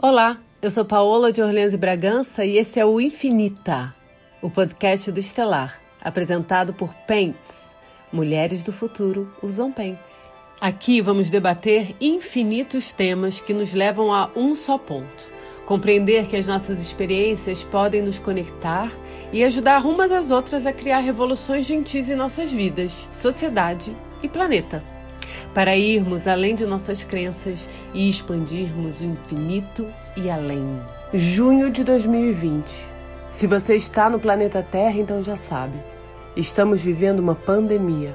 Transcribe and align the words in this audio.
Olá, 0.00 0.38
eu 0.62 0.70
sou 0.70 0.84
Paola 0.84 1.32
de 1.32 1.42
Orleans 1.42 1.74
e 1.74 1.76
Bragança 1.76 2.44
e 2.44 2.56
esse 2.56 2.78
é 2.78 2.86
o 2.86 3.00
Infinita, 3.00 3.92
o 4.40 4.48
podcast 4.48 5.10
do 5.10 5.18
Estelar, 5.18 5.80
apresentado 6.00 6.72
por 6.72 6.94
Pentes. 6.94 7.74
Mulheres 8.12 8.62
do 8.62 8.72
futuro 8.72 9.28
usam 9.42 9.72
pentes. 9.72 10.32
Aqui 10.60 11.00
vamos 11.00 11.30
debater 11.30 11.96
infinitos 12.00 12.92
temas 12.92 13.40
que 13.40 13.52
nos 13.52 13.74
levam 13.74 14.12
a 14.12 14.30
um 14.36 14.54
só 14.54 14.78
ponto: 14.78 15.28
compreender 15.66 16.28
que 16.28 16.36
as 16.36 16.46
nossas 16.46 16.80
experiências 16.80 17.64
podem 17.64 18.00
nos 18.00 18.20
conectar 18.20 18.92
e 19.32 19.42
ajudar 19.42 19.84
umas 19.84 20.12
às 20.12 20.30
outras 20.30 20.64
a 20.64 20.72
criar 20.72 21.00
revoluções 21.00 21.66
gentis 21.66 22.08
em 22.08 22.14
nossas 22.14 22.52
vidas, 22.52 23.08
sociedade 23.10 23.96
e 24.22 24.28
planeta 24.28 24.80
para 25.54 25.76
irmos 25.76 26.26
além 26.26 26.54
de 26.54 26.66
nossas 26.66 27.02
crenças 27.02 27.68
e 27.94 28.08
expandirmos 28.08 29.00
o 29.00 29.04
infinito 29.04 29.86
e 30.16 30.30
além. 30.30 30.80
Junho 31.12 31.70
de 31.70 31.82
2020. 31.82 32.86
Se 33.30 33.46
você 33.46 33.76
está 33.76 34.10
no 34.10 34.18
planeta 34.18 34.62
Terra, 34.62 34.98
então 34.98 35.22
já 35.22 35.36
sabe. 35.36 35.78
Estamos 36.36 36.82
vivendo 36.82 37.20
uma 37.20 37.34
pandemia. 37.34 38.14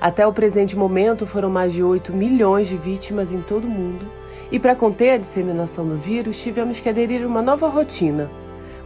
Até 0.00 0.26
o 0.26 0.32
presente 0.32 0.76
momento 0.76 1.26
foram 1.26 1.48
mais 1.48 1.72
de 1.72 1.82
8 1.82 2.12
milhões 2.12 2.68
de 2.68 2.76
vítimas 2.76 3.30
em 3.30 3.40
todo 3.40 3.64
o 3.66 3.70
mundo. 3.70 4.04
E 4.50 4.58
para 4.58 4.74
conter 4.74 5.10
a 5.10 5.16
disseminação 5.16 5.86
do 5.86 5.96
vírus, 5.96 6.42
tivemos 6.42 6.80
que 6.80 6.88
aderir 6.88 7.22
a 7.22 7.26
uma 7.26 7.40
nova 7.40 7.68
rotina: 7.68 8.30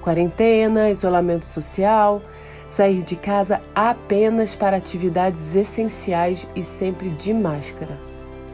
quarentena, 0.02 0.90
isolamento 0.90 1.46
social, 1.46 2.22
sair 2.76 3.02
de 3.02 3.16
casa 3.16 3.62
apenas 3.74 4.54
para 4.54 4.76
atividades 4.76 5.54
essenciais 5.54 6.46
e 6.54 6.62
sempre 6.62 7.08
de 7.08 7.32
máscara. 7.32 7.98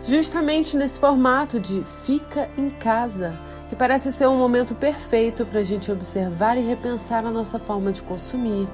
Justamente 0.04 0.76
nesse 0.76 1.00
formato 1.00 1.58
de 1.58 1.82
fica 2.06 2.48
em 2.56 2.70
casa, 2.70 3.36
que 3.68 3.74
parece 3.74 4.12
ser 4.12 4.28
um 4.28 4.38
momento 4.38 4.76
perfeito 4.76 5.44
para 5.44 5.58
a 5.58 5.64
gente 5.64 5.90
observar 5.90 6.56
e 6.56 6.60
repensar 6.60 7.26
a 7.26 7.32
nossa 7.32 7.58
forma 7.58 7.90
de 7.90 8.00
consumir, 8.02 8.68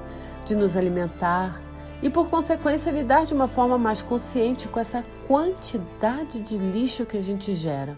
de 0.45 0.55
nos 0.55 0.77
alimentar 0.77 1.59
e, 1.99 2.11
por 2.11 2.29
consequência, 2.29 2.91
lidar 2.91 3.25
de 3.25 3.33
uma 3.33 3.47
forma 3.47 3.77
mais 3.77 4.03
consciente 4.03 4.67
com 4.67 4.79
essa 4.79 5.03
quantidade 5.27 6.41
de 6.41 6.57
lixo 6.59 7.07
que 7.07 7.17
a 7.17 7.23
gente 7.23 7.55
gera. 7.55 7.97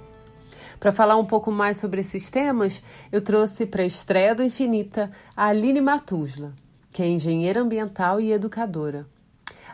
Para 0.80 0.94
falar 0.94 1.18
um 1.18 1.26
pouco 1.26 1.52
mais 1.52 1.76
sobre 1.76 2.00
esses 2.00 2.30
temas, 2.30 2.82
eu 3.12 3.22
trouxe 3.22 3.66
para 3.66 3.84
a 3.84 3.86
estreia 3.86 4.34
do 4.34 4.42
Infinita 4.42 5.12
a 5.36 5.48
Aline 5.48 5.82
Matusla 5.82 6.54
que 6.94 7.02
é 7.02 7.08
engenheira 7.08 7.62
ambiental 7.62 8.20
e 8.20 8.32
educadora. 8.32 9.08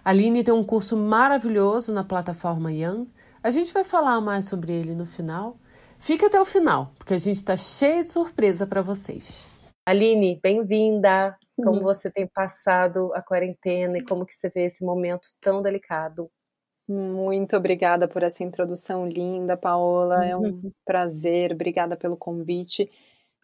A 0.04 0.12
Aline 0.12 0.44
tem 0.44 0.54
um 0.54 0.64
curso 0.64 0.96
maravilhoso 0.96 1.92
na 1.92 2.04
plataforma 2.04 2.72
Young. 2.72 3.08
A 3.44 3.50
gente 3.50 3.74
vai 3.74 3.84
falar 3.84 4.22
mais 4.22 4.46
sobre 4.46 4.72
ele 4.72 4.94
no 4.94 5.06
final. 5.06 5.58
Fica 6.00 6.28
até 6.28 6.40
o 6.40 6.46
final, 6.46 6.92
porque 6.98 7.14
a 7.14 7.18
gente 7.18 7.38
está 7.38 7.58
cheio 7.58 8.04
de 8.04 8.12
surpresa 8.12 8.66
para 8.68 8.82
vocês. 8.82 9.46
Aline, 9.86 10.40
bem-vinda. 10.42 11.38
Como 11.56 11.78
uhum. 11.78 11.84
você 11.84 12.12
tem 12.12 12.28
passado 12.28 13.12
a 13.16 13.22
quarentena 13.22 13.98
e 13.98 14.04
como 14.04 14.26
que 14.26 14.36
você 14.36 14.50
vê 14.50 14.66
esse 14.66 14.86
momento 14.86 15.28
tão 15.42 15.62
delicado? 15.62 16.30
Muito 16.88 17.58
obrigada 17.58 18.08
por 18.08 18.22
essa 18.22 18.44
introdução 18.44 19.08
linda, 19.08 19.58
Paola. 19.58 20.18
Uhum. 20.18 20.24
É 20.24 20.38
um 20.38 20.42
uhum. 20.42 20.72
prazer. 20.86 21.52
Obrigada 21.52 21.98
pelo 21.98 22.16
convite 22.16 22.90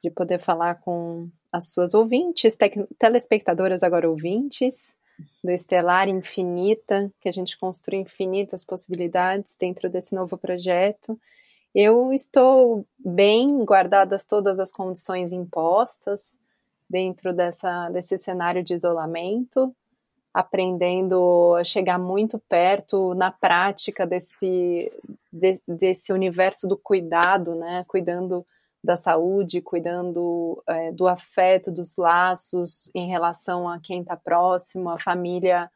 de 0.03 0.11
poder 0.11 0.39
falar 0.39 0.75
com 0.75 1.29
as 1.53 1.71
suas 1.71 1.93
ouvintes, 1.93 2.57
telespectadoras 2.97 3.83
agora 3.83 4.09
ouvintes, 4.09 4.95
do 5.43 5.51
Estelar 5.51 6.09
Infinita, 6.09 7.11
que 7.21 7.29
a 7.29 7.31
gente 7.31 7.55
construi 7.59 7.99
infinitas 7.99 8.65
possibilidades 8.65 9.55
dentro 9.55 9.87
desse 9.87 10.15
novo 10.15 10.35
projeto. 10.35 11.17
Eu 11.73 12.11
estou 12.11 12.83
bem, 12.97 13.63
guardadas 13.63 14.25
todas 14.25 14.59
as 14.59 14.71
condições 14.71 15.31
impostas 15.31 16.35
dentro 16.89 17.31
dessa, 17.31 17.87
desse 17.89 18.17
cenário 18.17 18.63
de 18.63 18.73
isolamento, 18.73 19.75
aprendendo 20.33 21.55
a 21.55 21.63
chegar 21.63 21.99
muito 21.99 22.39
perto 22.49 23.13
na 23.13 23.31
prática 23.31 24.07
desse, 24.07 24.91
de, 25.31 25.59
desse 25.67 26.11
universo 26.11 26.67
do 26.67 26.75
cuidado, 26.75 27.53
né? 27.53 27.85
Cuidando 27.87 28.43
da 28.83 28.95
saúde, 28.97 29.61
cuidando 29.61 30.61
é, 30.67 30.91
do 30.91 31.07
afeto, 31.07 31.71
dos 31.71 31.95
laços 31.95 32.91
em 32.93 33.07
relação 33.07 33.69
a 33.69 33.79
quem 33.79 34.01
está 34.01 34.17
próximo, 34.17 34.89
a 34.89 34.99
família 34.99 35.71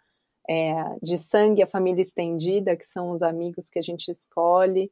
é, 0.50 0.74
de 1.02 1.18
sangue, 1.18 1.64
a 1.64 1.68
família 1.68 2.02
estendida, 2.02 2.76
que 2.76 2.86
são 2.86 3.12
os 3.12 3.22
amigos 3.22 3.70
que 3.70 3.80
a 3.80 3.82
gente 3.82 4.12
escolhe. 4.12 4.92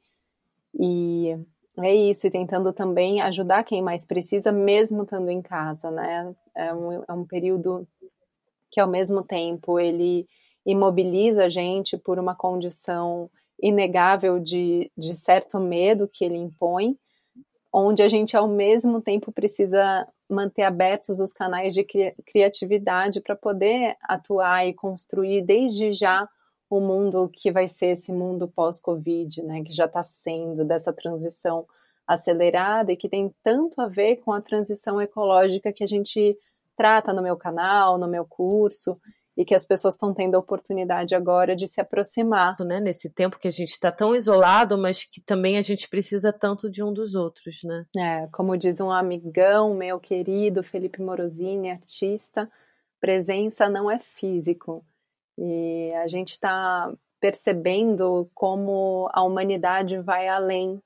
E 0.79 1.37
é 1.77 1.93
isso, 1.93 2.27
e 2.27 2.31
tentando 2.31 2.71
também 2.71 3.21
ajudar 3.21 3.63
quem 3.63 3.81
mais 3.81 4.05
precisa, 4.05 4.51
mesmo 4.51 5.03
estando 5.03 5.29
em 5.29 5.41
casa, 5.41 5.91
né? 5.91 6.33
É 6.55 6.73
um, 6.73 7.03
é 7.07 7.13
um 7.13 7.25
período 7.25 7.85
que, 8.71 8.79
ao 8.79 8.87
mesmo 8.87 9.23
tempo, 9.23 9.77
ele 9.79 10.25
imobiliza 10.65 11.45
a 11.45 11.49
gente 11.49 11.97
por 11.97 12.17
uma 12.17 12.33
condição 12.33 13.29
inegável 13.61 14.39
de, 14.39 14.91
de 14.97 15.15
certo 15.15 15.59
medo 15.59 16.07
que 16.07 16.23
ele 16.25 16.37
impõe, 16.37 16.97
onde 17.77 18.01
a 18.01 18.07
gente 18.07 18.37
ao 18.37 18.47
mesmo 18.47 19.01
tempo 19.01 19.33
precisa 19.33 20.07
manter 20.29 20.63
abertos 20.63 21.19
os 21.19 21.33
canais 21.33 21.73
de 21.73 21.83
cri 21.83 22.13
criatividade 22.25 23.19
para 23.19 23.35
poder 23.35 23.97
atuar 24.01 24.65
e 24.65 24.73
construir 24.73 25.41
desde 25.41 25.91
já 25.91 26.27
o 26.69 26.79
mundo 26.79 27.29
que 27.31 27.51
vai 27.51 27.67
ser 27.67 27.87
esse 27.87 28.13
mundo 28.13 28.47
pós-Covid, 28.47 29.43
né, 29.43 29.61
que 29.61 29.73
já 29.73 29.85
está 29.85 30.01
sendo 30.01 30.63
dessa 30.63 30.93
transição 30.93 31.65
acelerada 32.07 32.93
e 32.93 32.97
que 32.97 33.09
tem 33.09 33.33
tanto 33.43 33.81
a 33.81 33.87
ver 33.87 34.17
com 34.17 34.31
a 34.31 34.41
transição 34.41 35.01
ecológica 35.01 35.73
que 35.73 35.83
a 35.83 35.87
gente 35.87 36.37
trata 36.77 37.11
no 37.11 37.21
meu 37.21 37.35
canal, 37.35 37.97
no 37.97 38.07
meu 38.07 38.25
curso, 38.25 38.97
e 39.38 39.44
que 39.44 39.53
as 39.53 39.66
pessoas 39.66 39.96
estão 39.96 40.13
tendo 40.13 40.35
a 40.35 40.40
oportunidade 40.40 41.13
agora 41.13 41.56
de 41.56 41.68
se 41.68 41.81
aproximar. 41.81 42.56
Né? 42.59 42.79
Nesse 42.79 43.09
tempo 43.09 43.38
que 43.38 43.47
a 43.47 43.51
gente 43.51 43.72
está 43.72 43.91
tão 43.91 44.16
isolado, 44.16 44.78
mas 44.78 45.03
que 45.03 45.19
também 45.22 45.57
a 45.57 45.62
gente 45.62 45.90
precisa 45.90 46.31
tanto 46.31 46.69
de 46.69 46.81
um 46.81 46.94
dos 46.94 47.16
outros, 47.16 47.62
né? 47.63 47.85
É, 47.97 48.28
como 48.31 48.57
diz 48.57 48.79
um 48.79 48.91
amigão 48.91 49.75
meu 49.75 50.00
querido, 50.00 50.63
Felipe 50.63 51.01
Morosini, 51.01 51.69
artista, 51.69 52.50
presença 53.00 53.68
não 53.68 53.91
é 53.91 54.00
físico. 54.00 54.85
E 55.38 55.91
a 55.96 56.07
gente 56.07 56.31
está 56.31 56.94
percebendo 57.19 58.29
como 58.34 59.09
a 59.12 59.22
humanidade 59.23 59.97
vai 60.00 60.28
além, 60.28 60.81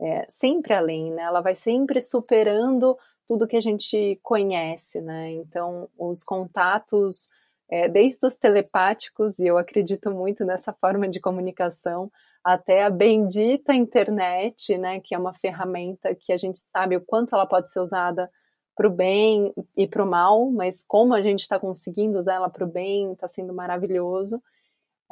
é, 0.00 0.26
sempre 0.28 0.74
além, 0.74 1.10
né? 1.10 1.22
Ela 1.22 1.40
vai 1.40 1.54
sempre 1.54 2.02
superando 2.02 2.98
tudo 3.26 3.46
que 3.46 3.56
a 3.56 3.60
gente 3.60 4.18
conhece, 4.22 5.00
né? 5.00 5.30
Então, 5.32 5.88
os 5.98 6.22
contatos 6.22 7.28
é, 7.70 7.88
desde 7.88 8.26
os 8.26 8.36
telepáticos, 8.36 9.38
e 9.38 9.46
eu 9.46 9.58
acredito 9.58 10.10
muito 10.10 10.44
nessa 10.44 10.72
forma 10.72 11.08
de 11.08 11.20
comunicação, 11.20 12.10
até 12.44 12.84
a 12.84 12.90
bendita 12.90 13.74
internet, 13.74 14.76
né, 14.76 15.00
que 15.00 15.14
é 15.14 15.18
uma 15.18 15.32
ferramenta 15.32 16.14
que 16.14 16.32
a 16.32 16.36
gente 16.36 16.58
sabe 16.58 16.96
o 16.96 17.00
quanto 17.00 17.34
ela 17.34 17.46
pode 17.46 17.72
ser 17.72 17.80
usada 17.80 18.30
para 18.76 18.88
o 18.88 18.90
bem 18.90 19.52
e 19.76 19.86
para 19.86 20.04
o 20.04 20.06
mal, 20.06 20.50
mas 20.50 20.84
como 20.86 21.14
a 21.14 21.22
gente 21.22 21.40
está 21.40 21.58
conseguindo 21.58 22.18
usar 22.18 22.34
ela 22.34 22.50
para 22.50 22.64
o 22.64 22.70
bem, 22.70 23.12
está 23.12 23.28
sendo 23.28 23.54
maravilhoso. 23.54 24.42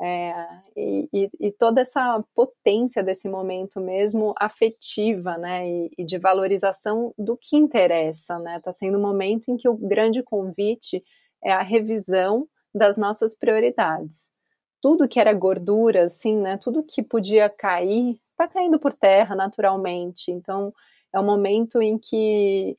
É, 0.01 0.33
e, 0.77 1.09
e, 1.13 1.31
e, 1.39 1.53
toda 1.53 1.83
essa 1.83 2.25
potência 2.35 3.05
desse 3.05 3.29
momento 3.29 3.79
mesmo 3.79 4.35
afetiva, 4.39 5.39
né, 5.39 5.69
e, 5.69 5.91
e, 5.99 6.05
de 6.05 6.19
valorização 6.19 7.15
do 7.17 7.37
que 7.37 7.57
interessa, 7.57 8.39
né, 8.39 8.57
está 8.57 8.73
sendo 8.73 8.99
um 8.99 9.03
momento 9.03 9.49
em 9.51 9.57
que 9.57 9.69
o 9.69 9.77
grande 9.77 10.23
convite 10.23 11.05
é 11.45 11.53
a 11.53 11.63
revisão 11.63 12.47
das 12.75 12.97
nossas 12.97 13.35
prioridades. 13.35 14.31
Tudo 14.81 15.09
que 15.09 15.21
era 15.21 15.33
gordura, 15.33 16.05
assim, 16.05 16.37
né? 16.37 16.57
Tudo 16.57 16.83
que 16.83 17.03
podia 17.03 17.49
cair, 17.49 18.19
está 18.31 18.49
caindo 18.49 18.79
por 18.79 18.93
terra 18.93 19.35
naturalmente. 19.37 20.31
Então, 20.31 20.73
é 21.15 21.21
um 21.21 21.25
momento 21.25 21.81
em 21.81 21.99
que 21.99 22.77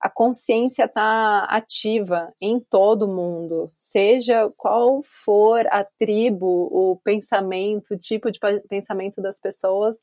a 0.00 0.10
consciência 0.10 0.84
está 0.84 1.44
ativa 1.44 2.30
em 2.38 2.60
todo 2.60 3.08
mundo, 3.08 3.72
seja 3.78 4.50
qual 4.58 5.00
for 5.02 5.66
a 5.68 5.82
tribo, 5.98 6.68
o 6.70 7.00
pensamento, 7.02 7.94
o 7.94 7.98
tipo 7.98 8.30
de 8.30 8.38
pensamento 8.68 9.22
das 9.22 9.40
pessoas, 9.40 9.96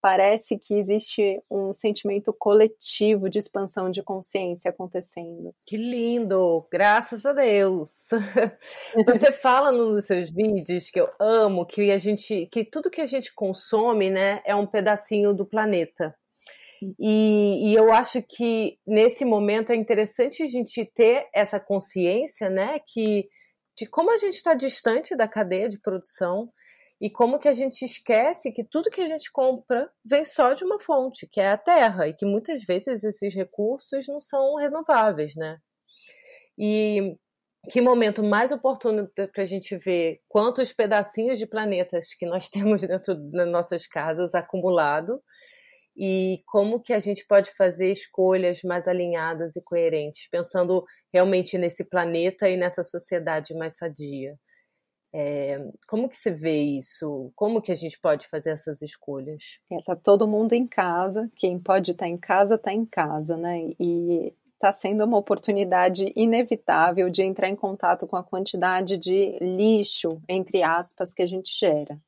parece 0.00 0.58
que 0.58 0.74
existe 0.74 1.42
um 1.50 1.72
sentimento 1.72 2.32
coletivo 2.32 3.28
de 3.28 3.38
expansão 3.38 3.90
de 3.90 4.02
consciência 4.02 4.70
acontecendo. 4.70 5.54
Que 5.66 5.76
lindo! 5.76 6.66
Graças 6.70 7.24
a 7.24 7.32
Deus! 7.32 8.08
Você 9.06 9.30
fala 9.30 9.70
nos 9.70 9.94
dos 9.94 10.06
seus 10.06 10.30
vídeos 10.30 10.90
que 10.90 11.00
eu 11.00 11.08
amo, 11.20 11.66
que 11.66 11.90
a 11.90 11.98
gente, 11.98 12.46
que 12.46 12.64
tudo 12.64 12.90
que 12.90 13.00
a 13.00 13.06
gente 13.06 13.34
consome, 13.34 14.10
né, 14.10 14.40
é 14.44 14.54
um 14.54 14.66
pedacinho 14.66 15.34
do 15.34 15.46
planeta. 15.46 16.14
E, 16.98 17.70
e, 17.70 17.74
eu 17.74 17.92
acho 17.92 18.22
que 18.22 18.78
nesse 18.86 19.22
momento 19.22 19.70
é 19.70 19.76
interessante 19.76 20.42
a 20.42 20.46
gente 20.46 20.82
ter 20.94 21.28
essa 21.34 21.60
consciência, 21.60 22.48
né, 22.48 22.78
que 22.86 23.28
de 23.76 23.86
como 23.86 24.10
a 24.10 24.18
gente 24.18 24.34
está 24.34 24.54
distante 24.54 25.14
da 25.14 25.28
cadeia 25.28 25.68
de 25.68 25.78
produção 25.78 26.50
e 27.00 27.08
como 27.08 27.38
que 27.38 27.48
a 27.48 27.52
gente 27.52 27.82
esquece 27.84 28.52
que 28.52 28.62
tudo 28.62 28.90
que 28.90 29.00
a 29.00 29.06
gente 29.06 29.32
compra 29.32 29.90
vem 30.04 30.24
só 30.24 30.52
de 30.52 30.64
uma 30.64 30.78
fonte, 30.78 31.26
que 31.26 31.40
é 31.40 31.48
a 31.48 31.56
terra, 31.56 32.08
e 32.08 32.12
que 32.12 32.26
muitas 32.26 32.62
vezes 32.62 33.02
esses 33.02 33.34
recursos 33.34 34.06
não 34.06 34.20
são 34.20 34.56
renováveis, 34.56 35.34
né? 35.34 35.58
E 36.58 37.16
que 37.70 37.80
momento 37.80 38.22
mais 38.22 38.52
oportuno 38.52 39.08
para 39.14 39.42
a 39.42 39.46
gente 39.46 39.76
ver 39.76 40.20
quantos 40.28 40.72
pedacinhos 40.72 41.38
de 41.38 41.46
planetas 41.46 42.14
que 42.14 42.26
nós 42.26 42.48
temos 42.50 42.82
dentro 42.82 43.14
das 43.14 43.48
nossas 43.48 43.86
casas 43.86 44.34
acumulado 44.34 45.22
e 45.96 46.36
como 46.46 46.80
que 46.80 46.92
a 46.92 46.98
gente 46.98 47.26
pode 47.26 47.50
fazer 47.56 47.90
escolhas 47.90 48.62
mais 48.62 48.86
alinhadas 48.86 49.56
e 49.56 49.62
coerentes, 49.62 50.28
pensando 50.30 50.84
realmente 51.12 51.58
nesse 51.58 51.84
planeta 51.88 52.48
e 52.48 52.56
nessa 52.56 52.82
sociedade 52.82 53.54
mais 53.54 53.76
sadia. 53.76 54.38
É, 55.12 55.58
como 55.88 56.08
que 56.08 56.16
você 56.16 56.30
vê 56.30 56.60
isso? 56.62 57.32
Como 57.34 57.60
que 57.60 57.72
a 57.72 57.74
gente 57.74 57.98
pode 57.98 58.28
fazer 58.28 58.50
essas 58.50 58.80
escolhas? 58.80 59.58
Está 59.70 59.92
é, 59.92 59.96
todo 59.96 60.28
mundo 60.28 60.52
em 60.52 60.66
casa, 60.66 61.30
quem 61.34 61.58
pode 61.58 61.90
estar 61.90 62.04
tá 62.04 62.08
em 62.08 62.16
casa, 62.16 62.54
está 62.54 62.72
em 62.72 62.86
casa, 62.86 63.36
né? 63.36 63.70
E 63.78 64.32
está 64.54 64.70
sendo 64.70 65.04
uma 65.04 65.16
oportunidade 65.16 66.12
inevitável 66.14 67.08
de 67.08 67.22
entrar 67.22 67.48
em 67.48 67.56
contato 67.56 68.06
com 68.06 68.16
a 68.16 68.22
quantidade 68.22 68.98
de 68.98 69.38
lixo, 69.40 70.20
entre 70.28 70.62
aspas, 70.62 71.14
que 71.14 71.22
a 71.22 71.26
gente 71.26 71.58
gera. 71.58 71.98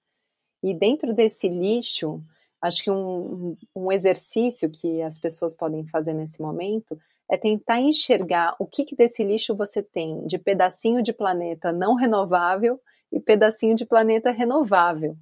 E 0.63 0.75
dentro 0.75 1.13
desse 1.15 1.49
lixo, 1.49 2.23
acho 2.61 2.85
que 2.85 2.91
um, 2.91 3.57
um 3.75 3.91
exercício 3.91 4.71
que 4.71 5.03
as 5.03 5.19
pessoas 5.19 5.57
podem 5.57 5.85
fazer 5.87 6.13
nesse 6.13 6.41
momento 6.41 6.97
é 7.33 7.39
tentar 7.39 7.81
enxergar 7.81 8.55
o 8.59 8.67
que, 8.67 8.85
que 8.85 8.95
desse 8.95 9.25
lixo 9.25 9.57
você 9.57 9.83
tem 9.83 10.27
de 10.27 10.37
pedacinho 10.37 11.03
de 11.03 11.15
planeta 11.15 11.73
não 11.73 11.95
renovável 11.95 12.79
e 13.11 13.19
pedacinho 13.19 13.75
de 13.75 13.87
planeta 13.87 14.31
renovável. 14.31 15.17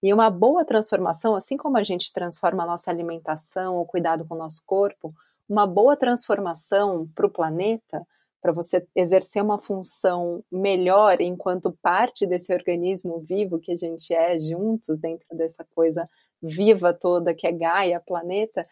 E 0.00 0.14
uma 0.14 0.30
boa 0.30 0.64
transformação, 0.64 1.34
assim 1.34 1.56
como 1.56 1.76
a 1.76 1.82
gente 1.82 2.12
transforma 2.12 2.62
a 2.62 2.66
nossa 2.66 2.92
alimentação, 2.92 3.76
o 3.76 3.84
cuidado 3.84 4.24
com 4.24 4.36
o 4.36 4.38
nosso 4.38 4.62
corpo, 4.64 5.12
uma 5.48 5.66
boa 5.66 5.96
transformação 5.96 7.08
para 7.12 7.26
o 7.26 7.30
planeta, 7.30 8.06
para 8.40 8.52
você 8.52 8.86
exercer 8.94 9.42
uma 9.42 9.58
função 9.58 10.44
melhor 10.50 11.20
enquanto 11.20 11.76
parte 11.82 12.24
desse 12.24 12.54
organismo 12.54 13.18
vivo 13.18 13.58
que 13.58 13.72
a 13.72 13.76
gente 13.76 14.14
é 14.14 14.38
juntos 14.38 15.00
dentro 15.00 15.26
dessa 15.36 15.64
coisa 15.74 16.08
viva 16.40 16.94
toda 16.94 17.34
que 17.34 17.48
é 17.48 17.52
Gaia, 17.52 18.00
planeta, 18.00 18.64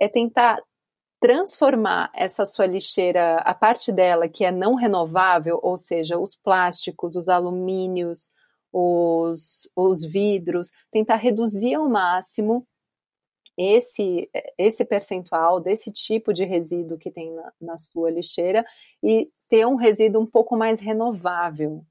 é 0.00 0.08
tentar 0.08 0.62
transformar 1.24 2.10
essa 2.12 2.44
sua 2.44 2.66
lixeira, 2.66 3.36
a 3.36 3.54
parte 3.54 3.90
dela 3.90 4.28
que 4.28 4.44
é 4.44 4.52
não 4.52 4.74
renovável, 4.74 5.58
ou 5.62 5.74
seja, 5.74 6.18
os 6.18 6.36
plásticos, 6.36 7.16
os 7.16 7.30
alumínios, 7.30 8.30
os, 8.70 9.66
os 9.74 10.04
vidros, 10.04 10.70
tentar 10.92 11.16
reduzir 11.16 11.76
ao 11.76 11.88
máximo 11.88 12.66
esse, 13.56 14.28
esse 14.58 14.84
percentual 14.84 15.60
desse 15.60 15.90
tipo 15.90 16.30
de 16.30 16.44
resíduo 16.44 16.98
que 16.98 17.10
tem 17.10 17.32
na, 17.32 17.52
na 17.58 17.78
sua 17.78 18.10
lixeira 18.10 18.62
e 19.02 19.30
ter 19.48 19.66
um 19.66 19.76
resíduo 19.76 20.20
um 20.20 20.26
pouco 20.26 20.54
mais 20.54 20.78
renovável. 20.78 21.82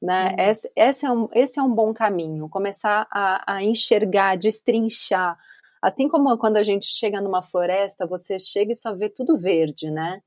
Né? 0.00 0.30
Uhum. 0.30 0.36
Esse, 0.38 0.72
esse, 0.74 1.04
é 1.04 1.10
um, 1.10 1.28
esse 1.34 1.60
é 1.60 1.62
um 1.62 1.74
bom 1.74 1.92
caminho, 1.92 2.48
começar 2.48 3.06
a, 3.10 3.56
a 3.56 3.62
enxergar, 3.62 4.38
destrinchar 4.38 5.38
Assim 5.82 6.08
como 6.08 6.36
quando 6.38 6.56
a 6.56 6.62
gente 6.62 6.86
chega 6.86 7.20
numa 7.20 7.42
floresta, 7.42 8.06
você 8.06 8.38
chega 8.38 8.72
e 8.72 8.76
só 8.76 8.94
vê 8.94 9.08
tudo 9.08 9.38
verde, 9.38 9.90
né? 9.90 10.22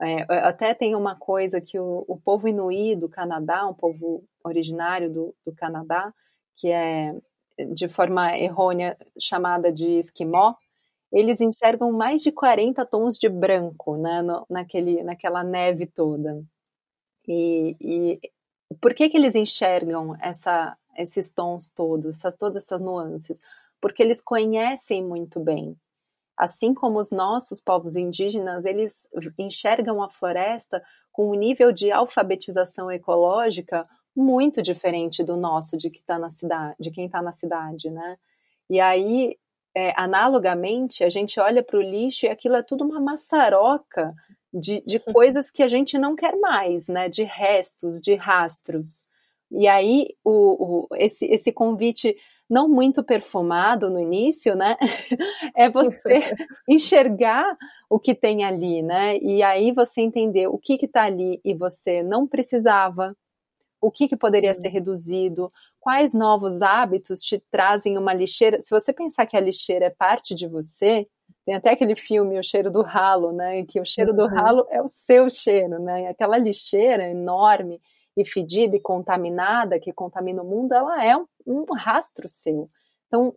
É, 0.00 0.22
até 0.40 0.74
tem 0.74 0.96
uma 0.96 1.14
coisa 1.16 1.60
que 1.60 1.78
o, 1.78 2.04
o, 2.08 2.20
povo 2.20 2.48
inuí 2.48 2.96
do 2.96 3.08
Canadá, 3.08 3.66
um 3.68 3.74
povo 3.74 4.24
originário 4.44 5.08
do, 5.12 5.34
do 5.46 5.54
Canadá, 5.54 6.12
que 6.56 6.68
é 6.72 7.14
de 7.72 7.88
forma 7.88 8.36
errônea 8.36 8.96
chamada 9.20 9.70
de 9.70 9.98
esquimó, 9.98 10.54
eles 11.12 11.40
enxergam 11.40 11.92
mais 11.92 12.22
de 12.22 12.32
40 12.32 12.84
tons 12.86 13.18
de 13.18 13.28
branco 13.28 13.96
né, 13.96 14.22
no, 14.22 14.46
naquele, 14.50 15.02
naquela 15.04 15.44
neve 15.44 15.86
toda. 15.86 16.42
E, 17.28 17.76
e 17.80 18.30
por 18.80 18.94
que, 18.94 19.08
que 19.08 19.16
eles 19.16 19.34
enxergam 19.34 20.16
essa, 20.20 20.76
esses 20.96 21.30
tons 21.30 21.68
todos, 21.68 22.18
essas, 22.18 22.34
todas 22.34 22.64
essas 22.64 22.80
nuances? 22.80 23.38
Porque 23.82 24.02
eles 24.02 24.22
conhecem 24.22 25.04
muito 25.04 25.40
bem. 25.40 25.76
Assim 26.38 26.72
como 26.72 26.98
os 26.98 27.10
nossos 27.10 27.60
povos 27.60 27.96
indígenas, 27.96 28.64
eles 28.64 29.08
enxergam 29.36 30.00
a 30.02 30.08
floresta 30.08 30.82
com 31.10 31.30
um 31.30 31.34
nível 31.34 31.72
de 31.72 31.90
alfabetização 31.90 32.90
ecológica 32.90 33.86
muito 34.14 34.62
diferente 34.62 35.24
do 35.24 35.36
nosso, 35.36 35.76
de, 35.76 35.90
que 35.90 36.02
tá 36.02 36.18
na 36.18 36.30
cidade, 36.30 36.76
de 36.78 36.90
quem 36.90 37.06
está 37.06 37.20
na 37.20 37.32
cidade, 37.32 37.90
né? 37.90 38.16
E 38.70 38.80
aí, 38.80 39.36
é, 39.74 39.92
analogamente, 40.00 41.02
a 41.02 41.10
gente 41.10 41.40
olha 41.40 41.62
para 41.62 41.78
o 41.78 41.82
lixo 41.82 42.26
e 42.26 42.28
aquilo 42.28 42.56
é 42.56 42.62
tudo 42.62 42.84
uma 42.84 43.00
maçaroca 43.00 44.14
de, 44.52 44.82
de 44.86 44.98
coisas 45.00 45.50
que 45.50 45.62
a 45.62 45.68
gente 45.68 45.98
não 45.98 46.14
quer 46.14 46.38
mais, 46.38 46.88
né? 46.88 47.08
De 47.08 47.24
restos, 47.24 48.00
de 48.00 48.14
rastros. 48.14 49.04
E 49.50 49.66
aí, 49.66 50.14
o, 50.24 50.86
o, 50.86 50.88
esse, 50.96 51.26
esse 51.26 51.52
convite 51.52 52.16
não 52.52 52.68
muito 52.68 53.02
perfumado 53.02 53.88
no 53.88 53.98
início, 53.98 54.54
né? 54.54 54.76
é 55.56 55.70
você 55.70 56.20
enxergar 56.68 57.56
o 57.88 57.98
que 57.98 58.14
tem 58.14 58.44
ali, 58.44 58.82
né? 58.82 59.16
E 59.16 59.42
aí 59.42 59.72
você 59.72 60.02
entender 60.02 60.48
o 60.48 60.58
que 60.58 60.74
está 60.74 61.04
ali 61.04 61.40
e 61.42 61.54
você 61.54 62.02
não 62.02 62.26
precisava, 62.28 63.16
o 63.80 63.90
que, 63.90 64.06
que 64.06 64.16
poderia 64.16 64.54
ser 64.54 64.68
reduzido, 64.68 65.50
quais 65.80 66.12
novos 66.12 66.60
hábitos 66.60 67.22
te 67.22 67.42
trazem 67.50 67.96
uma 67.96 68.12
lixeira. 68.12 68.60
Se 68.60 68.70
você 68.70 68.92
pensar 68.92 69.24
que 69.24 69.36
a 69.36 69.40
lixeira 69.40 69.86
é 69.86 69.90
parte 69.90 70.34
de 70.34 70.46
você, 70.46 71.08
tem 71.46 71.54
até 71.54 71.70
aquele 71.70 71.96
filme 71.96 72.38
O 72.38 72.42
Cheiro 72.42 72.70
do 72.70 72.82
Ralo, 72.82 73.32
né? 73.32 73.64
Que 73.64 73.80
o 73.80 73.86
cheiro 73.86 74.12
do 74.14 74.24
uhum. 74.24 74.28
ralo 74.28 74.66
é 74.70 74.80
o 74.82 74.86
seu 74.86 75.30
cheiro, 75.30 75.78
né? 75.80 76.08
Aquela 76.08 76.36
lixeira 76.36 77.08
enorme 77.08 77.80
e 78.16 78.24
fedida 78.24 78.76
e 78.76 78.80
contaminada, 78.80 79.78
que 79.80 79.92
contamina 79.92 80.42
o 80.42 80.46
mundo, 80.46 80.72
ela 80.72 81.04
é 81.04 81.16
um, 81.16 81.26
um 81.46 81.64
rastro 81.74 82.28
seu. 82.28 82.70
Então, 83.06 83.34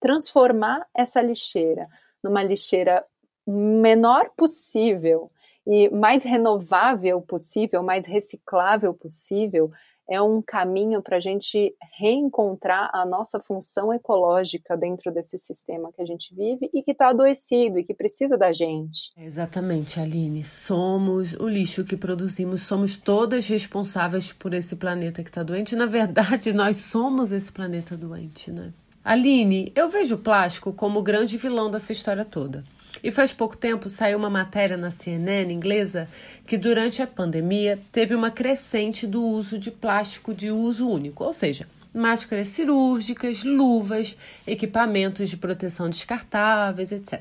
transformar 0.00 0.86
essa 0.94 1.20
lixeira 1.20 1.88
numa 2.22 2.42
lixeira 2.42 3.04
menor 3.46 4.30
possível 4.36 5.30
e 5.66 5.88
mais 5.90 6.22
renovável 6.24 7.20
possível, 7.22 7.82
mais 7.82 8.06
reciclável 8.06 8.92
possível, 8.94 9.70
é 10.08 10.20
um 10.20 10.42
caminho 10.42 11.02
para 11.02 11.16
a 11.16 11.20
gente 11.20 11.74
reencontrar 11.98 12.90
a 12.92 13.04
nossa 13.06 13.40
função 13.40 13.92
ecológica 13.92 14.76
dentro 14.76 15.12
desse 15.12 15.38
sistema 15.38 15.92
que 15.92 16.02
a 16.02 16.04
gente 16.04 16.34
vive 16.34 16.70
e 16.72 16.82
que 16.82 16.90
está 16.90 17.08
adoecido 17.08 17.78
e 17.78 17.84
que 17.84 17.94
precisa 17.94 18.36
da 18.36 18.52
gente. 18.52 19.12
Exatamente, 19.16 19.98
Aline. 19.98 20.44
Somos 20.44 21.34
o 21.34 21.48
lixo 21.48 21.84
que 21.84 21.96
produzimos, 21.96 22.62
somos 22.62 22.98
todas 22.98 23.46
responsáveis 23.48 24.32
por 24.32 24.52
esse 24.54 24.76
planeta 24.76 25.22
que 25.22 25.30
está 25.30 25.42
doente. 25.42 25.76
Na 25.76 25.86
verdade, 25.86 26.52
nós 26.54 26.76
somos 26.78 27.32
esse 27.32 27.50
planeta 27.50 27.96
doente, 27.96 28.50
né? 28.50 28.72
Aline, 29.04 29.70
eu 29.74 29.90
vejo 29.90 30.14
o 30.14 30.18
plástico 30.18 30.72
como 30.72 31.00
o 31.00 31.02
grande 31.02 31.36
vilão 31.36 31.70
dessa 31.70 31.92
história 31.92 32.24
toda. 32.24 32.64
E 33.04 33.10
faz 33.10 33.34
pouco 33.34 33.54
tempo 33.54 33.90
saiu 33.90 34.16
uma 34.16 34.30
matéria 34.30 34.78
na 34.78 34.90
CNN 34.90 35.52
inglesa 35.52 36.08
que 36.46 36.56
durante 36.56 37.02
a 37.02 37.06
pandemia 37.06 37.78
teve 37.92 38.14
uma 38.14 38.30
crescente 38.30 39.06
do 39.06 39.22
uso 39.22 39.58
de 39.58 39.70
plástico 39.70 40.32
de 40.32 40.50
uso 40.50 40.88
único, 40.88 41.22
ou 41.22 41.34
seja, 41.34 41.68
máscaras 41.92 42.48
cirúrgicas, 42.48 43.44
luvas, 43.44 44.16
equipamentos 44.46 45.28
de 45.28 45.36
proteção 45.36 45.90
descartáveis, 45.90 46.90
etc. 46.92 47.20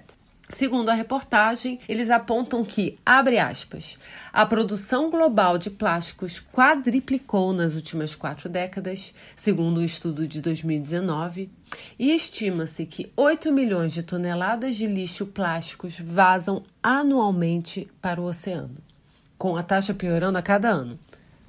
Segundo 0.54 0.90
a 0.90 0.94
reportagem, 0.94 1.80
eles 1.90 2.12
apontam 2.12 2.64
que, 2.64 3.00
abre 3.04 3.40
aspas, 3.40 3.98
a 4.32 4.46
produção 4.46 5.10
global 5.10 5.58
de 5.58 5.72
plásticos 5.72 6.40
quadriplicou 6.40 7.52
nas 7.54 7.74
últimas 7.74 8.14
quatro 8.14 8.48
décadas, 8.48 9.16
segundo 9.36 9.80
um 9.80 9.84
estudo 9.84 10.28
de 10.28 10.40
2019, 10.42 11.50
e 11.98 12.12
estima-se 12.12 12.86
que 12.86 13.12
8 13.18 13.52
milhões 13.52 13.94
de 13.94 14.04
toneladas 14.04 14.76
de 14.76 14.86
lixo 14.86 15.26
plásticos 15.26 16.00
vazam 16.00 16.64
anualmente 16.84 17.90
para 18.00 18.22
o 18.22 18.26
oceano, 18.26 18.78
com 19.40 19.58
a 19.58 19.64
taxa 19.64 19.94
piorando 19.94 20.38
a 20.38 20.42
cada 20.44 20.70
ano. 20.70 21.00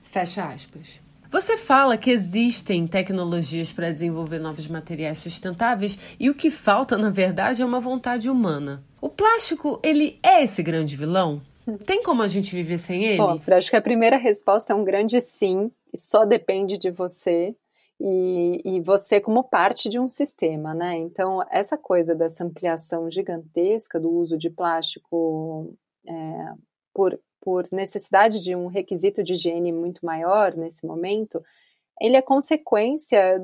Fecha 0.03 0.47
aspas. 0.47 1.05
Você 1.35 1.57
fala 1.57 1.99
que 1.99 2.13
existem 2.13 2.87
tecnologias 2.87 3.73
para 3.73 3.91
desenvolver 3.91 4.39
novos 4.39 4.69
materiais 4.69 5.19
sustentáveis 5.19 5.99
e 6.19 6.31
o 6.31 6.35
que 6.35 6.49
falta, 6.49 6.97
na 6.97 7.11
verdade, 7.11 7.61
é 7.61 7.67
uma 7.67 7.81
vontade 7.81 8.31
humana. 8.31 8.85
O 9.05 9.11
plástico, 9.11 9.79
ele 9.83 10.19
é 10.23 10.43
esse 10.43 10.63
grande 10.63 10.97
vilão? 10.97 11.43
Tem 11.85 12.03
como 12.03 12.23
a 12.23 12.27
gente 12.27 12.57
viver 12.57 12.79
sem 12.79 13.05
ele? 13.05 13.19
Bom, 13.19 13.39
acho 13.49 13.69
que 13.69 13.77
a 13.77 13.83
primeira 13.83 14.17
resposta 14.17 14.73
é 14.73 14.77
um 14.77 14.83
grande 14.83 15.21
sim, 15.21 15.71
e 15.93 15.99
só 15.99 16.25
depende 16.25 16.79
de 16.79 16.91
você 16.91 17.55
e, 18.01 18.63
e, 18.65 18.81
você 18.81 19.21
como 19.21 19.45
parte 19.45 19.91
de 19.91 20.01
um 20.01 20.09
sistema, 20.09 20.73
né? 20.73 20.97
Então, 20.97 21.45
essa 21.51 21.77
coisa 21.77 22.15
dessa 22.15 22.45
ampliação 22.45 23.11
gigantesca 23.11 24.01
do 24.01 24.11
uso 24.11 24.39
de 24.39 24.49
plástico 24.49 25.77
é, 26.09 26.53
por 26.95 27.21
por 27.43 27.65
necessidade 27.73 28.43
de 28.43 28.57
um 28.57 28.69
requisito 28.69 29.23
de 29.23 29.35
higiene 29.35 29.71
muito 29.71 30.07
maior 30.07 30.57
nesse 30.57 30.87
momento, 30.87 31.45
ele 32.01 32.17
é 32.17 32.23
consequência 32.23 33.39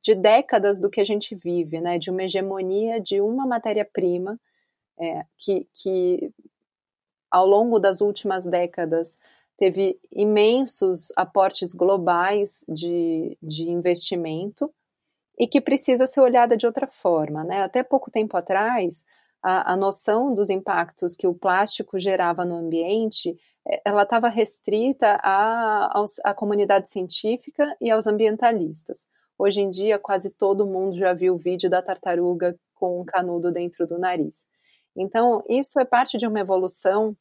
de 0.00 0.14
décadas 0.14 0.78
do 0.78 0.88
que 0.88 1.00
a 1.00 1.04
gente 1.04 1.34
vive, 1.34 1.80
né, 1.80 1.98
de 1.98 2.12
uma 2.12 2.22
hegemonia 2.22 3.00
de 3.00 3.20
uma 3.20 3.44
matéria-prima 3.44 4.38
é, 5.00 5.24
que, 5.38 5.66
que, 5.74 6.32
ao 7.30 7.46
longo 7.46 7.78
das 7.78 8.00
últimas 8.00 8.44
décadas, 8.44 9.18
teve 9.56 9.98
imensos 10.12 11.12
aportes 11.16 11.74
globais 11.74 12.64
de, 12.68 13.36
de 13.42 13.68
investimento 13.70 14.72
e 15.38 15.46
que 15.46 15.60
precisa 15.60 16.06
ser 16.06 16.20
olhada 16.20 16.56
de 16.56 16.66
outra 16.66 16.86
forma. 16.86 17.44
Né? 17.44 17.62
Até 17.62 17.82
pouco 17.82 18.10
tempo 18.10 18.36
atrás, 18.36 19.04
a, 19.42 19.72
a 19.72 19.76
noção 19.76 20.34
dos 20.34 20.50
impactos 20.50 21.16
que 21.16 21.26
o 21.26 21.34
plástico 21.34 21.98
gerava 21.98 22.44
no 22.44 22.56
ambiente 22.56 23.36
é, 23.66 23.82
ela 23.84 24.02
estava 24.02 24.28
restrita 24.28 25.18
à, 25.22 26.02
à 26.24 26.34
comunidade 26.34 26.88
científica 26.88 27.76
e 27.80 27.90
aos 27.90 28.06
ambientalistas. 28.06 29.06
Hoje 29.38 29.60
em 29.60 29.70
dia, 29.70 29.98
quase 29.98 30.30
todo 30.30 30.66
mundo 30.66 30.96
já 30.96 31.12
viu 31.12 31.34
o 31.34 31.38
vídeo 31.38 31.70
da 31.70 31.82
tartaruga 31.82 32.56
com 32.74 33.00
um 33.00 33.04
canudo 33.04 33.50
dentro 33.50 33.86
do 33.86 33.98
nariz. 33.98 34.44
Então, 34.96 35.42
isso 35.48 35.78
é 35.78 35.84
parte 35.84 36.18
de 36.18 36.26
uma 36.26 36.40
evolução 36.40 37.16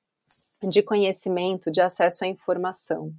de 0.63 0.81
conhecimento, 0.81 1.71
de 1.71 1.81
acesso 1.81 2.23
à 2.23 2.27
informação. 2.27 3.13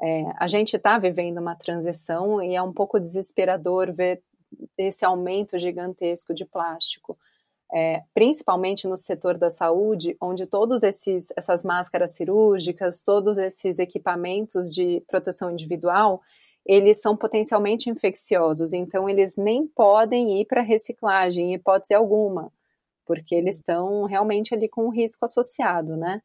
É, 0.00 0.24
a 0.38 0.48
gente 0.48 0.76
está 0.76 0.98
vivendo 0.98 1.38
uma 1.38 1.54
transição 1.54 2.42
e 2.42 2.54
é 2.54 2.62
um 2.62 2.72
pouco 2.72 2.98
desesperador 2.98 3.92
ver 3.92 4.22
esse 4.76 5.04
aumento 5.04 5.58
gigantesco 5.58 6.34
de 6.34 6.44
plástico 6.44 7.16
é, 7.72 8.02
principalmente 8.12 8.86
no 8.88 8.96
setor 8.96 9.38
da 9.38 9.50
saúde, 9.50 10.16
onde 10.20 10.46
todos 10.46 10.82
esses 10.82 11.32
essas 11.36 11.64
máscaras 11.64 12.12
cirúrgicas, 12.12 13.02
todos 13.02 13.38
esses 13.38 13.78
equipamentos 13.78 14.74
de 14.74 15.02
proteção 15.06 15.50
individual, 15.50 16.20
eles 16.66 17.00
são 17.00 17.16
potencialmente 17.16 17.88
infecciosos, 17.88 18.72
então 18.72 19.08
eles 19.08 19.36
nem 19.36 19.66
podem 19.66 20.40
ir 20.40 20.46
para 20.46 20.62
reciclagem, 20.62 21.52
em 21.52 21.54
hipótese 21.54 21.94
alguma, 21.94 22.52
porque 23.10 23.34
eles 23.34 23.56
estão 23.56 24.04
realmente 24.04 24.54
ali 24.54 24.68
com 24.68 24.86
um 24.86 24.88
risco 24.88 25.24
associado, 25.24 25.96
né? 25.96 26.22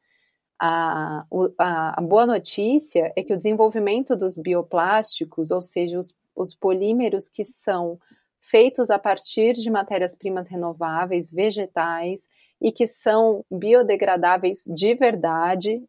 A, 0.62 1.26
a, 1.58 2.00
a, 2.00 2.02
boa 2.02 2.28
notícia 2.28 3.12
é 3.16 3.24
que 3.24 3.34
o 3.34 3.38
desenvolvimento 3.38 4.16
dos 4.16 4.38
bioplásticos, 4.38 5.50
ou 5.50 5.64
seja, 5.64 5.98
os, 5.98 6.14
os 6.36 6.54
polímeros 6.54 7.28
que 7.28 7.44
são 7.44 8.00
feitos 8.40 8.92
a 8.92 9.00
partir 9.00 9.54
de 9.54 9.68
matérias-primas 9.72 10.48
renováveis, 10.48 11.32
vegetais, 11.32 12.28
e 12.62 12.72
que 12.72 12.86
são 12.86 13.44
biodegradáveis 13.50 14.64
de 14.68 14.94
verdade. 14.94 15.84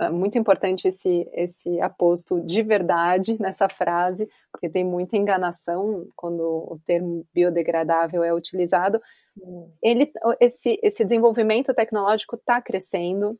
É 0.00 0.08
muito 0.08 0.38
importante 0.38 0.88
esse, 0.88 1.28
esse 1.32 1.80
aposto 1.80 2.40
de 2.40 2.62
verdade 2.62 3.36
nessa 3.40 3.68
frase, 3.68 4.28
porque 4.50 4.68
tem 4.68 4.82
muita 4.82 5.16
enganação 5.16 6.06
quando 6.16 6.40
o 6.40 6.80
termo 6.86 7.26
biodegradável 7.34 8.24
é 8.24 8.32
utilizado. 8.32 9.00
Ele, 9.82 10.10
esse, 10.40 10.78
esse 10.82 11.04
desenvolvimento 11.04 11.74
tecnológico 11.74 12.36
está 12.36 12.60
crescendo, 12.60 13.38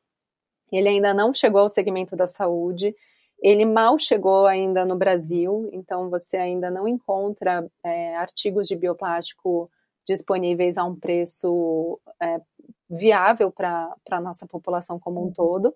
ele 0.70 0.88
ainda 0.88 1.12
não 1.14 1.34
chegou 1.34 1.62
ao 1.62 1.68
segmento 1.68 2.14
da 2.14 2.26
saúde, 2.26 2.94
ele 3.42 3.64
mal 3.64 3.98
chegou 3.98 4.46
ainda 4.46 4.84
no 4.84 4.96
Brasil, 4.96 5.68
então 5.72 6.10
você 6.10 6.36
ainda 6.36 6.70
não 6.70 6.86
encontra 6.86 7.66
é, 7.82 8.14
artigos 8.16 8.68
de 8.68 8.76
bioplástico 8.76 9.70
disponíveis 10.06 10.76
a 10.76 10.84
um 10.84 10.94
preço 10.94 11.98
é, 12.20 12.40
viável 12.88 13.50
para 13.50 13.94
a 14.10 14.20
nossa 14.20 14.46
população 14.46 14.98
como 14.98 15.20
um 15.20 15.24
uhum. 15.24 15.32
todo. 15.32 15.74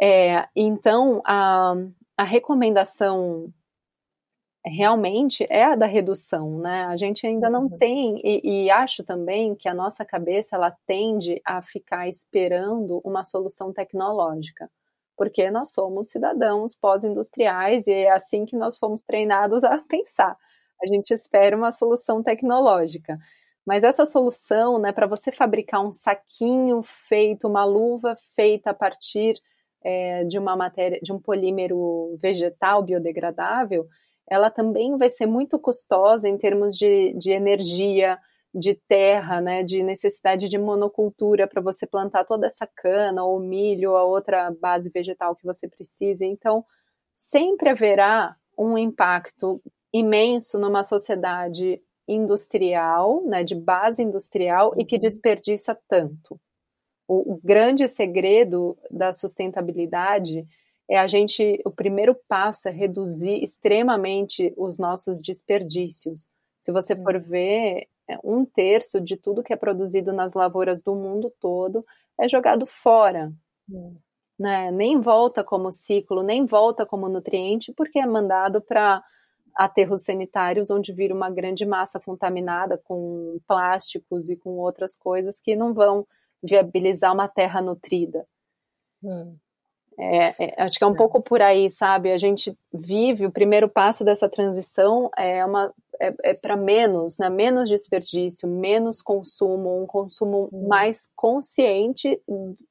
É, 0.00 0.48
então, 0.56 1.22
a, 1.24 1.74
a 2.16 2.24
recomendação 2.24 3.52
realmente 4.66 5.46
é 5.50 5.64
a 5.64 5.76
da 5.76 5.86
redução, 5.86 6.58
né? 6.58 6.84
A 6.86 6.96
gente 6.96 7.26
ainda 7.26 7.50
não 7.50 7.64
uhum. 7.64 7.78
tem, 7.78 8.20
e, 8.24 8.64
e, 8.64 8.70
acho 8.70 9.04
também 9.04 9.54
que 9.54 9.68
a 9.68 9.74
nossa 9.74 10.04
cabeça 10.04 10.56
ela 10.56 10.74
tende 10.86 11.40
a 11.44 11.60
ficar 11.62 12.08
esperando 12.08 13.00
uma 13.04 13.22
solução 13.22 13.72
tecnológica 13.72 14.70
porque 15.16 15.50
nós 15.50 15.70
somos 15.72 16.08
cidadãos 16.10 16.74
pós-industriais 16.74 17.86
e 17.86 17.92
é 17.92 18.10
assim 18.10 18.44
que 18.44 18.56
nós 18.56 18.78
fomos 18.78 19.02
treinados 19.02 19.64
a 19.64 19.78
pensar. 19.88 20.36
A 20.82 20.86
gente 20.86 21.12
espera 21.12 21.56
uma 21.56 21.72
solução 21.72 22.22
tecnológica. 22.22 23.18
Mas 23.66 23.82
essa 23.82 24.04
solução, 24.04 24.78
né, 24.78 24.92
para 24.92 25.06
você 25.06 25.32
fabricar 25.32 25.80
um 25.80 25.90
saquinho 25.90 26.82
feito, 26.82 27.48
uma 27.48 27.64
luva 27.64 28.14
feita 28.36 28.70
a 28.70 28.74
partir 28.74 29.40
é, 29.84 30.24
de 30.24 30.38
uma 30.38 30.56
matéria, 30.56 30.98
de 31.02 31.12
um 31.12 31.18
polímero 31.18 32.16
vegetal 32.20 32.82
biodegradável, 32.82 33.86
ela 34.28 34.50
também 34.50 34.96
vai 34.96 35.10
ser 35.10 35.26
muito 35.26 35.58
custosa 35.58 36.28
em 36.28 36.38
termos 36.38 36.76
de, 36.76 37.12
de 37.18 37.30
energia, 37.30 38.18
de 38.54 38.74
terra, 38.88 39.40
né, 39.40 39.62
de 39.62 39.82
necessidade 39.82 40.48
de 40.48 40.56
monocultura 40.56 41.46
para 41.46 41.60
você 41.60 41.86
plantar 41.86 42.24
toda 42.24 42.46
essa 42.46 42.66
cana 42.66 43.24
ou 43.24 43.40
milho 43.40 43.90
ou 43.90 43.96
a 43.96 44.04
outra 44.04 44.50
base 44.50 44.88
vegetal 44.90 45.34
que 45.34 45.44
você 45.44 45.68
precisa. 45.68 46.24
Então, 46.24 46.64
sempre 47.12 47.70
haverá 47.70 48.36
um 48.56 48.78
impacto 48.78 49.60
imenso 49.92 50.58
numa 50.58 50.84
sociedade 50.84 51.80
industrial, 52.06 53.24
né, 53.24 53.42
de 53.42 53.54
base 53.54 54.02
industrial 54.02 54.72
e 54.78 54.84
que 54.84 54.96
uhum. 54.96 55.00
desperdiça 55.00 55.76
tanto. 55.88 56.40
O, 57.06 57.34
o 57.34 57.40
grande 57.42 57.88
segredo 57.88 58.76
da 58.90 59.12
sustentabilidade 59.12 60.46
é 60.88 60.98
a 60.98 61.06
gente, 61.06 61.60
o 61.64 61.70
primeiro 61.70 62.14
passo 62.28 62.68
é 62.68 62.70
reduzir 62.70 63.42
extremamente 63.42 64.52
os 64.56 64.78
nossos 64.78 65.18
desperdícios. 65.20 66.28
Se 66.60 66.72
você 66.72 66.94
for 66.96 67.18
ver, 67.18 67.88
é, 68.08 68.18
um 68.22 68.44
terço 68.44 69.00
de 69.00 69.16
tudo 69.16 69.42
que 69.42 69.52
é 69.52 69.56
produzido 69.56 70.12
nas 70.12 70.34
lavouras 70.34 70.82
do 70.82 70.94
mundo 70.94 71.32
todo 71.40 71.82
é 72.18 72.28
jogado 72.28 72.66
fora. 72.66 73.32
Hum. 73.68 73.96
Né? 74.38 74.70
Nem 74.70 75.00
volta 75.00 75.44
como 75.44 75.70
ciclo, 75.70 76.22
nem 76.22 76.44
volta 76.44 76.84
como 76.84 77.08
nutriente, 77.08 77.72
porque 77.72 77.98
é 77.98 78.06
mandado 78.06 78.60
para 78.60 79.02
aterros 79.54 80.02
sanitários, 80.02 80.70
onde 80.70 80.92
vira 80.92 81.14
uma 81.14 81.30
grande 81.30 81.64
massa 81.64 82.00
contaminada 82.00 82.76
com 82.76 83.38
plásticos 83.46 84.28
e 84.28 84.36
com 84.36 84.58
outras 84.58 84.96
coisas 84.96 85.38
que 85.40 85.54
não 85.54 85.72
vão 85.72 86.06
viabilizar 86.44 87.12
uma 87.12 87.28
terra 87.28 87.60
nutrida. 87.60 88.26
Hum. 89.02 89.36
É, 89.98 90.34
é, 90.44 90.62
acho 90.62 90.76
que 90.76 90.84
é 90.84 90.86
um 90.86 90.94
é. 90.94 90.96
pouco 90.96 91.20
por 91.22 91.40
aí, 91.40 91.70
sabe? 91.70 92.10
A 92.10 92.18
gente 92.18 92.56
vive 92.72 93.26
o 93.26 93.30
primeiro 93.30 93.68
passo 93.68 94.04
dessa 94.04 94.28
transição 94.28 95.08
é 95.16 95.44
uma 95.44 95.72
é, 96.00 96.12
é 96.24 96.34
para 96.34 96.56
menos, 96.56 97.18
né? 97.18 97.28
Menos 97.28 97.68
desperdício, 97.68 98.48
menos 98.48 99.00
consumo, 99.00 99.82
um 99.82 99.86
consumo 99.86 100.48
hum. 100.52 100.66
mais 100.68 101.08
consciente 101.14 102.20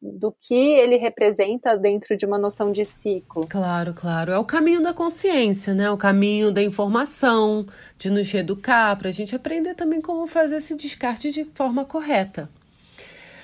do 0.01 0.31
que 0.31 0.53
ele 0.53 0.97
representa 0.97 1.77
dentro 1.77 2.17
de 2.17 2.25
uma 2.25 2.37
noção 2.37 2.71
de 2.71 2.83
ciclo. 2.83 3.47
Claro, 3.47 3.93
claro. 3.93 4.31
É 4.31 4.37
o 4.37 4.43
caminho 4.45 4.81
da 4.81 4.93
consciência, 4.93 5.73
né? 5.73 5.89
O 5.89 5.97
caminho 5.97 6.51
da 6.51 6.61
informação, 6.61 7.65
de 7.97 8.09
nos 8.09 8.33
educar, 8.33 8.97
para 8.97 9.09
a 9.09 9.13
gente 9.13 9.35
aprender 9.35 9.75
também 9.75 10.01
como 10.01 10.27
fazer 10.27 10.57
esse 10.57 10.75
descarte 10.75 11.31
de 11.31 11.45
forma 11.45 11.85
correta. 11.85 12.49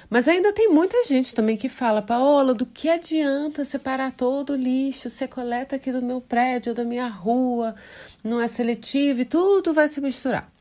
Mas 0.09 0.27
ainda 0.27 0.51
tem 0.51 0.69
muita 0.69 1.03
gente 1.03 1.35
também 1.35 1.55
que 1.55 1.69
fala, 1.69 2.01
Paola, 2.01 2.53
do 2.53 2.65
que 2.65 2.89
adianta 2.89 3.63
separar 3.63 4.11
todo 4.13 4.53
o 4.53 4.55
lixo? 4.55 5.09
Você 5.09 5.27
coleta 5.27 5.75
aqui 5.75 5.91
do 5.91 6.01
meu 6.01 6.19
prédio, 6.19 6.73
da 6.73 6.83
minha 6.83 7.07
rua, 7.07 7.75
não 8.23 8.41
é 8.41 8.47
seletivo 8.47 9.21
e 9.21 9.25
tudo 9.25 9.73
vai 9.73 9.87
se 9.87 10.01
misturar. 10.01 10.51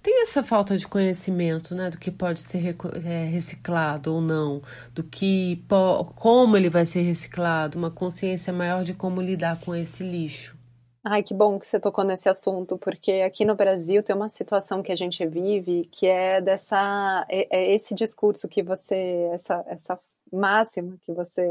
Tem 0.00 0.22
essa 0.22 0.44
falta 0.44 0.78
de 0.78 0.86
conhecimento, 0.86 1.74
né, 1.74 1.90
do 1.90 1.98
que 1.98 2.10
pode 2.10 2.40
ser 2.40 2.76
é, 3.04 3.24
reciclado 3.24 4.14
ou 4.14 4.20
não, 4.20 4.62
do 4.94 5.02
que 5.02 5.62
como 6.14 6.56
ele 6.56 6.70
vai 6.70 6.86
ser 6.86 7.02
reciclado, 7.02 7.76
uma 7.76 7.90
consciência 7.90 8.52
maior 8.52 8.84
de 8.84 8.94
como 8.94 9.20
lidar 9.20 9.58
com 9.60 9.74
esse 9.74 10.04
lixo. 10.04 10.57
Ai, 11.04 11.22
que 11.22 11.32
bom 11.32 11.58
que 11.58 11.66
você 11.66 11.78
tocou 11.78 12.04
nesse 12.04 12.28
assunto, 12.28 12.76
porque 12.76 13.22
aqui 13.24 13.44
no 13.44 13.54
Brasil 13.54 14.02
tem 14.02 14.14
uma 14.14 14.28
situação 14.28 14.82
que 14.82 14.90
a 14.90 14.96
gente 14.96 15.24
vive 15.26 15.88
que 15.92 16.06
é 16.06 16.40
dessa 16.40 17.24
é, 17.28 17.46
é 17.56 17.72
esse 17.74 17.94
discurso 17.94 18.48
que 18.48 18.62
você 18.62 19.30
essa 19.32 19.64
essa 19.68 19.98
máxima 20.32 20.96
que 21.02 21.12
você 21.12 21.48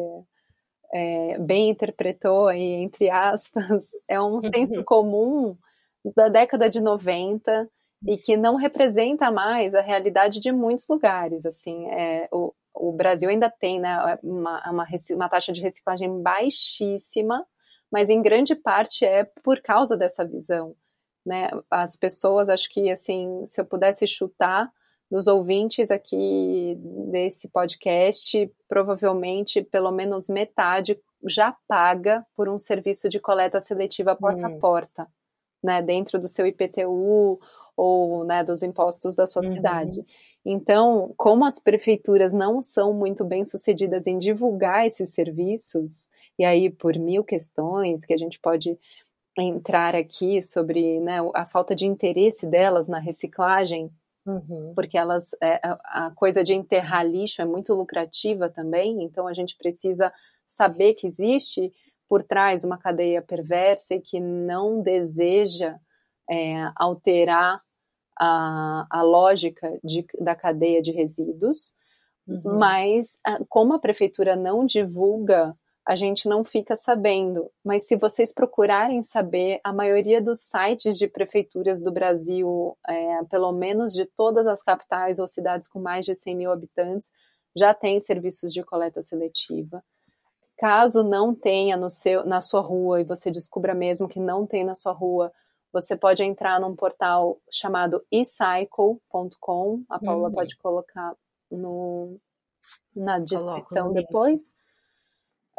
é, 0.94 1.38
bem 1.40 1.70
interpretou 1.70 2.48
aí 2.48 2.74
entre 2.74 3.10
aspas 3.10 3.86
é 4.08 4.22
um 4.22 4.42
senso 4.42 4.84
comum 4.84 5.58
da 6.16 6.30
década 6.30 6.70
de 6.70 6.82
90 6.82 7.70
e 8.06 8.18
que 8.18 8.38
não 8.38 8.56
representa 8.56 9.32
mais 9.32 9.74
a 9.74 9.82
realidade 9.82 10.40
de 10.40 10.52
muitos 10.52 10.88
lugares 10.88 11.46
assim 11.46 11.88
é, 11.90 12.28
o, 12.32 12.54
o 12.74 12.92
Brasil 12.92 13.30
ainda 13.30 13.50
tem 13.50 13.80
né, 13.80 14.20
uma, 14.22 14.70
uma, 14.70 14.88
uma 15.12 15.30
taxa 15.30 15.52
de 15.54 15.62
reciclagem 15.62 16.22
baixíssima 16.22 17.46
mas 17.92 18.10
em 18.10 18.22
grande 18.22 18.56
parte 18.56 19.06
é 19.06 19.24
por 19.44 19.62
causa 19.62 19.96
dessa 19.96 20.26
visão, 20.26 20.76
né? 21.26 21.50
As 21.70 21.96
pessoas, 21.96 22.50
acho 22.50 22.70
que 22.70 22.90
assim, 22.90 23.46
se 23.46 23.60
eu 23.60 23.66
pudesse 23.66 24.06
chutar 24.06 24.72
dos 25.10 25.28
ouvintes 25.28 25.90
aqui 25.90 26.76
desse 27.12 27.48
podcast, 27.50 28.52
provavelmente 28.68 29.62
pelo 29.62 29.92
menos 29.92 30.28
metade 30.28 31.00
já 31.26 31.56
paga 31.68 32.26
por 32.36 32.50
um 32.50 32.60
serviço 32.60 33.10
de 33.10 33.20
coleta 33.20 33.60
seletiva 33.60 34.16
porta 34.16 34.48
a 34.48 34.50
hum. 34.50 34.60
porta, 34.60 35.08
né, 35.64 35.82
dentro 35.82 36.20
do 36.20 36.28
seu 36.28 36.46
IPTU 36.46 37.40
ou 37.78 38.26
né, 38.26 38.44
dos 38.44 38.64
impostos 38.64 39.16
da 39.16 39.28
sua 39.28 39.46
uhum. 39.46 39.56
cidade. 39.56 40.04
Então, 40.44 41.14
como 41.16 41.46
as 41.46 41.60
prefeituras 41.60 42.34
não 42.34 42.64
são 42.64 42.92
muito 42.92 43.24
bem 43.24 43.46
sucedidas 43.46 44.08
em 44.08 44.18
divulgar 44.18 44.88
esses 44.88 45.12
serviços, 45.14 46.08
e 46.40 46.44
aí 46.44 46.70
por 46.70 46.98
mil 46.98 47.24
questões 47.24 48.04
que 48.04 48.14
a 48.14 48.18
gente 48.18 48.40
pode 48.40 48.78
entrar 49.38 49.96
aqui 49.96 50.42
sobre 50.42 51.00
né, 51.00 51.18
a 51.36 51.46
falta 51.46 51.76
de 51.76 51.86
interesse 51.86 52.48
delas 52.48 52.88
na 52.88 52.98
reciclagem, 52.98 53.92
uhum. 54.26 54.72
porque 54.74 54.98
elas 54.98 55.36
é, 55.42 55.60
a 55.86 56.12
coisa 56.16 56.44
de 56.44 56.56
enterrar 56.56 57.06
lixo 57.06 57.42
é 57.42 57.46
muito 57.46 57.74
lucrativa 57.76 58.50
também, 58.50 59.04
então 59.04 59.28
a 59.28 59.34
gente 59.34 59.56
precisa 59.56 60.12
saber 60.48 60.96
que 60.96 61.06
existe 61.06 61.72
por 62.10 62.24
trás 62.24 62.64
uma 62.64 62.78
cadeia 62.78 63.22
perversa 63.22 63.96
e 63.96 64.02
que 64.02 64.20
não 64.20 64.82
deseja 64.82 65.78
é, 66.30 66.72
alterar 66.76 67.62
a, 68.20 68.86
a 68.90 69.02
lógica 69.02 69.80
de, 69.84 70.06
da 70.20 70.36
cadeia 70.36 70.82
de 70.82 70.92
resíduos, 70.92 71.74
uhum. 72.28 72.58
mas 72.58 73.18
como 73.50 73.74
a 73.74 73.80
prefeitura 73.80 74.36
não 74.36 74.66
divulga, 74.66 75.56
a 75.88 75.96
gente 75.96 76.28
não 76.28 76.44
fica 76.44 76.76
sabendo. 76.76 77.50
Mas 77.64 77.88
se 77.88 77.96
vocês 77.96 78.34
procurarem 78.34 79.02
saber, 79.02 79.62
a 79.64 79.72
maioria 79.72 80.22
dos 80.22 80.42
sites 80.42 80.98
de 80.98 81.08
prefeituras 81.08 81.80
do 81.80 81.92
Brasil, 81.92 82.78
é, 82.86 83.24
pelo 83.30 83.54
menos 83.54 83.94
de 83.94 84.06
todas 84.06 84.46
as 84.48 84.62
capitais 84.62 85.18
ou 85.18 85.28
cidades 85.30 85.66
com 85.66 85.80
mais 85.80 86.06
de 86.06 86.14
100 86.14 86.36
mil 86.36 86.52
habitantes, 86.52 87.10
já 87.56 87.74
tem 87.74 88.02
serviços 88.02 88.54
de 88.54 88.64
coleta 88.64 89.02
seletiva. 89.02 89.82
Caso 90.58 91.04
não 91.04 91.34
tenha 91.34 91.78
no 91.78 91.90
seu, 91.90 92.26
na 92.26 92.42
sua 92.42 92.62
rua 92.62 93.00
e 93.00 93.06
você 93.06 93.32
descubra 93.32 93.74
mesmo 93.74 94.10
que 94.10 94.20
não 94.20 94.46
tem 94.46 94.66
na 94.66 94.76
sua 94.76 94.92
rua, 94.92 95.32
você 95.72 95.96
pode 95.96 96.24
entrar 96.24 96.60
num 96.60 96.76
portal 96.76 97.40
chamado 97.52 98.04
ecycle.com. 98.12 99.84
A 99.90 100.00
Paula 100.00 100.30
uhum. 100.30 100.34
pode 100.36 100.58
colocar 100.58 101.16
no, 101.52 102.18
na 102.96 103.20
descrição 103.20 103.92
depois. 103.92 104.50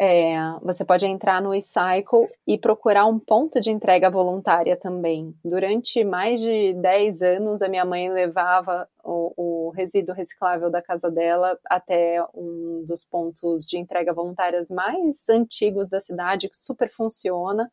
É, 0.01 0.37
você 0.63 0.85
pode 0.85 1.05
entrar 1.07 1.43
no 1.43 1.53
eCycle 1.53 2.29
e 2.47 2.57
procurar 2.57 3.05
um 3.07 3.19
ponto 3.19 3.61
de 3.61 3.69
entrega 3.69 4.09
voluntária 4.09 4.77
também. 4.77 5.35
Durante 5.45 6.05
mais 6.05 6.41
de 6.41 6.73
10 6.75 7.21
anos, 7.21 7.63
a 7.63 7.69
minha 7.69 7.85
mãe 7.85 8.09
levava 8.09 8.89
o, 9.03 9.33
o 9.67 9.71
resíduo 9.71 10.15
reciclável 10.15 10.71
da 10.71 10.81
casa 10.81 11.11
dela 11.11 11.59
até 11.67 12.25
um 12.33 12.85
dos 12.87 13.05
pontos 13.05 13.67
de 13.67 13.77
entrega 13.77 14.13
voluntárias 14.13 14.71
mais 14.71 15.29
antigos 15.29 15.89
da 15.89 15.99
cidade, 15.99 16.49
que 16.49 16.57
super 16.57 16.89
funciona 16.89 17.69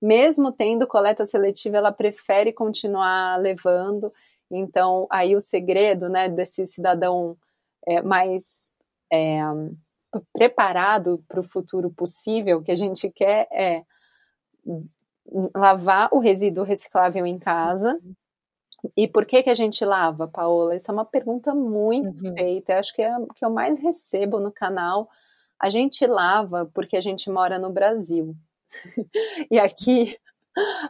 mesmo 0.00 0.52
tendo 0.52 0.86
coleta 0.86 1.24
seletiva, 1.24 1.76
ela 1.76 1.92
prefere 1.92 2.52
continuar 2.52 3.40
levando. 3.40 4.08
Então, 4.50 5.06
aí 5.10 5.34
o 5.34 5.40
segredo 5.40 6.08
né, 6.08 6.28
desse 6.28 6.66
cidadão 6.66 7.36
é, 7.86 8.02
mais 8.02 8.66
é, 9.12 9.40
preparado 10.32 11.22
para 11.28 11.40
o 11.40 11.44
futuro 11.44 11.90
possível 11.90 12.62
que 12.62 12.70
a 12.70 12.76
gente 12.76 13.10
quer 13.10 13.48
é 13.52 13.82
lavar 15.54 16.08
o 16.12 16.18
resíduo 16.18 16.64
reciclável 16.64 17.26
em 17.26 17.38
casa. 17.38 17.98
E 18.96 19.08
por 19.08 19.24
que 19.24 19.42
que 19.42 19.50
a 19.50 19.54
gente 19.54 19.84
lava, 19.84 20.28
Paola? 20.28 20.74
Essa 20.74 20.92
é 20.92 20.94
uma 20.94 21.04
pergunta 21.04 21.54
muito 21.54 22.26
uhum. 22.26 22.34
feita. 22.34 22.72
Eu 22.72 22.78
acho 22.78 22.94
que 22.94 23.02
é 23.02 23.10
que 23.34 23.44
eu 23.44 23.50
mais 23.50 23.78
recebo 23.78 24.38
no 24.38 24.52
canal. 24.52 25.08
A 25.58 25.70
gente 25.70 26.06
lava 26.06 26.70
porque 26.74 26.96
a 26.96 27.00
gente 27.00 27.30
mora 27.30 27.58
no 27.58 27.70
Brasil. 27.70 28.36
e 29.50 29.58
aqui, 29.58 30.16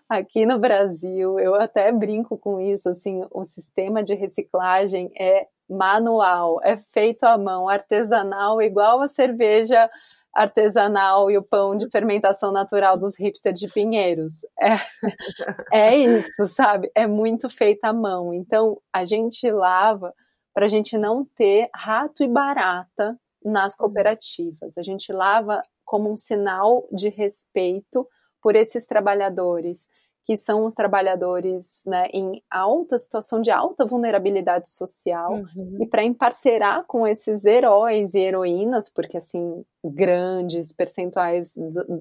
aqui 0.09 0.47
no 0.47 0.59
Brasil, 0.59 1.39
eu 1.39 1.55
até 1.55 1.91
brinco 1.93 2.37
com 2.39 2.61
isso, 2.61 2.89
assim, 2.89 3.23
o 3.31 3.45
sistema 3.45 4.03
de 4.03 4.15
reciclagem 4.15 5.11
é 5.19 5.47
manual, 5.69 6.61
é 6.63 6.77
feito 6.77 7.25
à 7.25 7.39
mão, 7.39 7.69
artesanal, 7.69 8.61
igual 8.61 9.01
a 9.01 9.09
cerveja 9.09 9.89
artesanal 10.35 11.31
e 11.31 11.39
o 11.39 11.43
pão 11.43 11.77
de 11.77 11.89
fermentação 11.89 12.51
natural 12.51 12.99
dos 12.99 13.17
hipsters 13.17 13.59
de 13.59 13.69
Pinheiros. 13.69 14.45
É, 14.61 14.75
é 15.73 15.97
isso, 15.97 16.47
sabe? 16.47 16.91
É 16.95 17.07
muito 17.07 17.49
feito 17.49 17.85
à 17.85 17.93
mão. 17.93 18.35
Então, 18.35 18.81
a 18.93 19.05
gente 19.05 19.49
lava 19.51 20.13
para 20.53 20.67
a 20.67 20.69
gente 20.69 20.99
não 20.99 21.25
ter 21.37 21.69
rato 21.75 22.23
e 22.23 22.29
barata 22.29 23.19
nas 23.45 23.73
uhum. 23.73 23.79
cooperativas. 23.79 24.77
A 24.77 24.83
gente 24.83 25.13
lava 25.13 25.63
como 25.85 26.11
um 26.11 26.17
sinal 26.17 26.89
de 26.91 27.09
respeito 27.09 28.09
por 28.43 28.57
esses 28.57 28.87
trabalhadores, 28.87 29.89
que 30.27 30.37
são 30.37 30.65
os 30.65 30.75
trabalhadores 30.75 31.83
né, 31.85 32.09
em 32.13 32.43
alta 32.51 32.99
situação 32.99 33.41
de 33.41 33.51
alta 33.51 33.85
vulnerabilidade 33.85 34.71
social, 34.71 35.33
uhum. 35.33 35.79
e 35.81 35.87
para 35.87 36.03
emparcerar 36.03 36.85
com 36.87 37.07
esses 37.07 37.45
heróis 37.45 38.15
e 38.15 38.21
heroínas, 38.21 38.91
porque 38.91 39.19
assim, 39.19 39.65
grandes 39.85 40.73
percentuais 40.73 41.55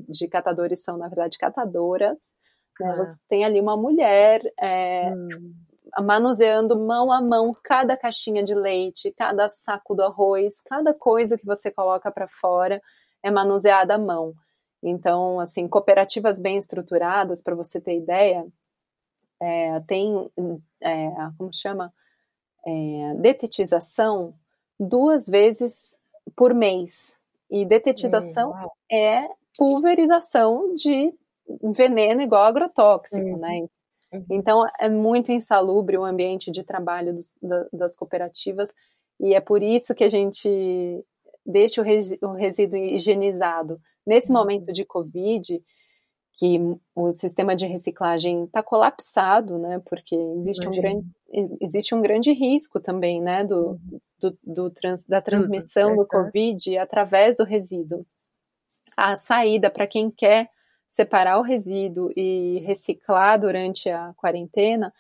de 0.07 0.27
catadores 0.27 0.83
são, 0.83 0.97
na 0.97 1.07
verdade, 1.07 1.37
catadoras. 1.37 2.17
Né, 2.79 2.95
Você 2.97 3.17
tem 3.27 3.43
ali 3.43 3.59
uma 3.59 3.75
mulher 3.75 4.41
é, 4.59 5.09
uhum. 5.09 5.53
manuseando 6.01 6.79
mão 6.79 7.11
a 7.11 7.21
mão 7.21 7.51
cada 7.63 7.95
caixinha 7.97 8.43
de 8.43 8.55
leite, 8.55 9.13
cada 9.17 9.49
saco 9.49 9.95
do 9.95 10.03
arroz, 10.03 10.61
cada 10.61 10.93
coisa 10.93 11.37
que 11.37 11.45
você 11.45 11.69
coloca 11.69 12.09
para 12.09 12.27
fora 12.29 12.81
é 13.23 13.31
manuseada 13.31 13.95
à 13.95 13.97
mão. 13.97 14.33
Então, 14.83 15.39
assim, 15.39 15.67
cooperativas 15.67 16.39
bem 16.39 16.57
estruturadas, 16.57 17.41
para 17.41 17.55
você 17.55 17.79
ter 17.79 17.97
ideia, 17.97 18.45
é, 19.41 19.79
tem, 19.81 20.29
é, 20.81 21.09
como 21.37 21.49
chama? 21.53 21.89
É, 22.65 23.13
detetização 23.15 24.33
duas 24.79 25.27
vezes 25.27 25.97
por 26.35 26.53
mês. 26.53 27.15
E 27.49 27.65
detetização 27.65 28.53
é 28.91 29.27
pulverização 29.57 30.75
de 30.75 31.13
veneno 31.75 32.21
igual 32.21 32.43
agrotóxico, 32.43 33.25
uhum. 33.25 33.37
né? 33.37 33.67
Uhum. 34.11 34.25
Então, 34.31 34.63
é 34.79 34.89
muito 34.89 35.31
insalubre 35.31 35.97
o 35.97 36.03
ambiente 36.03 36.51
de 36.51 36.63
trabalho 36.63 37.13
dos, 37.13 37.33
da, 37.41 37.67
das 37.71 37.95
cooperativas, 37.95 38.73
e 39.19 39.33
é 39.33 39.39
por 39.39 39.61
isso 39.61 39.93
que 39.95 40.03
a 40.03 40.09
gente 40.09 41.05
deixa 41.45 41.81
o, 41.81 41.83
res, 41.83 42.11
o 42.21 42.33
resíduo 42.33 42.77
higienizado. 42.77 43.79
Nesse 44.05 44.31
uhum. 44.31 44.37
momento 44.37 44.71
de 44.71 44.85
Covid, 44.85 45.61
que 46.35 46.59
o 46.95 47.11
sistema 47.11 47.55
de 47.55 47.65
reciclagem 47.67 48.45
está 48.45 48.63
colapsado, 48.63 49.59
né? 49.59 49.81
Porque 49.85 50.15
existe 50.15 50.67
um, 50.67 50.71
grande, 50.71 51.07
existe 51.61 51.95
um 51.95 52.01
grande 52.01 52.31
risco 52.31 52.79
também, 52.79 53.21
né? 53.21 53.43
Do, 53.43 53.71
uhum. 53.71 53.99
do, 54.19 54.37
do 54.43 54.69
trans, 54.69 55.05
da 55.05 55.21
transmissão 55.21 55.95
do 55.95 56.07
Covid 56.07 56.77
através 56.77 57.37
do 57.37 57.43
resíduo. 57.43 58.05
A 58.97 59.15
saída 59.15 59.69
para 59.69 59.87
quem 59.87 60.09
quer 60.09 60.49
separar 60.87 61.39
o 61.39 61.43
resíduo 61.43 62.11
e 62.15 62.59
reciclar 62.59 63.39
durante 63.39 63.89
a 63.89 64.13
quarentena 64.15 64.93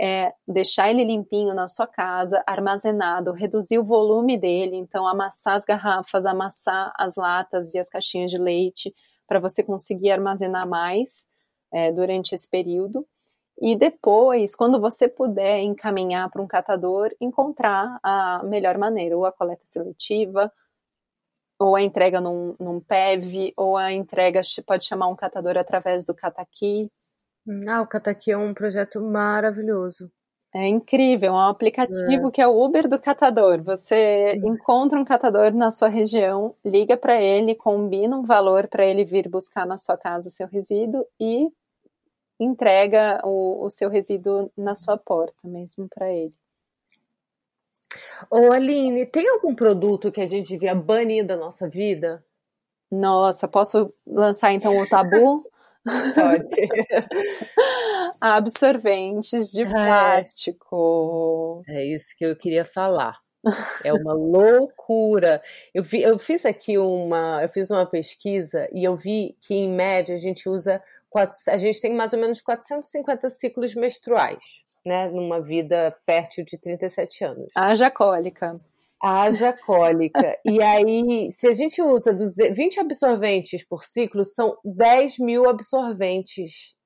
é 0.00 0.32
deixar 0.48 0.88
ele 0.88 1.04
limpinho 1.04 1.54
na 1.54 1.68
sua 1.68 1.86
casa, 1.86 2.42
armazenado, 2.46 3.32
reduzir 3.32 3.78
o 3.78 3.84
volume 3.84 4.38
dele, 4.38 4.76
então 4.76 5.06
amassar 5.06 5.56
as 5.56 5.64
garrafas, 5.64 6.24
amassar 6.24 6.90
as 6.98 7.16
latas 7.16 7.74
e 7.74 7.78
as 7.78 7.90
caixinhas 7.90 8.30
de 8.30 8.38
leite 8.38 8.94
para 9.28 9.38
você 9.38 9.62
conseguir 9.62 10.10
armazenar 10.10 10.66
mais 10.66 11.26
é, 11.70 11.92
durante 11.92 12.34
esse 12.34 12.48
período. 12.48 13.06
E 13.60 13.76
depois, 13.76 14.56
quando 14.56 14.80
você 14.80 15.06
puder 15.06 15.60
encaminhar 15.60 16.30
para 16.30 16.40
um 16.40 16.46
catador, 16.46 17.14
encontrar 17.20 17.98
a 18.02 18.42
melhor 18.42 18.78
maneira, 18.78 19.14
ou 19.18 19.26
a 19.26 19.32
coleta 19.32 19.66
seletiva, 19.66 20.50
ou 21.58 21.76
a 21.76 21.82
entrega 21.82 22.22
num, 22.22 22.54
num 22.58 22.80
PEV, 22.80 23.52
ou 23.54 23.76
a 23.76 23.92
entrega 23.92 24.40
pode 24.66 24.86
chamar 24.86 25.08
um 25.08 25.14
catador 25.14 25.58
através 25.58 26.06
do 26.06 26.14
Cataqui, 26.14 26.90
ah, 27.68 27.82
o 27.82 27.86
Cataqui 27.86 28.30
é 28.30 28.36
um 28.36 28.54
projeto 28.54 29.00
maravilhoso. 29.00 30.10
É 30.52 30.66
incrível, 30.66 31.28
é 31.28 31.32
um 31.32 31.38
aplicativo 31.38 32.28
é. 32.28 32.30
que 32.32 32.42
é 32.42 32.46
o 32.46 32.60
Uber 32.60 32.88
do 32.88 32.98
catador. 32.98 33.62
Você 33.62 34.34
encontra 34.44 34.98
um 34.98 35.04
catador 35.04 35.54
na 35.54 35.70
sua 35.70 35.88
região, 35.88 36.56
liga 36.64 36.96
para 36.96 37.22
ele, 37.22 37.54
combina 37.54 38.16
um 38.16 38.24
valor 38.24 38.66
para 38.66 38.84
ele 38.84 39.04
vir 39.04 39.28
buscar 39.28 39.64
na 39.64 39.78
sua 39.78 39.96
casa 39.96 40.28
o 40.28 40.30
seu 40.30 40.48
resíduo 40.48 41.06
e 41.20 41.48
entrega 42.40 43.20
o, 43.22 43.64
o 43.64 43.70
seu 43.70 43.88
resíduo 43.88 44.50
na 44.56 44.74
sua 44.74 44.96
porta 44.98 45.46
mesmo 45.46 45.88
para 45.88 46.10
ele. 46.10 46.34
Ô 48.28 48.52
Aline, 48.52 49.06
tem 49.06 49.28
algum 49.28 49.54
produto 49.54 50.10
que 50.10 50.20
a 50.20 50.26
gente 50.26 50.48
devia 50.48 50.74
banir 50.74 51.24
da 51.24 51.36
nossa 51.36 51.68
vida? 51.68 52.24
Nossa, 52.90 53.46
posso 53.46 53.94
lançar 54.04 54.52
então 54.52 54.76
o 54.76 54.88
tabu? 54.88 55.48
Pode. 55.84 56.68
Absorventes 58.20 59.50
de 59.50 59.62
é. 59.62 59.70
plástico. 59.70 61.62
É 61.68 61.84
isso 61.84 62.14
que 62.16 62.24
eu 62.24 62.36
queria 62.36 62.64
falar. 62.64 63.18
É 63.82 63.92
uma 63.92 64.12
loucura. 64.12 65.42
Eu, 65.72 65.82
vi, 65.82 66.02
eu 66.02 66.18
fiz 66.18 66.44
aqui 66.44 66.76
uma, 66.76 67.40
eu 67.42 67.48
fiz 67.48 67.70
uma 67.70 67.86
pesquisa 67.86 68.68
e 68.72 68.84
eu 68.84 68.94
vi 68.96 69.36
que 69.40 69.54
em 69.54 69.72
média 69.72 70.14
a 70.14 70.18
gente 70.18 70.48
usa 70.48 70.82
a 71.48 71.58
gente 71.58 71.80
tem 71.80 71.94
mais 71.94 72.12
ou 72.12 72.20
menos 72.20 72.40
450 72.40 73.28
ciclos 73.30 73.74
menstruais, 73.74 74.64
né, 74.86 75.08
numa 75.08 75.40
vida 75.40 75.92
fértil 76.06 76.44
de 76.44 76.56
37 76.56 77.24
anos. 77.24 77.46
Haja 77.56 77.90
cólica. 77.90 78.56
Haja 79.02 79.52
cólica. 79.52 80.38
e 80.44 80.62
aí, 80.62 81.30
se 81.32 81.46
a 81.46 81.52
gente 81.52 81.80
usa 81.80 82.14
20 82.52 82.80
absorventes 82.80 83.64
por 83.66 83.84
ciclo, 83.84 84.24
são 84.24 84.56
10 84.64 85.18
mil 85.18 85.48
absorventes 85.48 86.76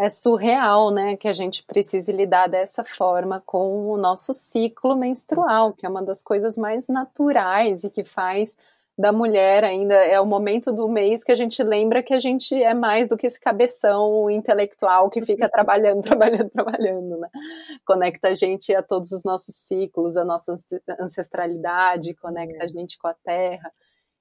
é 0.00 0.08
surreal, 0.08 0.90
né, 0.90 1.16
que 1.16 1.28
a 1.28 1.32
gente 1.32 1.64
precise 1.64 2.10
lidar 2.10 2.48
dessa 2.48 2.84
forma 2.84 3.42
com 3.44 3.90
o 3.90 3.96
nosso 3.96 4.32
ciclo 4.32 4.96
menstrual, 4.96 5.72
que 5.72 5.86
é 5.86 5.88
uma 5.88 6.02
das 6.02 6.22
coisas 6.22 6.56
mais 6.56 6.86
naturais 6.88 7.84
e 7.84 7.90
que 7.90 8.02
faz 8.02 8.56
da 8.96 9.10
mulher 9.10 9.64
ainda 9.64 9.94
é 9.94 10.20
o 10.20 10.26
momento 10.26 10.72
do 10.72 10.88
mês 10.88 11.24
que 11.24 11.32
a 11.32 11.34
gente 11.34 11.62
lembra 11.62 12.02
que 12.02 12.12
a 12.12 12.20
gente 12.20 12.54
é 12.54 12.74
mais 12.74 13.08
do 13.08 13.16
que 13.16 13.26
esse 13.26 13.40
cabeção 13.40 14.30
intelectual 14.30 15.08
que 15.08 15.22
fica 15.22 15.48
trabalhando, 15.50 16.02
trabalhando, 16.02 16.50
trabalhando, 16.50 17.18
né? 17.18 17.28
Conecta 17.86 18.28
a 18.28 18.34
gente 18.34 18.74
a 18.74 18.82
todos 18.82 19.10
os 19.12 19.24
nossos 19.24 19.54
ciclos, 19.54 20.16
a 20.16 20.24
nossa 20.24 20.54
ancestralidade, 21.00 22.14
conecta 22.14 22.64
a 22.64 22.68
gente 22.68 22.98
com 22.98 23.08
a 23.08 23.14
terra. 23.24 23.72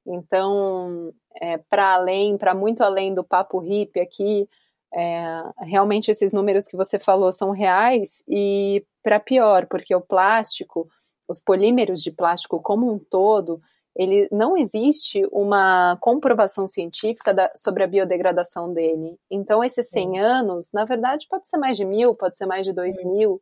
Então, 0.05 1.13
é, 1.39 1.57
para 1.57 1.93
além, 1.93 2.37
para 2.37 2.53
muito 2.53 2.81
além 2.81 3.13
do 3.13 3.23
papo 3.23 3.59
hippie 3.59 3.99
aqui, 3.99 4.47
é, 4.93 5.41
realmente 5.59 6.11
esses 6.11 6.33
números 6.33 6.67
que 6.67 6.75
você 6.75 6.97
falou 6.97 7.31
são 7.31 7.51
reais 7.51 8.23
e 8.27 8.85
para 9.03 9.19
pior, 9.19 9.67
porque 9.67 9.93
o 9.95 10.01
plástico, 10.01 10.87
os 11.27 11.39
polímeros 11.39 12.01
de 12.01 12.11
plástico 12.11 12.61
como 12.61 12.91
um 12.91 12.99
todo, 12.99 13.61
ele 13.95 14.27
não 14.31 14.57
existe 14.57 15.27
uma 15.31 15.97
comprovação 15.99 16.65
científica 16.65 17.33
da, 17.33 17.51
sobre 17.55 17.83
a 17.83 17.87
biodegradação 17.87 18.73
dele. 18.73 19.17
Então, 19.29 19.63
esses 19.63 19.89
100 19.89 20.19
anos, 20.19 20.71
na 20.71 20.85
verdade, 20.85 21.27
pode 21.29 21.47
ser 21.47 21.57
mais 21.57 21.77
de 21.77 21.83
mil, 21.83 22.15
pode 22.15 22.37
ser 22.37 22.45
mais 22.45 22.65
de 22.65 22.73
dois 22.73 22.97
mil. 23.03 23.41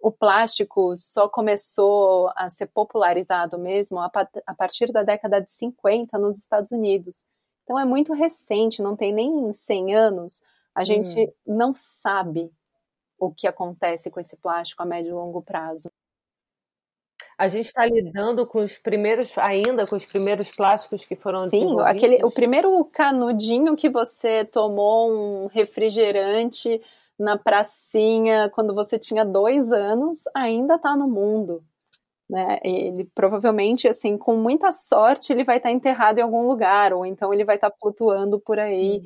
O 0.00 0.10
plástico 0.10 0.94
só 0.96 1.28
começou 1.28 2.30
a 2.36 2.48
ser 2.48 2.66
popularizado 2.66 3.58
mesmo 3.58 3.98
a, 3.98 4.10
a 4.46 4.54
partir 4.54 4.92
da 4.92 5.02
década 5.02 5.40
de 5.40 5.50
50 5.50 6.16
nos 6.18 6.38
Estados 6.38 6.70
Unidos. 6.70 7.22
Então, 7.64 7.78
é 7.78 7.84
muito 7.84 8.12
recente, 8.12 8.82
não 8.82 8.96
tem 8.96 9.12
nem 9.12 9.52
100 9.52 9.94
anos 9.94 10.42
a 10.74 10.84
gente 10.84 11.20
hum. 11.20 11.32
não 11.46 11.72
sabe 11.74 12.50
o 13.18 13.30
que 13.30 13.46
acontece 13.46 14.10
com 14.10 14.18
esse 14.18 14.36
plástico 14.36 14.82
a 14.82 14.86
médio 14.86 15.10
e 15.10 15.14
longo 15.14 15.42
prazo. 15.42 15.90
A 17.40 17.48
gente 17.48 17.68
está 17.68 17.86
lidando 17.86 18.46
com 18.46 18.62
os 18.62 18.76
primeiros, 18.76 19.32
ainda 19.38 19.86
com 19.86 19.96
os 19.96 20.04
primeiros 20.04 20.50
plásticos 20.50 21.06
que 21.06 21.16
foram 21.16 21.48
Sim, 21.48 21.74
aquele, 21.80 22.22
o 22.22 22.30
primeiro 22.30 22.84
canudinho 22.92 23.74
que 23.74 23.88
você 23.88 24.44
tomou 24.44 25.10
um 25.10 25.46
refrigerante 25.46 26.82
na 27.18 27.38
pracinha 27.38 28.50
quando 28.50 28.74
você 28.74 28.98
tinha 28.98 29.24
dois 29.24 29.72
anos 29.72 30.24
ainda 30.34 30.74
está 30.74 30.94
no 30.94 31.08
mundo. 31.08 31.64
Né? 32.28 32.60
Ele 32.62 33.10
provavelmente, 33.14 33.88
assim, 33.88 34.18
com 34.18 34.36
muita 34.36 34.70
sorte, 34.70 35.32
ele 35.32 35.42
vai 35.42 35.56
estar 35.56 35.70
tá 35.70 35.74
enterrado 35.74 36.18
em 36.18 36.22
algum 36.22 36.46
lugar, 36.46 36.92
ou 36.92 37.06
então 37.06 37.32
ele 37.32 37.46
vai 37.46 37.54
estar 37.54 37.70
tá 37.70 37.76
flutuando 37.80 38.38
por 38.38 38.58
aí. 38.58 39.00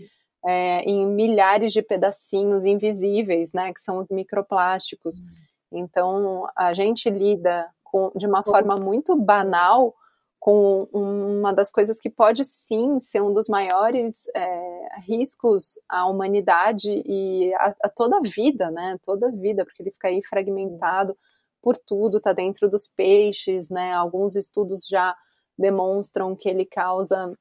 É, 0.47 0.83
em 0.83 1.07
milhares 1.07 1.73
de 1.73 1.81
pedacinhos 1.81 2.67
invisíveis, 2.67 3.53
né, 3.55 3.73
que 3.73 3.81
são 3.81 3.99
os 3.99 4.11
microplásticos. 4.11 5.19
Uhum. 5.19 5.25
Então, 5.73 6.47
a 6.55 6.75
gente 6.75 7.09
lida 7.09 7.67
com, 7.95 8.11
de 8.17 8.27
uma 8.27 8.43
forma 8.43 8.77
muito 8.77 9.15
banal 9.15 9.95
com 10.41 10.89
uma 10.93 11.55
das 11.55 11.71
coisas 11.71 12.01
que 12.01 12.11
pode 12.11 12.45
sim 12.45 12.99
ser 12.99 13.23
um 13.23 13.33
dos 13.33 13.49
maiores 13.49 14.25
é, 14.35 14.89
riscos 15.07 15.79
à 15.89 16.05
humanidade 16.05 16.91
e 17.07 17.55
a, 17.55 17.73
a, 17.85 17.89
toda 17.89 18.17
a 18.17 18.21
vida, 18.21 18.69
né? 18.69 18.99
Toda 19.01 19.29
a 19.29 19.31
vida, 19.31 19.65
porque 19.65 19.81
ele 19.81 19.93
fica 19.93 20.09
aí 20.09 20.21
fragmentado 20.25 21.17
por 21.63 21.79
tudo, 21.79 22.21
tá 22.21 22.33
dentro 22.33 22.69
dos 22.69 22.89
peixes, 22.89 23.71
né? 23.71 23.93
Alguns 23.93 24.35
estudos 24.35 24.89
já 24.89 25.17
demonstram 25.57 26.35
que 26.35 26.49
ele 26.49 26.67
causa 26.67 27.33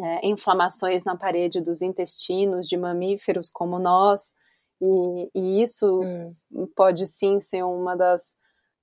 é, 0.00 0.26
inflamações 0.26 1.04
na 1.04 1.16
parede 1.16 1.60
dos 1.60 1.80
intestinos 1.80 2.66
de 2.66 2.76
mamíferos 2.76 3.48
como 3.48 3.78
nós, 3.78 4.34
e, 4.82 5.30
e 5.32 5.62
isso 5.62 6.02
hum. 6.02 6.66
pode 6.74 7.06
sim 7.06 7.38
ser 7.40 7.62
uma 7.62 7.94
das 7.94 8.36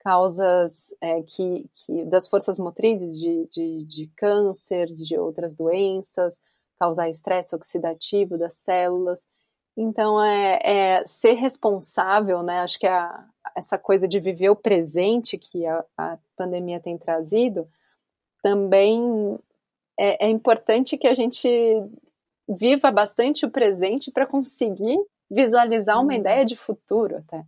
causas 0.04 0.94
é, 1.02 1.22
que, 1.24 1.66
que, 1.74 2.06
das 2.06 2.28
forças 2.28 2.60
motrizes 2.60 3.18
de, 3.18 3.48
de, 3.48 3.86
de, 3.86 4.08
câncer, 4.18 4.88
de 4.88 5.18
outras 5.18 5.56
doenças, 5.56 6.38
causar 6.80 7.10
estresse 7.10 7.56
oxidativo 7.56 8.38
das 8.38 8.56
células. 8.56 9.26
Então, 9.76 10.22
é, 10.24 10.60
é 10.64 11.08
ser 11.08 11.34
responsável, 11.34 12.44
né? 12.44 12.60
Acho 12.60 12.78
que 12.78 12.86
a, 12.86 13.26
essa 13.56 13.78
coisa 13.78 14.08
de 14.08 14.20
viver 14.20 14.50
o 14.50 14.56
presente 14.56 15.38
que 15.38 15.66
a, 15.66 15.84
a 15.98 16.18
pandemia 16.36 16.80
tem 16.80 16.98
trazido 16.98 17.68
também 18.42 19.40
é, 19.98 20.26
é 20.26 20.30
importante 20.30 20.98
que 20.98 21.08
a 21.08 21.14
gente 21.14 21.50
viva 22.48 22.92
bastante 22.92 23.46
o 23.46 23.52
presente 23.52 24.12
para 24.12 24.28
conseguir 24.28 25.00
visualizar 25.32 26.00
uma 26.02 26.14
uhum. 26.14 26.20
ideia 26.20 26.46
de 26.46 26.58
futuro 26.58 27.18
até. 27.18 27.46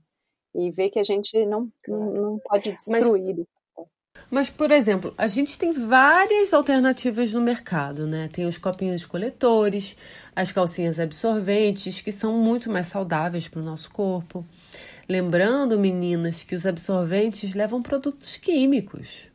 E 0.57 0.71
ver 0.71 0.89
que 0.89 0.99
a 0.99 1.03
gente 1.03 1.45
não, 1.45 1.69
não, 1.87 2.39
pode 2.39 2.71
destruir. 2.71 3.35
Mas, 3.35 3.45
mas, 4.31 4.49
por 4.49 4.71
exemplo, 4.71 5.13
a 5.17 5.27
gente 5.27 5.57
tem 5.57 5.71
várias 5.71 6.53
alternativas 6.53 7.33
no 7.33 7.41
mercado, 7.41 8.07
né? 8.07 8.29
Tem 8.31 8.45
os 8.45 8.57
copinhos 8.57 9.05
coletores, 9.05 9.95
as 10.35 10.51
calcinhas 10.51 10.99
absorventes, 10.99 12.01
que 12.01 12.11
são 12.11 12.37
muito 12.37 12.71
mais 12.71 12.87
saudáveis 12.87 13.47
para 13.47 13.59
o 13.59 13.63
nosso 13.63 13.91
corpo. 13.91 14.45
Lembrando, 15.07 15.79
meninas, 15.79 16.43
que 16.43 16.55
os 16.55 16.65
absorventes 16.65 17.53
levam 17.53 17.81
produtos 17.81 18.37
químicos. 18.37 19.27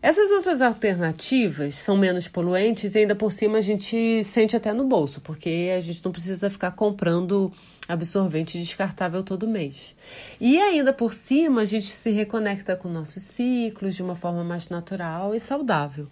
Essas 0.00 0.30
outras 0.30 0.62
alternativas 0.62 1.74
são 1.74 1.96
menos 1.96 2.28
poluentes 2.28 2.94
e 2.94 3.00
ainda 3.00 3.16
por 3.16 3.32
cima 3.32 3.58
a 3.58 3.60
gente 3.60 4.22
sente 4.22 4.56
até 4.56 4.72
no 4.72 4.84
bolso, 4.84 5.20
porque 5.20 5.72
a 5.76 5.80
gente 5.80 6.04
não 6.04 6.12
precisa 6.12 6.48
ficar 6.48 6.70
comprando 6.70 7.52
absorvente 7.88 8.58
descartável 8.58 9.24
todo 9.24 9.48
mês. 9.48 9.96
E 10.40 10.56
ainda 10.60 10.92
por 10.92 11.12
cima 11.12 11.62
a 11.62 11.64
gente 11.64 11.86
se 11.86 12.10
reconecta 12.10 12.76
com 12.76 12.88
nossos 12.88 13.24
ciclos 13.24 13.96
de 13.96 14.02
uma 14.02 14.14
forma 14.14 14.44
mais 14.44 14.68
natural 14.68 15.34
e 15.34 15.40
saudável. 15.40 16.06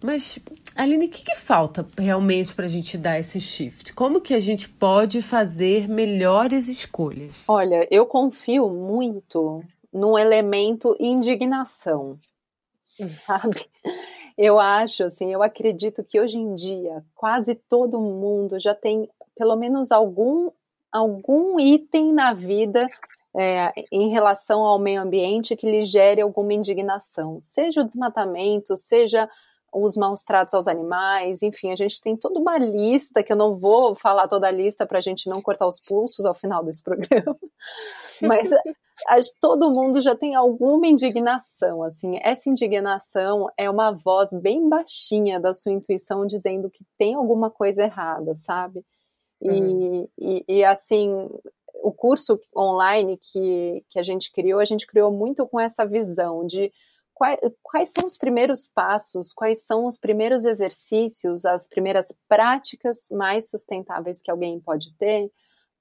Mas, 0.00 0.38
Aline, 0.76 1.06
o 1.06 1.08
que, 1.08 1.24
que 1.24 1.36
falta 1.36 1.86
realmente 1.98 2.54
para 2.54 2.66
a 2.66 2.68
gente 2.68 2.96
dar 2.96 3.18
esse 3.18 3.40
shift? 3.40 3.92
Como 3.94 4.20
que 4.20 4.34
a 4.34 4.40
gente 4.40 4.68
pode 4.68 5.22
fazer 5.22 5.88
melhores 5.88 6.68
escolhas? 6.68 7.32
Olha, 7.48 7.86
eu 7.90 8.06
confio 8.06 8.68
muito 8.68 9.62
no 9.92 10.16
elemento 10.16 10.96
indignação 10.98 12.18
sabe? 13.26 13.68
Eu 14.36 14.58
acho, 14.58 15.04
assim, 15.04 15.32
eu 15.32 15.42
acredito 15.42 16.02
que 16.02 16.20
hoje 16.20 16.38
em 16.38 16.54
dia 16.54 17.04
quase 17.14 17.54
todo 17.54 18.00
mundo 18.00 18.58
já 18.58 18.74
tem 18.74 19.08
pelo 19.36 19.56
menos 19.56 19.92
algum, 19.92 20.50
algum 20.90 21.58
item 21.58 22.12
na 22.12 22.32
vida 22.32 22.88
é, 23.36 23.72
em 23.90 24.10
relação 24.10 24.60
ao 24.60 24.78
meio 24.78 25.00
ambiente 25.00 25.56
que 25.56 25.70
lhe 25.70 25.82
gere 25.82 26.20
alguma 26.20 26.52
indignação, 26.52 27.40
seja 27.42 27.80
o 27.80 27.84
desmatamento, 27.84 28.76
seja 28.76 29.28
os 29.72 29.96
maus 29.96 30.22
tratos 30.22 30.52
aos 30.52 30.68
animais, 30.68 31.42
enfim, 31.42 31.72
a 31.72 31.76
gente 31.76 32.00
tem 32.00 32.16
toda 32.16 32.38
uma 32.38 32.58
lista 32.58 33.22
que 33.22 33.32
eu 33.32 33.36
não 33.36 33.56
vou 33.56 33.94
falar 33.94 34.28
toda 34.28 34.46
a 34.46 34.50
lista 34.50 34.86
para 34.86 34.98
a 34.98 35.00
gente 35.00 35.28
não 35.28 35.40
cortar 35.40 35.66
os 35.66 35.80
pulsos 35.80 36.24
ao 36.24 36.34
final 36.34 36.62
desse 36.62 36.82
programa, 36.84 37.36
mas 38.20 38.50
todo 39.40 39.70
mundo 39.70 40.00
já 40.00 40.14
tem 40.14 40.34
alguma 40.34 40.86
indignação, 40.86 41.80
assim, 41.84 42.18
essa 42.22 42.50
indignação 42.50 43.48
é 43.56 43.68
uma 43.70 43.90
voz 43.92 44.30
bem 44.34 44.68
baixinha 44.68 45.40
da 45.40 45.54
sua 45.54 45.72
intuição 45.72 46.26
dizendo 46.26 46.70
que 46.70 46.84
tem 46.98 47.14
alguma 47.14 47.50
coisa 47.50 47.84
errada, 47.84 48.36
sabe? 48.36 48.84
E, 49.40 49.50
uhum. 49.50 50.08
e, 50.18 50.44
e, 50.48 50.64
assim, 50.64 51.28
o 51.82 51.90
curso 51.90 52.38
online 52.56 53.18
que, 53.18 53.84
que 53.90 53.98
a 53.98 54.02
gente 54.02 54.30
criou, 54.30 54.60
a 54.60 54.64
gente 54.64 54.86
criou 54.86 55.10
muito 55.10 55.46
com 55.46 55.58
essa 55.58 55.84
visão 55.84 56.46
de 56.46 56.72
quais, 57.14 57.38
quais 57.62 57.90
são 57.96 58.06
os 58.06 58.16
primeiros 58.16 58.66
passos, 58.66 59.32
quais 59.32 59.64
são 59.64 59.86
os 59.86 59.96
primeiros 59.96 60.44
exercícios, 60.44 61.44
as 61.44 61.68
primeiras 61.68 62.08
práticas 62.28 63.08
mais 63.10 63.50
sustentáveis 63.50 64.20
que 64.20 64.30
alguém 64.30 64.60
pode 64.60 64.92
ter 64.94 65.30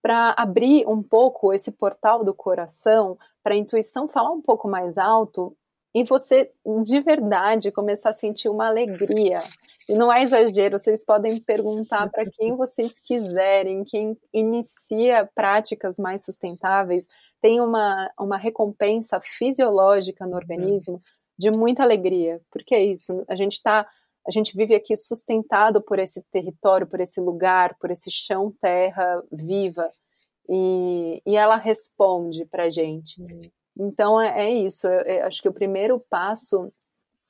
para 0.02 0.34
abrir 0.38 0.88
um 0.88 1.02
pouco 1.02 1.54
esse 1.54 1.72
portal 1.72 2.24
do 2.24 2.34
coração, 2.34 3.18
para 3.44 3.54
a 3.54 3.58
intuição 3.58 4.08
falar 4.08 4.32
um 4.32 4.42
pouco 4.42 4.68
mais 4.68 4.98
alto 4.98 5.56
e 5.94 6.04
você 6.04 6.52
de 6.84 7.00
verdade 7.02 7.72
começar 7.72 8.10
a 8.10 8.14
sentir 8.14 8.50
uma 8.50 8.68
alegria. 8.68 9.44
E 9.88 9.94
não 9.94 10.12
é 10.12 10.24
exagero, 10.24 10.80
vocês 10.80 11.04
podem 11.04 11.40
perguntar 11.40 12.10
para 12.10 12.26
quem 12.26 12.56
vocês 12.56 12.94
quiserem, 13.00 13.84
quem 13.84 14.18
inicia 14.34 15.30
práticas 15.36 16.00
mais 16.00 16.24
sustentáveis, 16.24 17.08
tem 17.42 17.60
uma, 17.60 18.10
uma 18.18 18.38
recompensa 18.38 19.20
fisiológica 19.20 20.26
no 20.26 20.36
organismo 20.36 21.02
de 21.42 21.50
muita 21.50 21.82
alegria, 21.82 22.40
porque 22.52 22.76
é 22.76 22.84
isso, 22.84 23.24
a 23.28 23.36
gente 23.36 23.54
está 23.54 23.88
a 24.28 24.30
gente 24.30 24.56
vive 24.56 24.76
aqui 24.76 24.96
sustentado 24.96 25.82
por 25.82 25.98
esse 25.98 26.22
território, 26.32 26.86
por 26.86 27.00
esse 27.00 27.20
lugar, 27.20 27.74
por 27.80 27.90
esse 27.90 28.12
chão 28.12 28.54
terra 28.62 29.20
viva, 29.32 29.92
e, 30.48 31.20
e 31.26 31.36
ela 31.36 31.56
responde 31.56 32.46
para 32.46 32.66
a 32.66 32.70
gente. 32.70 33.20
Uhum. 33.20 33.42
Então 33.80 34.22
é, 34.22 34.46
é 34.46 34.52
isso. 34.52 34.86
Eu, 34.86 35.02
eu 35.02 35.26
acho 35.26 35.42
que 35.42 35.50
o 35.50 35.54
primeiro 35.54 36.00
passo 36.08 36.72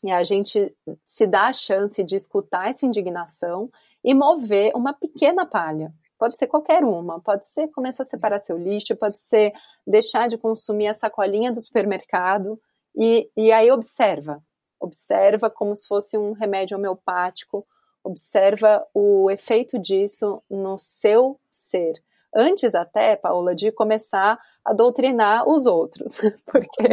é 0.05 0.11
a 0.11 0.23
gente 0.25 0.75
se 1.05 1.25
dar 1.25 1.47
a 1.47 1.53
chance 1.53 2.03
de 2.03 2.17
escutar 2.17 2.69
essa 2.69 2.85
indignação 2.85 3.71
e 4.03 4.13
mover 4.13 4.73
uma 4.75 4.91
pequena 4.91 5.45
palha. 5.45 5.93
Pode 6.19 6.37
ser 6.37 6.47
qualquer 6.47 6.83
uma, 6.83 7.21
pode 7.21 7.47
ser 7.47 7.69
começar 7.69 8.03
a 8.03 8.05
separar 8.05 8.39
seu 8.39 8.57
lixo, 8.57 8.97
pode 8.97 9.17
ser 9.17 9.53
deixar 9.87 10.27
de 10.27 10.37
consumir 10.37 10.87
a 10.87 10.93
sacolinha 10.93 11.53
do 11.53 11.61
supermercado 11.61 12.59
e, 12.95 13.29
e 13.35 13.51
aí 13.51 13.71
observa. 13.71 14.43
Observa 14.79 15.49
como 15.49 15.75
se 15.75 15.87
fosse 15.87 16.17
um 16.17 16.31
remédio 16.31 16.77
homeopático, 16.77 17.65
observa 18.03 18.85
o 18.93 19.29
efeito 19.29 19.77
disso 19.77 20.41
no 20.49 20.77
seu 20.79 21.39
ser 21.51 22.01
antes 22.35 22.73
até, 22.73 23.15
Paula, 23.15 23.53
de 23.53 23.71
começar 23.71 24.39
a 24.63 24.73
doutrinar 24.73 25.47
os 25.47 25.65
outros, 25.65 26.19
porque 26.45 26.83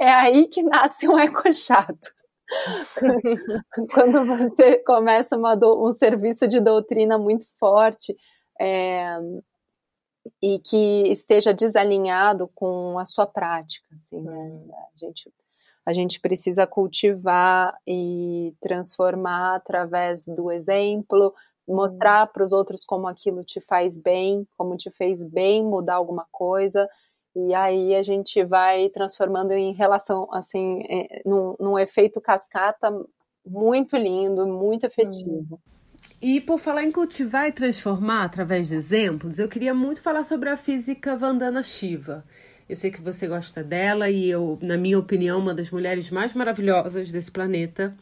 é 0.00 0.08
aí 0.08 0.46
que 0.46 0.62
nasce 0.62 1.08
um 1.08 1.18
eco 1.18 1.52
chato. 1.52 2.14
Quando 3.92 4.24
você 4.24 4.76
começa 4.78 5.36
do, 5.56 5.88
um 5.88 5.92
serviço 5.92 6.46
de 6.46 6.60
doutrina 6.60 7.18
muito 7.18 7.44
forte 7.58 8.16
é, 8.60 9.18
e 10.42 10.58
que 10.58 11.10
esteja 11.10 11.52
desalinhado 11.52 12.48
com 12.54 12.98
a 12.98 13.04
sua 13.04 13.26
prática, 13.26 13.86
assim, 13.96 14.20
né? 14.20 14.32
Uhum. 14.32 14.70
A 14.72 14.98
gente, 14.98 15.32
a 15.84 15.92
gente 15.92 16.20
precisa 16.20 16.66
cultivar 16.66 17.76
e 17.86 18.54
transformar 18.60 19.56
através 19.56 20.26
do 20.26 20.50
exemplo, 20.50 21.34
mostrar 21.66 22.26
para 22.28 22.44
os 22.44 22.52
outros 22.52 22.84
como 22.84 23.08
aquilo 23.08 23.42
te 23.42 23.60
faz 23.60 23.98
bem, 23.98 24.46
como 24.56 24.76
te 24.76 24.90
fez 24.90 25.24
bem 25.24 25.64
mudar 25.64 25.94
alguma 25.94 26.26
coisa, 26.30 26.88
e 27.34 27.52
aí 27.52 27.94
a 27.94 28.02
gente 28.02 28.42
vai 28.44 28.88
transformando 28.88 29.52
em 29.52 29.74
relação, 29.74 30.26
assim, 30.32 30.82
é, 30.88 31.22
num, 31.26 31.54
num 31.60 31.78
efeito 31.78 32.20
cascata 32.20 32.90
muito 33.44 33.96
lindo, 33.96 34.46
muito 34.46 34.86
efetivo. 34.86 35.60
E 36.20 36.40
por 36.40 36.58
falar 36.58 36.82
em 36.82 36.90
cultivar 36.90 37.46
e 37.46 37.52
transformar 37.52 38.24
através 38.24 38.68
de 38.68 38.74
exemplos, 38.74 39.38
eu 39.38 39.48
queria 39.48 39.74
muito 39.74 40.00
falar 40.00 40.24
sobre 40.24 40.48
a 40.48 40.56
física 40.56 41.14
Vandana 41.14 41.62
Shiva. 41.62 42.24
Eu 42.66 42.74
sei 42.74 42.90
que 42.90 43.02
você 43.02 43.28
gosta 43.28 43.62
dela 43.62 44.08
e 44.08 44.30
eu, 44.30 44.58
na 44.62 44.78
minha 44.78 44.98
opinião, 44.98 45.38
uma 45.38 45.52
das 45.52 45.70
mulheres 45.70 46.10
mais 46.10 46.32
maravilhosas 46.32 47.10
desse 47.10 47.30
planeta. 47.30 47.94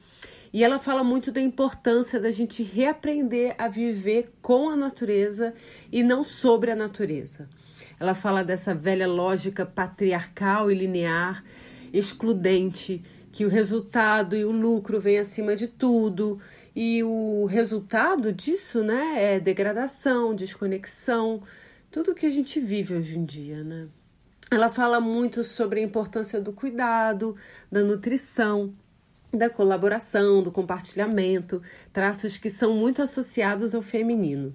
E 0.53 0.63
ela 0.63 0.79
fala 0.79 1.03
muito 1.03 1.33
da 1.33 1.41
importância 1.41 2.21
da 2.21 2.31
gente 2.31 2.63
reaprender 2.63 3.57
a 3.59 3.67
viver 3.67 4.33
com 4.41 4.71
a 4.71 4.77
natureza 4.77 5.53
e 5.91 6.05
não 6.05 6.23
sobre 6.23 6.71
a 6.71 6.77
natureza. 6.77 7.49
Ela 7.99 8.15
fala 8.15 8.45
dessa 8.45 8.73
velha 8.73 9.09
lógica 9.09 9.67
patriarcal 9.67 10.71
e 10.71 10.75
linear, 10.75 11.45
excludente, 11.93 13.03
que 13.33 13.45
o 13.45 13.49
resultado 13.49 14.37
e 14.37 14.45
o 14.45 14.53
lucro 14.53 15.01
vem 15.01 15.19
acima 15.19 15.57
de 15.57 15.67
tudo. 15.67 16.41
E 16.75 17.03
o 17.05 17.45
resultado 17.47 18.33
disso, 18.33 18.83
né, 18.83 19.35
é 19.35 19.41
degradação, 19.41 20.35
desconexão, 20.35 21.43
tudo 21.91 22.15
que 22.15 22.27
a 22.27 22.31
gente 22.31 22.59
vive 22.59 22.95
hoje 22.95 23.17
em 23.17 23.25
dia, 23.25 23.63
né? 23.63 23.87
Ela 24.51 24.69
fala 24.69 25.01
muito 25.01 25.45
sobre 25.45 25.81
a 25.81 25.83
importância 25.83 26.41
do 26.41 26.53
cuidado, 26.53 27.37
da 27.71 27.83
nutrição, 27.83 28.75
da 29.33 29.49
colaboração, 29.49 30.43
do 30.43 30.51
compartilhamento, 30.51 31.63
traços 31.93 32.39
que 32.39 32.51
são 32.51 32.75
muito 32.75 33.03
associados 33.03 33.75
ao 33.75 33.83
feminino. 33.83 34.55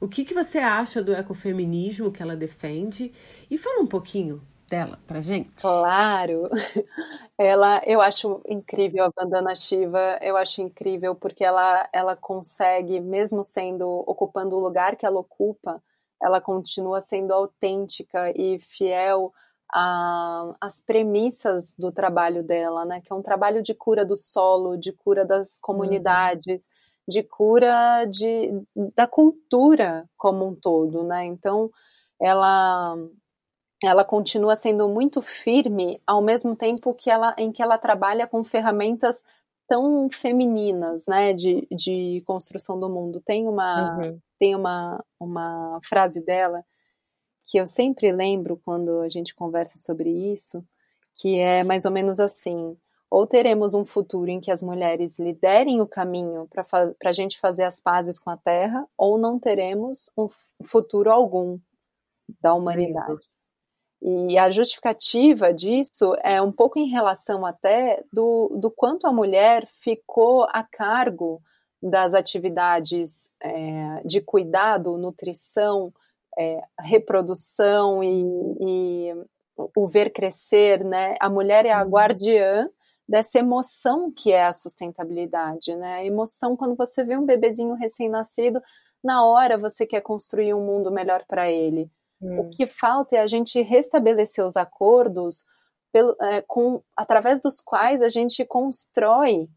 O 0.00 0.08
que, 0.08 0.24
que 0.24 0.34
você 0.34 0.58
acha 0.58 1.02
do 1.02 1.12
ecofeminismo 1.12 2.12
que 2.12 2.22
ela 2.22 2.36
defende? 2.36 3.12
E 3.50 3.58
fala 3.58 3.82
um 3.82 3.86
pouquinho 3.86 4.42
dela 4.68 4.98
pra 5.06 5.20
gente. 5.20 5.62
Claro! 5.62 6.48
Ela, 7.38 7.82
eu 7.84 8.00
acho 8.00 8.40
incrível 8.48 9.04
a 9.04 9.10
Vandana 9.14 9.54
Shiva, 9.54 10.18
eu 10.22 10.38
acho 10.38 10.62
incrível 10.62 11.14
porque 11.14 11.44
ela, 11.44 11.86
ela 11.92 12.16
consegue, 12.16 12.98
mesmo 12.98 13.44
sendo, 13.44 13.86
ocupando 14.06 14.56
o 14.56 14.60
lugar 14.60 14.96
que 14.96 15.04
ela 15.04 15.20
ocupa, 15.20 15.82
ela 16.22 16.40
continua 16.40 16.98
sendo 16.98 17.34
autêntica 17.34 18.32
e 18.34 18.58
fiel 18.58 19.34
a, 19.72 20.54
as 20.62 20.80
premissas 20.80 21.74
do 21.78 21.92
trabalho 21.92 22.42
dela, 22.42 22.86
né? 22.86 23.02
Que 23.02 23.12
é 23.12 23.16
um 23.16 23.20
trabalho 23.20 23.62
de 23.62 23.74
cura 23.74 24.02
do 24.02 24.16
solo, 24.16 24.78
de 24.78 24.92
cura 24.92 25.22
das 25.22 25.58
comunidades, 25.58 26.68
uhum. 26.68 27.12
de 27.12 27.22
cura 27.22 28.06
de, 28.06 28.50
da 28.94 29.06
cultura 29.06 30.08
como 30.16 30.46
um 30.46 30.54
todo, 30.54 31.02
né? 31.02 31.26
Então, 31.26 31.70
ela 32.18 32.96
ela 33.84 34.04
continua 34.04 34.56
sendo 34.56 34.88
muito 34.88 35.20
firme 35.20 36.00
ao 36.06 36.22
mesmo 36.22 36.56
tempo 36.56 36.94
que 36.94 37.10
ela 37.10 37.34
em 37.36 37.52
que 37.52 37.62
ela 37.62 37.78
trabalha 37.78 38.26
com 38.26 38.42
ferramentas 38.42 39.22
tão 39.68 40.08
femininas, 40.10 41.06
né, 41.06 41.32
de, 41.32 41.66
de 41.70 42.22
construção 42.24 42.78
do 42.78 42.88
mundo. 42.88 43.20
Tem 43.20 43.46
uma 43.48 43.98
uhum. 43.98 44.20
tem 44.38 44.54
uma, 44.54 45.04
uma 45.20 45.80
frase 45.82 46.24
dela 46.24 46.64
que 47.46 47.58
eu 47.58 47.66
sempre 47.66 48.10
lembro 48.12 48.60
quando 48.64 49.00
a 49.00 49.08
gente 49.08 49.34
conversa 49.34 49.78
sobre 49.78 50.10
isso, 50.10 50.64
que 51.16 51.38
é 51.38 51.62
mais 51.62 51.84
ou 51.84 51.92
menos 51.92 52.18
assim: 52.18 52.76
ou 53.10 53.26
teremos 53.26 53.74
um 53.74 53.84
futuro 53.84 54.30
em 54.30 54.40
que 54.40 54.50
as 54.50 54.62
mulheres 54.62 55.18
liderem 55.18 55.80
o 55.80 55.86
caminho 55.86 56.48
para 56.48 56.94
a 57.04 57.12
gente 57.12 57.38
fazer 57.38 57.64
as 57.64 57.80
pazes 57.80 58.18
com 58.18 58.30
a 58.30 58.36
Terra, 58.36 58.86
ou 58.96 59.16
não 59.16 59.38
teremos 59.38 60.10
um 60.16 60.28
futuro 60.64 61.10
algum 61.10 61.58
da 62.40 62.54
humanidade. 62.54 63.22
E 64.02 64.38
a 64.38 64.50
justificativa 64.50 65.52
disso 65.52 66.14
é 66.22 66.40
um 66.40 66.52
pouco 66.52 66.78
em 66.78 66.88
relação 66.88 67.46
até 67.46 68.02
do, 68.12 68.56
do 68.60 68.70
quanto 68.70 69.06
a 69.06 69.12
mulher 69.12 69.66
ficou 69.80 70.44
a 70.50 70.62
cargo 70.62 71.40
das 71.82 72.14
atividades 72.14 73.30
é, 73.40 74.02
de 74.04 74.20
cuidado, 74.20 74.98
nutrição, 74.98 75.92
é, 76.38 76.62
reprodução 76.80 78.02
e, 78.02 78.24
e, 78.60 79.14
o 79.74 79.88
ver 79.88 80.12
crescer, 80.12 80.84
né? 80.84 81.14
A 81.18 81.30
mulher 81.30 81.64
é 81.64 81.72
a 81.72 81.82
uhum. 81.82 81.90
guardiã 81.90 82.68
dessa 83.08 83.38
emoção 83.38 84.10
que 84.10 84.32
é 84.32 84.44
a 84.44 84.52
sustentabilidade, 84.52 85.74
né? 85.74 85.94
A 85.94 86.04
emoção 86.04 86.56
quando 86.56 86.74
você 86.74 87.04
vê 87.04 87.16
um 87.16 87.24
bebezinho 87.24 87.74
recém-nascido, 87.74 88.60
na 89.02 89.24
hora 89.24 89.56
você 89.56 89.86
quer 89.86 90.00
construir 90.02 90.52
um 90.52 90.64
mundo 90.64 90.90
melhor 90.90 91.24
para 91.26 91.50
ele. 91.50 91.90
Hum. 92.20 92.40
O 92.40 92.50
que 92.50 92.66
falta 92.66 93.16
é 93.16 93.20
a 93.20 93.26
gente 93.26 93.60
restabelecer 93.62 94.44
os 94.44 94.56
acordos 94.56 95.44
pelo, 95.92 96.16
é, 96.20 96.42
com, 96.42 96.82
através 96.96 97.40
dos 97.40 97.60
quais 97.60 98.02
a 98.02 98.08
gente 98.08 98.44
constrói 98.44 99.48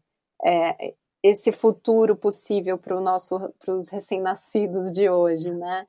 é, 0.44 0.94
esse 1.22 1.52
futuro 1.52 2.16
possível 2.16 2.78
para 2.78 3.74
os 3.74 3.88
recém-nascidos 3.88 4.92
de 4.92 5.08
hoje, 5.08 5.50
né? 5.52 5.86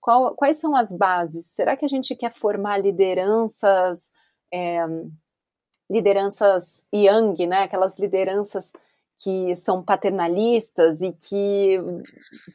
Qual, 0.00 0.34
quais 0.34 0.58
são 0.58 0.76
as 0.76 0.92
bases? 0.92 1.46
Será 1.46 1.76
que 1.76 1.84
a 1.84 1.88
gente 1.88 2.14
quer 2.14 2.32
formar 2.32 2.76
lideranças, 2.76 4.10
é, 4.52 4.84
lideranças 5.90 6.84
yang, 6.92 7.46
né? 7.46 7.62
Aquelas 7.62 7.98
lideranças 7.98 8.70
que 9.16 9.54
são 9.56 9.82
paternalistas 9.82 11.00
e 11.00 11.12
que 11.12 11.78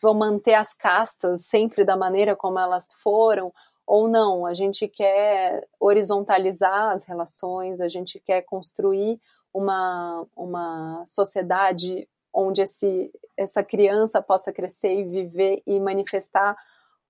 vão 0.02 0.13
manter 0.13 0.56
as 0.56 0.74
castas 0.74 1.45
sempre 1.45 1.86
da 1.86 1.95
maneira 1.95 2.36
como 2.36 2.60
elas 2.60 2.91
foram, 3.02 3.52
ou 3.89 4.08
não, 4.08 4.45
a 4.45 4.54
gente 4.54 4.88
quer 4.88 5.67
horizontalizar 5.80 6.91
as 6.91 7.06
relações, 7.06 7.82
a 7.82 7.88
gente 7.88 8.19
quer 8.19 8.43
construir 8.43 9.19
uma, 9.52 10.28
uma 10.36 11.04
sociedade 11.08 12.08
onde 12.32 12.62
esse, 12.62 13.12
essa 13.36 13.63
criança 13.63 14.22
possa 14.22 14.54
crescer 14.54 14.93
e 14.93 15.04
viver 15.04 15.63
e 15.65 15.80
manifestar 15.80 16.56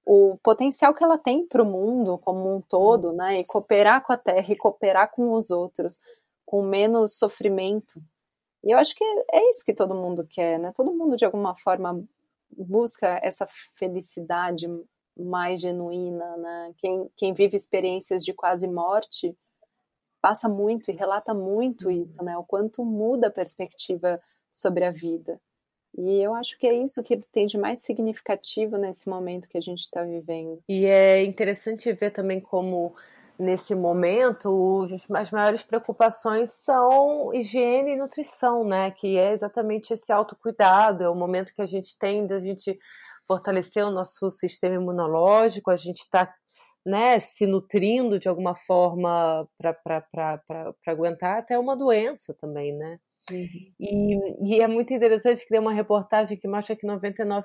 o 0.06 0.40
potencial 0.42 0.94
que 0.94 1.04
ela 1.04 1.18
tem 1.18 1.46
para 1.46 1.62
o 1.62 1.66
mundo 1.66 2.18
como 2.20 2.56
um 2.56 2.62
todo, 2.62 3.12
né? 3.12 3.42
E 3.42 3.46
cooperar 3.46 4.02
com 4.02 4.14
a 4.14 4.18
Terra 4.18 4.54
e 4.54 4.56
cooperar 4.56 5.12
com 5.12 5.34
os 5.34 5.52
outros, 5.52 6.00
com 6.46 6.64
menos 6.64 7.18
sofrimento. 7.18 8.02
E 8.64 8.72
eu 8.72 8.78
acho 8.78 8.96
que 8.96 9.04
é 9.04 9.50
isso 9.50 9.66
que 9.66 9.74
todo 9.74 9.96
mundo 9.96 10.26
quer, 10.30 10.60
né? 10.60 10.72
Todo 10.76 10.94
mundo, 10.94 11.16
de 11.16 11.26
alguma 11.26 11.56
forma, 11.56 12.04
busca 12.52 13.20
essa 13.24 13.48
felicidade 13.76 14.68
mais 15.18 15.62
genuína, 15.62 16.38
né? 16.38 16.74
Quem, 16.78 17.10
quem 17.16 17.34
vive 17.34 17.56
experiências 17.56 18.24
de 18.24 18.34
quase 18.34 18.68
morte 18.68 19.36
passa 20.22 20.50
muito 20.50 20.92
e 20.92 20.94
relata 20.94 21.34
muito 21.34 21.86
uhum. 21.86 21.92
isso, 21.92 22.24
né? 22.24 22.38
O 22.38 22.44
quanto 22.44 22.84
muda 22.84 23.28
a 23.28 23.32
perspectiva 23.32 24.22
sobre 24.52 24.84
a 24.86 24.92
vida. 24.92 25.40
E 25.98 26.22
eu 26.22 26.36
acho 26.36 26.58
que 26.58 26.68
é 26.68 26.74
isso 26.74 27.02
que 27.02 27.18
tem 27.32 27.48
de 27.48 27.58
mais 27.58 27.84
significativo 27.84 28.78
nesse 28.78 29.10
momento 29.10 29.48
que 29.48 29.58
a 29.58 29.62
gente 29.62 29.80
está 29.80 30.04
vivendo. 30.04 30.62
E 30.68 30.86
é 30.86 31.24
interessante 31.24 31.92
ver 31.94 32.12
também 32.12 32.40
como 32.40 32.96
nesse 33.40 33.74
momento 33.74 34.86
as 35.16 35.32
maiores 35.32 35.64
preocupações 35.64 36.52
são 36.54 37.34
higiene 37.34 37.94
e 37.94 37.96
nutrição, 37.96 38.66
né? 38.66 38.92
Que 38.92 39.18
é 39.18 39.32
exatamente 39.32 39.94
esse 39.94 40.12
autocuidado, 40.12 41.04
é 41.04 41.10
o 41.10 41.16
momento 41.16 41.54
que 41.56 41.62
a 41.62 41.66
gente 41.66 41.98
tem 41.98 42.28
da 42.28 42.40
gente 42.40 42.78
fortalecer 43.26 43.86
o 43.86 43.92
nosso 43.92 44.30
sistema 44.32 44.76
imunológico, 44.76 45.72
a 45.72 45.78
gente 45.78 46.00
está 46.00 46.34
né, 46.86 47.20
se 47.20 47.46
nutrindo 47.46 48.20
de 48.20 48.28
alguma 48.28 48.56
forma 48.56 49.48
para 49.58 50.04
aguentar 50.88 51.40
até 51.40 51.58
uma 51.58 51.78
doença 51.78 52.34
também, 52.34 52.76
né? 52.76 53.00
Uhum. 53.32 53.74
E, 53.80 54.56
e, 54.56 54.62
é 54.62 54.68
muito 54.68 54.94
interessante 54.94 55.42
que 55.42 55.50
tem 55.50 55.60
uma 55.60 55.74
reportagem 55.74 56.38
que 56.38 56.48
mostra 56.48 56.76
que 56.76 56.86
99% 56.86 57.44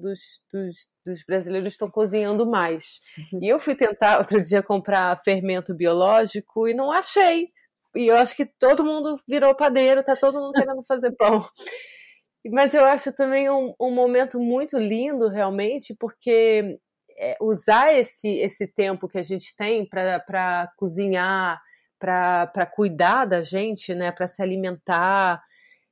dos, 0.00 0.20
dos, 0.52 0.88
dos, 1.04 1.24
brasileiros 1.24 1.72
estão 1.72 1.90
cozinhando 1.90 2.46
mais. 2.46 3.00
Uhum. 3.32 3.40
E 3.42 3.48
eu 3.48 3.58
fui 3.58 3.74
tentar 3.74 4.18
outro 4.18 4.42
dia 4.42 4.62
comprar 4.62 5.16
fermento 5.24 5.74
biológico 5.74 6.68
e 6.68 6.74
não 6.74 6.90
achei. 6.90 7.48
E 7.94 8.06
eu 8.06 8.16
acho 8.16 8.34
que 8.34 8.46
todo 8.46 8.84
mundo 8.84 9.16
virou 9.28 9.54
padeiro, 9.54 10.02
tá 10.02 10.16
todo 10.16 10.40
mundo 10.40 10.52
querendo 10.52 10.82
fazer 10.84 11.12
pão. 11.12 11.44
Mas 12.50 12.74
eu 12.74 12.84
acho 12.84 13.12
também 13.12 13.48
um, 13.48 13.74
um 13.80 13.94
momento 13.94 14.40
muito 14.40 14.76
lindo, 14.76 15.28
realmente, 15.28 15.94
porque 15.98 16.78
é, 17.18 17.36
usar 17.40 17.94
esse, 17.94 18.28
esse 18.28 18.66
tempo 18.66 19.08
que 19.08 19.18
a 19.18 19.22
gente 19.22 19.54
tem 19.56 19.86
para 19.86 20.72
cozinhar, 20.76 21.60
para 22.02 22.66
cuidar 22.66 23.26
da 23.26 23.42
gente, 23.42 23.94
né, 23.94 24.10
para 24.10 24.26
se 24.26 24.42
alimentar, 24.42 25.40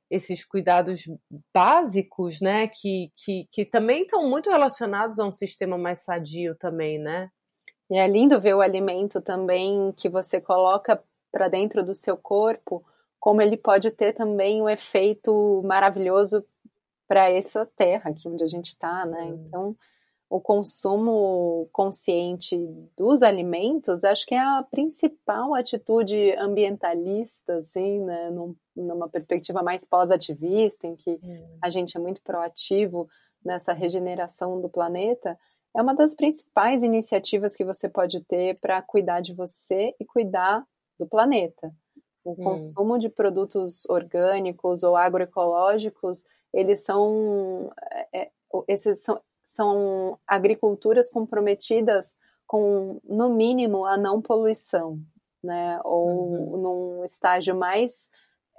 esses 0.09 0.43
cuidados 0.43 1.09
básicos, 1.53 2.41
né, 2.41 2.67
que, 2.67 3.09
que, 3.15 3.47
que 3.49 3.63
também 3.63 4.01
estão 4.01 4.29
muito 4.29 4.49
relacionados 4.49 5.19
a 5.19 5.25
um 5.25 5.31
sistema 5.31 5.77
mais 5.77 5.99
sadio 5.99 6.53
também, 6.55 6.99
né? 6.99 7.31
E 7.89 7.97
é 7.97 8.05
lindo 8.09 8.41
ver 8.41 8.53
o 8.53 8.61
alimento 8.61 9.21
também 9.21 9.93
que 9.93 10.09
você 10.09 10.41
coloca 10.41 11.01
para 11.31 11.47
dentro 11.47 11.81
do 11.81 11.95
seu 11.95 12.17
corpo, 12.17 12.83
como 13.17 13.41
ele 13.41 13.55
pode 13.55 13.89
ter 13.91 14.11
também 14.11 14.61
um 14.61 14.67
efeito 14.67 15.61
maravilhoso 15.63 16.45
para 17.07 17.29
essa 17.29 17.65
terra 17.77 18.09
aqui 18.09 18.27
onde 18.27 18.43
a 18.43 18.47
gente 18.47 18.67
está, 18.67 19.05
né? 19.05 19.27
Então, 19.27 19.77
o 20.31 20.39
consumo 20.39 21.67
consciente 21.73 22.57
dos 22.97 23.21
alimentos, 23.21 24.05
acho 24.05 24.25
que 24.25 24.33
é 24.33 24.39
a 24.39 24.63
principal 24.63 25.53
atitude 25.53 26.31
ambientalista, 26.39 27.57
assim, 27.57 27.99
né, 27.99 28.29
num, 28.29 28.55
numa 28.73 29.09
perspectiva 29.09 29.61
mais 29.61 29.83
pós-ativista, 29.83 30.87
em 30.87 30.95
que 30.95 31.19
hum. 31.21 31.57
a 31.61 31.69
gente 31.69 31.97
é 31.97 31.99
muito 31.99 32.21
proativo 32.23 33.09
nessa 33.43 33.73
regeneração 33.73 34.61
do 34.61 34.69
planeta, 34.69 35.37
é 35.75 35.81
uma 35.81 35.93
das 35.93 36.15
principais 36.15 36.81
iniciativas 36.81 37.53
que 37.53 37.65
você 37.65 37.89
pode 37.89 38.21
ter 38.21 38.57
para 38.61 38.81
cuidar 38.81 39.19
de 39.19 39.33
você 39.33 39.93
e 39.99 40.05
cuidar 40.05 40.65
do 40.97 41.05
planeta. 41.05 41.73
O 42.23 42.31
hum. 42.31 42.35
consumo 42.35 42.97
de 42.97 43.09
produtos 43.09 43.83
orgânicos 43.89 44.81
ou 44.81 44.95
agroecológicos, 44.95 46.23
eles 46.53 46.85
são, 46.85 47.69
é, 48.13 48.21
é 48.21 48.31
esses 48.69 49.03
são, 49.03 49.19
são 49.43 50.17
agriculturas 50.27 51.09
comprometidas 51.09 52.13
com, 52.47 52.99
no 53.03 53.29
mínimo, 53.29 53.85
a 53.85 53.97
não 53.97 54.21
poluição, 54.21 54.99
né? 55.43 55.79
Ou 55.83 56.07
uhum. 56.07 56.57
num 56.57 57.05
estágio 57.05 57.55
mais, 57.55 58.07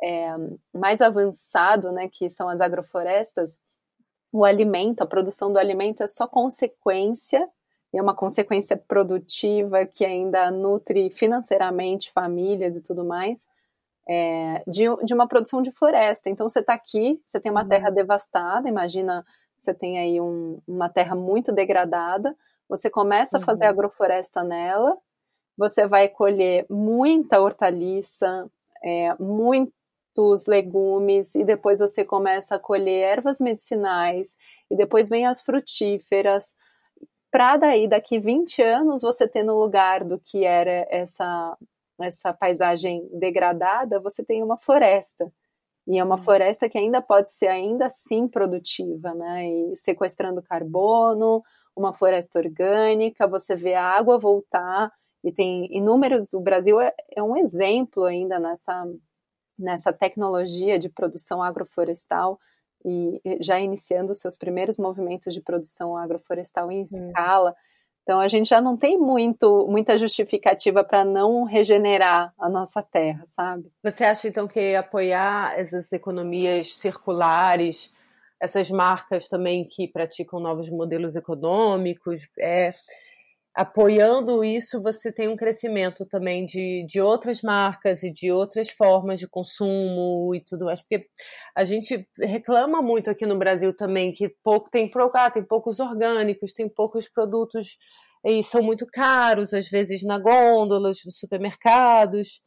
é, 0.03 0.35
mais 0.73 1.01
avançado, 1.01 1.93
né? 1.93 2.09
Que 2.09 2.31
são 2.31 2.49
as 2.49 2.61
agroflorestas, 2.61 3.59
o 4.33 4.45
alimento, 4.45 5.03
a 5.03 5.07
produção 5.07 5.53
do 5.53 5.59
alimento 5.59 6.03
é 6.03 6.07
só 6.07 6.27
consequência, 6.27 7.47
e 7.93 7.99
é 7.99 8.03
uma 8.03 8.15
consequência 8.15 8.77
produtiva 8.77 9.85
que 9.85 10.07
ainda 10.07 10.51
nutre 10.51 11.11
financeiramente 11.11 12.11
famílias 12.11 12.75
e 12.75 12.81
tudo 12.81 13.05
mais, 13.05 13.47
é, 14.09 14.63
de, 14.67 14.85
de 15.05 15.13
uma 15.13 15.29
produção 15.29 15.61
de 15.61 15.71
floresta. 15.71 16.31
Então 16.31 16.49
você 16.49 16.61
está 16.61 16.73
aqui, 16.73 17.21
você 17.27 17.39
tem 17.39 17.53
uma 17.53 17.63
uhum. 17.63 17.69
terra 17.69 17.91
devastada, 17.91 18.69
imagina 18.69 19.25
você 19.63 19.73
tem 19.73 19.99
aí 19.99 20.21
um, 20.21 20.61
uma 20.67 20.89
terra 20.89 21.15
muito 21.15 21.53
degradada, 21.53 22.37
você 22.69 22.91
começa 22.91 23.37
uhum. 23.37 23.43
a 23.43 23.47
fazer 23.47 23.65
uhum. 23.65 23.71
agrofloresta 23.71 24.43
nela, 24.43 24.99
você 25.57 25.87
vai 25.87 26.09
colher 26.09 26.67
muita 26.69 27.41
hortaliça, 27.41 28.51
é, 28.83 29.15
muitos 29.21 30.47
legumes, 30.49 31.35
e 31.37 31.45
depois 31.45 31.79
você 31.79 32.05
começa 32.05 32.57
a 32.57 32.59
colher 32.59 33.19
ervas 33.19 33.39
medicinais, 33.41 34.37
e 34.69 34.77
depois 34.77 35.09
vem 35.09 35.27
as 35.27 35.41
frutíferas, 35.41 36.57
para 37.31 37.57
daí, 37.57 37.87
daqui 37.87 38.19
20 38.19 38.63
anos, 38.63 39.01
você 39.01 39.29
ter 39.29 39.43
no 39.43 39.59
lugar 39.59 40.03
do 40.05 40.19
que 40.19 40.45
era 40.45 40.87
essa, 40.91 41.57
essa 42.01 42.33
paisagem 42.33 43.09
degradada, 43.13 44.01
você 44.01 44.25
tem 44.25 44.43
uma 44.43 44.57
floresta. 44.57 45.33
E 45.87 45.99
é 45.99 46.05
uma 46.05 46.17
uhum. 46.17 46.23
floresta 46.23 46.69
que 46.69 46.79
ainda 46.79 47.03
pode 47.03 47.31
ser 47.31 47.49
ainda 47.49 47.87
assim 47.87 48.29
produtiva, 48.29 49.15
né? 49.15 49.49
E 49.49 49.77
sequestrando 49.77 50.43
carbono, 50.43 51.43
uma 51.77 51.93
floresta 51.93 52.39
orgânica, 52.39 53.27
você 53.27 53.57
vê 53.57 53.75
a 53.75 53.85
água 53.85 54.19
voltar 54.19 54.93
e 55.25 55.33
tem 55.33 55.67
inúmeros. 55.75 56.33
O 56.35 56.41
Brasil 56.41 56.81
é, 56.81 56.93
é 57.17 57.23
um 57.23 57.37
exemplo 57.37 58.05
ainda 58.05 58.39
nessa 58.39 58.85
nessa 59.59 59.93
tecnologia 59.93 60.79
de 60.79 60.89
produção 60.89 61.43
agroflorestal 61.43 62.39
e 62.85 63.21
já 63.41 63.61
iniciando 63.61 64.15
seus 64.15 64.37
primeiros 64.37 64.77
movimentos 64.77 65.33
de 65.33 65.41
produção 65.41 65.97
agroflorestal 65.97 66.71
em 66.71 66.81
hum. 66.81 66.85
escala. 66.85 67.55
Então 68.03 68.19
a 68.19 68.27
gente 68.29 68.49
já 68.49 68.61
não 68.61 68.77
tem 68.77 68.99
muito, 68.99 69.67
muita 69.69 69.97
justificativa 69.97 70.83
para 70.83 71.05
não 71.05 71.45
regenerar 71.45 72.33
a 72.39 72.49
nossa 72.49 72.83
terra, 72.83 73.23
sabe? 73.27 73.71
Você 73.83 74.05
acha 74.05 74.27
então 74.27 74.49
que 74.49 74.75
apoiar 74.75 75.59
essas 75.59 75.93
economias 75.93 76.75
circulares, 76.77 77.93
essas 78.41 78.71
marcas 78.71 79.29
também 79.29 79.65
que 79.65 79.87
praticam 79.87 80.41
novos 80.41 80.69
modelos 80.69 81.15
econômicos, 81.15 82.23
é, 82.39 82.75
apoiando 83.55 84.43
isso, 84.43 84.83
você 84.83 85.13
tem 85.13 85.29
um 85.29 85.37
crescimento 85.37 86.07
também 86.07 86.47
de, 86.47 86.87
de 86.89 87.01
outras 87.01 87.43
marcas 87.43 88.03
e 88.03 88.13
de 88.13 88.33
outras 88.33 88.71
formas 88.71 89.19
de 89.19 89.29
consumo 89.29 90.35
e 90.35 90.41
tudo 90.41 90.65
mais. 90.65 90.81
Porque 90.81 91.07
a 91.55 91.65
gente 91.65 92.07
reclama 92.19 92.81
muito 92.81 93.11
aqui 93.11 93.27
no 93.27 93.39
Brasil 93.39 93.75
também 93.77 94.13
que 94.13 94.29
pouco 94.43 94.71
tem 94.71 94.91
ah, 95.15 95.31
tem 95.31 95.45
poucos 95.45 95.81
orgânicos, 95.81 96.53
tem 96.53 96.69
poucos 96.69 97.09
produtos 97.09 97.77
e 98.25 98.43
são 98.43 98.63
muito 98.63 98.87
caros, 98.87 99.53
às 99.53 99.69
vezes 99.69 100.03
na 100.03 100.19
gôndolas 100.19 100.99
dos 101.05 101.19
supermercados 101.19 102.41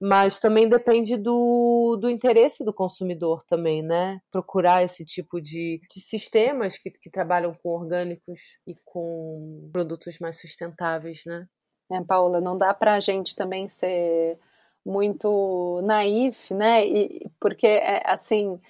mas 0.00 0.38
também 0.38 0.68
depende 0.68 1.16
do, 1.16 1.96
do 2.00 2.10
interesse 2.10 2.64
do 2.64 2.72
consumidor 2.72 3.42
também, 3.44 3.82
né? 3.82 4.20
Procurar 4.30 4.82
esse 4.82 5.04
tipo 5.04 5.40
de, 5.40 5.80
de 5.90 6.00
sistemas 6.00 6.76
que, 6.76 6.90
que 6.90 7.10
trabalham 7.10 7.54
com 7.62 7.70
orgânicos 7.70 8.58
e 8.66 8.74
com 8.84 9.68
produtos 9.72 10.18
mais 10.18 10.40
sustentáveis, 10.40 11.22
né? 11.26 11.46
É, 11.90 12.02
Paula, 12.02 12.40
não 12.40 12.56
dá 12.56 12.74
para 12.74 12.94
a 12.94 13.00
gente 13.00 13.36
também 13.36 13.68
ser 13.68 14.38
muito 14.84 15.80
naif, 15.84 16.52
né? 16.52 16.86
E, 16.86 17.30
porque, 17.40 17.66
é, 17.66 18.02
assim, 18.04 18.60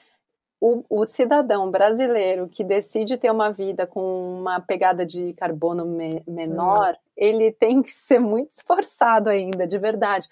o, 0.61 0.85
o, 0.89 1.05
cidadão 1.05 1.71
brasileiro 1.71 2.49
que 2.49 2.63
decide 2.63 3.17
ter 3.17 3.31
uma 3.31 3.51
vida 3.51 3.87
com 3.87 4.39
uma 4.41 4.61
pegada 4.61 5.07
de 5.07 5.33
carbono 5.35 5.87
me, 5.87 6.23
menor, 6.27 6.95
hum. 6.95 6.99
ele 7.17 7.51
tem 7.53 7.83
que 7.83 7.91
ser 7.91 8.19
muito 8.19 8.53
esforçado 8.53 9.31
ainda, 9.31 9.67
de 9.67 9.79
verdade 9.79 10.29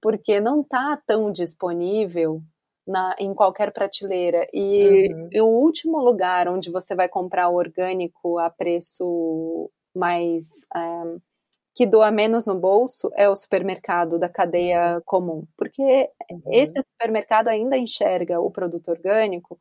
porque 0.00 0.40
não 0.40 0.60
está 0.60 1.00
tão 1.06 1.28
disponível 1.28 2.42
na, 2.86 3.16
em 3.18 3.34
qualquer 3.34 3.72
prateleira. 3.72 4.46
E, 4.52 5.12
uhum. 5.12 5.28
e, 5.32 5.40
o 5.40 5.46
último 5.46 5.98
lugar 5.98 6.48
onde 6.48 6.70
você 6.70 6.94
vai 6.94 7.08
comprar 7.08 7.48
orgânico 7.48 8.38
a 8.38 8.48
preço 8.48 9.70
mais. 9.94 10.44
Um, 10.74 11.20
que 11.74 11.84
doa 11.84 12.10
menos 12.10 12.46
no 12.46 12.54
bolso 12.54 13.10
é 13.14 13.28
o 13.28 13.36
supermercado 13.36 14.18
da 14.18 14.30
cadeia 14.30 14.94
uhum. 14.94 15.02
comum, 15.04 15.46
porque 15.58 15.82
uhum. 16.30 16.40
esse 16.50 16.80
supermercado 16.80 17.48
ainda 17.48 17.76
enxerga 17.76 18.40
o 18.40 18.50
produto 18.50 18.88
orgânico 18.88 19.60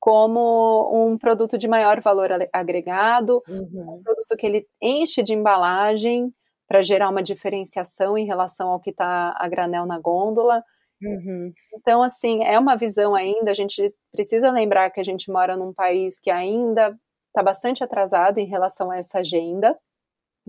como 0.00 0.90
um 0.92 1.16
produto 1.16 1.56
de 1.56 1.68
maior 1.68 2.00
valor 2.00 2.30
agregado, 2.52 3.40
uhum. 3.48 3.98
um 3.98 4.02
produto 4.02 4.36
que 4.36 4.44
ele 4.44 4.66
enche 4.82 5.22
de 5.22 5.32
embalagem, 5.32 6.34
para 6.72 6.80
gerar 6.80 7.10
uma 7.10 7.22
diferenciação 7.22 8.16
em 8.16 8.24
relação 8.24 8.70
ao 8.70 8.80
que 8.80 8.88
está 8.88 9.36
a 9.36 9.46
granel 9.46 9.84
na 9.84 9.98
gôndola. 9.98 10.64
Uhum. 11.02 11.52
Então, 11.74 12.02
assim, 12.02 12.42
é 12.44 12.58
uma 12.58 12.76
visão 12.76 13.14
ainda. 13.14 13.50
A 13.50 13.54
gente 13.54 13.94
precisa 14.10 14.50
lembrar 14.50 14.88
que 14.88 14.98
a 14.98 15.04
gente 15.04 15.30
mora 15.30 15.54
num 15.54 15.74
país 15.74 16.18
que 16.18 16.30
ainda 16.30 16.98
está 17.26 17.42
bastante 17.42 17.84
atrasado 17.84 18.38
em 18.38 18.46
relação 18.46 18.90
a 18.90 18.96
essa 18.96 19.18
agenda. 19.18 19.78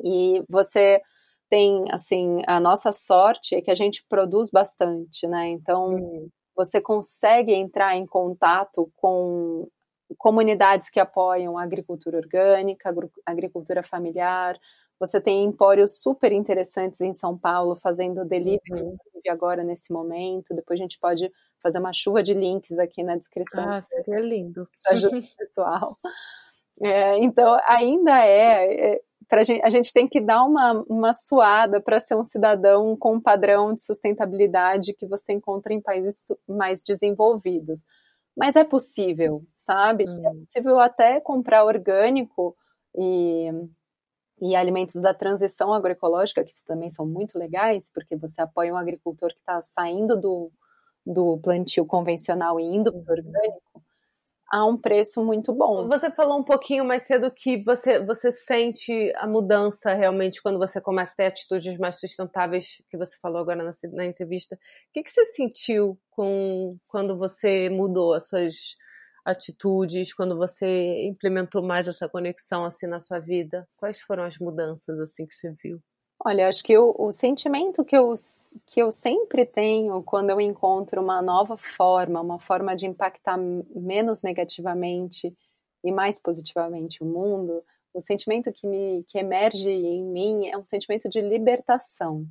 E 0.01 0.41
você 0.47 1.01
tem, 1.49 1.83
assim, 1.91 2.41
a 2.47 2.57
nossa 2.57 2.93
sorte 2.93 3.55
é 3.55 3.61
que 3.61 3.69
a 3.69 3.75
gente 3.75 4.05
produz 4.07 4.49
bastante, 4.49 5.27
né? 5.27 5.49
Então, 5.49 5.89
hum. 5.89 6.29
você 6.55 6.79
consegue 6.79 7.51
entrar 7.51 7.97
em 7.97 8.05
contato 8.05 8.89
com 8.95 9.67
comunidades 10.17 10.89
que 10.89 11.01
apoiam 11.01 11.57
a 11.57 11.63
agricultura 11.63 12.17
orgânica, 12.17 12.93
agricultura 13.25 13.83
familiar. 13.83 14.57
Você 15.03 15.19
tem 15.19 15.43
empórios 15.43 15.99
super 15.99 16.31
interessantes 16.31 17.01
em 17.01 17.13
São 17.13 17.37
Paulo 17.37 17.75
fazendo 17.75 18.23
delivery, 18.23 18.81
uhum. 18.81 18.97
agora 19.27 19.61
nesse 19.61 19.91
momento. 19.91 20.55
Depois 20.55 20.79
a 20.79 20.83
gente 20.83 20.97
pode 20.97 21.29
fazer 21.61 21.79
uma 21.79 21.91
chuva 21.91 22.23
de 22.23 22.33
links 22.33 22.79
aqui 22.79 23.03
na 23.03 23.17
descrição. 23.17 23.69
Ah, 23.69 23.83
seria 23.83 24.21
lindo. 24.21 24.65
Ajuda 24.87 25.19
pessoal. 25.37 25.97
É, 26.81 27.17
então, 27.17 27.59
ainda 27.67 28.17
é, 28.25 28.93
é 28.93 29.01
pra 29.27 29.43
gente, 29.43 29.61
a 29.61 29.69
gente 29.69 29.91
tem 29.91 30.07
que 30.07 30.21
dar 30.21 30.45
uma, 30.45 30.85
uma 30.87 31.13
suada 31.13 31.81
para 31.81 31.99
ser 31.99 32.15
um 32.15 32.23
cidadão 32.23 32.95
com 32.95 33.15
um 33.15 33.21
padrão 33.21 33.73
de 33.73 33.81
sustentabilidade 33.81 34.93
que 34.93 35.05
você 35.05 35.33
encontra 35.33 35.73
em 35.73 35.81
países 35.81 36.27
mais 36.47 36.81
desenvolvidos. 36.81 37.83
Mas 38.37 38.55
é 38.55 38.63
possível, 38.63 39.43
sabe? 39.57 40.05
É 40.05 40.09
hum. 40.09 40.27
É 40.27 40.33
possível 40.45 40.79
até 40.79 41.19
comprar 41.19 41.65
orgânico 41.65 42.55
e, 42.95 43.51
e 44.43 44.57
alimentos 44.57 44.95
da 44.95 45.13
transição 45.13 45.73
agroecológica, 45.73 46.43
que 46.43 46.51
também 46.65 46.89
são 46.89 47.05
muito 47.05 47.39
legais, 47.39 47.89
porque 47.93 48.13
você 48.17 48.41
apoia 48.41 48.73
um 48.73 48.77
agricultor 48.77 49.29
que 49.29 49.39
está 49.39 49.61
saindo 49.61 50.19
do, 50.19 50.51
do 51.05 51.39
plantio 51.41 51.85
convencional 51.85 52.59
e 52.59 52.63
indo 52.63 52.91
para 52.91 52.99
o 52.99 53.17
orgânico 53.17 53.83
a 54.51 54.65
um 54.65 54.77
preço 54.77 55.23
muito 55.23 55.53
bom. 55.53 55.87
Você 55.87 56.11
falou 56.11 56.37
um 56.37 56.43
pouquinho 56.43 56.83
mais 56.83 57.03
cedo 57.03 57.31
que 57.31 57.63
você, 57.63 58.03
você 58.03 58.33
sente 58.33 59.13
a 59.15 59.25
mudança 59.25 59.93
realmente 59.93 60.43
quando 60.43 60.59
você 60.59 60.81
começa 60.81 61.13
a 61.13 61.15
ter 61.15 61.25
atitudes 61.27 61.77
mais 61.77 61.99
sustentáveis, 61.99 62.83
que 62.89 62.97
você 62.97 63.17
falou 63.21 63.39
agora 63.39 63.63
na, 63.63 63.71
na 63.93 64.05
entrevista. 64.05 64.55
O 64.55 64.59
que, 64.93 65.03
que 65.03 65.09
você 65.09 65.25
sentiu 65.25 65.97
com, 66.11 66.77
quando 66.89 67.17
você 67.17 67.69
mudou 67.69 68.13
as 68.13 68.27
suas 68.27 68.75
atitudes, 69.25 70.13
quando 70.13 70.37
você 70.37 71.03
implementou 71.05 71.63
mais 71.63 71.87
essa 71.87 72.09
conexão 72.09 72.65
assim 72.65 72.87
na 72.87 72.99
sua 72.99 73.19
vida? 73.19 73.67
Quais 73.77 74.01
foram 74.01 74.23
as 74.23 74.37
mudanças 74.37 74.99
assim 74.99 75.25
que 75.25 75.33
você 75.33 75.51
viu? 75.51 75.81
Olha, 76.25 76.47
acho 76.47 76.63
que 76.63 76.77
o, 76.77 76.95
o, 76.97 77.11
sentimento 77.11 77.83
que 77.83 77.97
eu, 77.97 78.13
que 78.65 78.81
eu 78.81 78.91
sempre 78.91 79.45
tenho 79.45 80.01
quando 80.03 80.29
eu 80.29 80.39
encontro 80.39 81.01
uma 81.01 81.21
nova 81.21 81.57
forma, 81.57 82.21
uma 82.21 82.39
forma 82.39 82.75
de 82.75 82.85
impactar 82.85 83.37
menos 83.37 84.21
negativamente 84.21 85.35
e 85.83 85.91
mais 85.91 86.21
positivamente 86.21 87.03
o 87.03 87.05
mundo, 87.05 87.61
o 87.93 88.01
sentimento 88.01 88.51
que, 88.53 88.65
me, 88.65 89.03
que 89.07 89.19
emerge 89.19 89.69
em 89.69 90.05
mim 90.05 90.47
é 90.47 90.57
um 90.57 90.63
sentimento 90.63 91.09
de 91.09 91.19
libertação. 91.19 92.25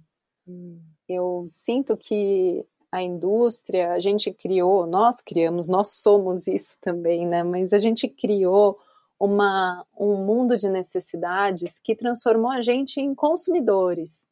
Hum. 0.46 0.80
Eu 1.06 1.44
sinto 1.48 1.96
que 1.96 2.64
a 2.92 3.02
indústria, 3.02 3.92
a 3.92 3.98
gente 3.98 4.30
criou, 4.30 4.86
nós 4.86 5.22
criamos, 5.22 5.66
nós 5.66 5.92
somos 5.94 6.46
isso 6.46 6.76
também, 6.78 7.26
né? 7.26 7.42
Mas 7.42 7.72
a 7.72 7.78
gente 7.78 8.06
criou 8.06 8.78
uma, 9.18 9.82
um 9.98 10.16
mundo 10.16 10.58
de 10.58 10.68
necessidades 10.68 11.80
que 11.80 11.96
transformou 11.96 12.50
a 12.50 12.60
gente 12.60 13.00
em 13.00 13.14
consumidores. 13.14 14.28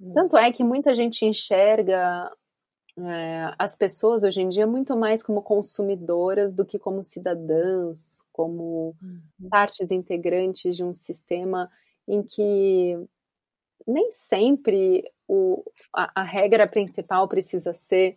Hum. 0.00 0.12
Tanto 0.14 0.38
é 0.38 0.50
que 0.50 0.64
muita 0.64 0.94
gente 0.94 1.26
enxerga 1.26 2.32
é, 2.96 3.52
as 3.58 3.76
pessoas 3.76 4.22
hoje 4.22 4.40
em 4.40 4.48
dia 4.48 4.66
muito 4.66 4.96
mais 4.96 5.22
como 5.22 5.42
consumidoras 5.42 6.54
do 6.54 6.64
que 6.64 6.78
como 6.78 7.02
cidadãs, 7.02 8.22
como 8.32 8.96
uhum. 9.02 9.48
partes 9.50 9.90
integrantes 9.90 10.74
de 10.74 10.84
um 10.84 10.94
sistema 10.94 11.70
em 12.08 12.22
que 12.22 12.96
nem 13.86 14.10
sempre 14.10 15.04
o, 15.28 15.62
a, 15.94 16.20
a, 16.20 16.22
regra 16.22 16.66
principal 16.66 17.28
precisa 17.28 17.72
ser 17.72 18.16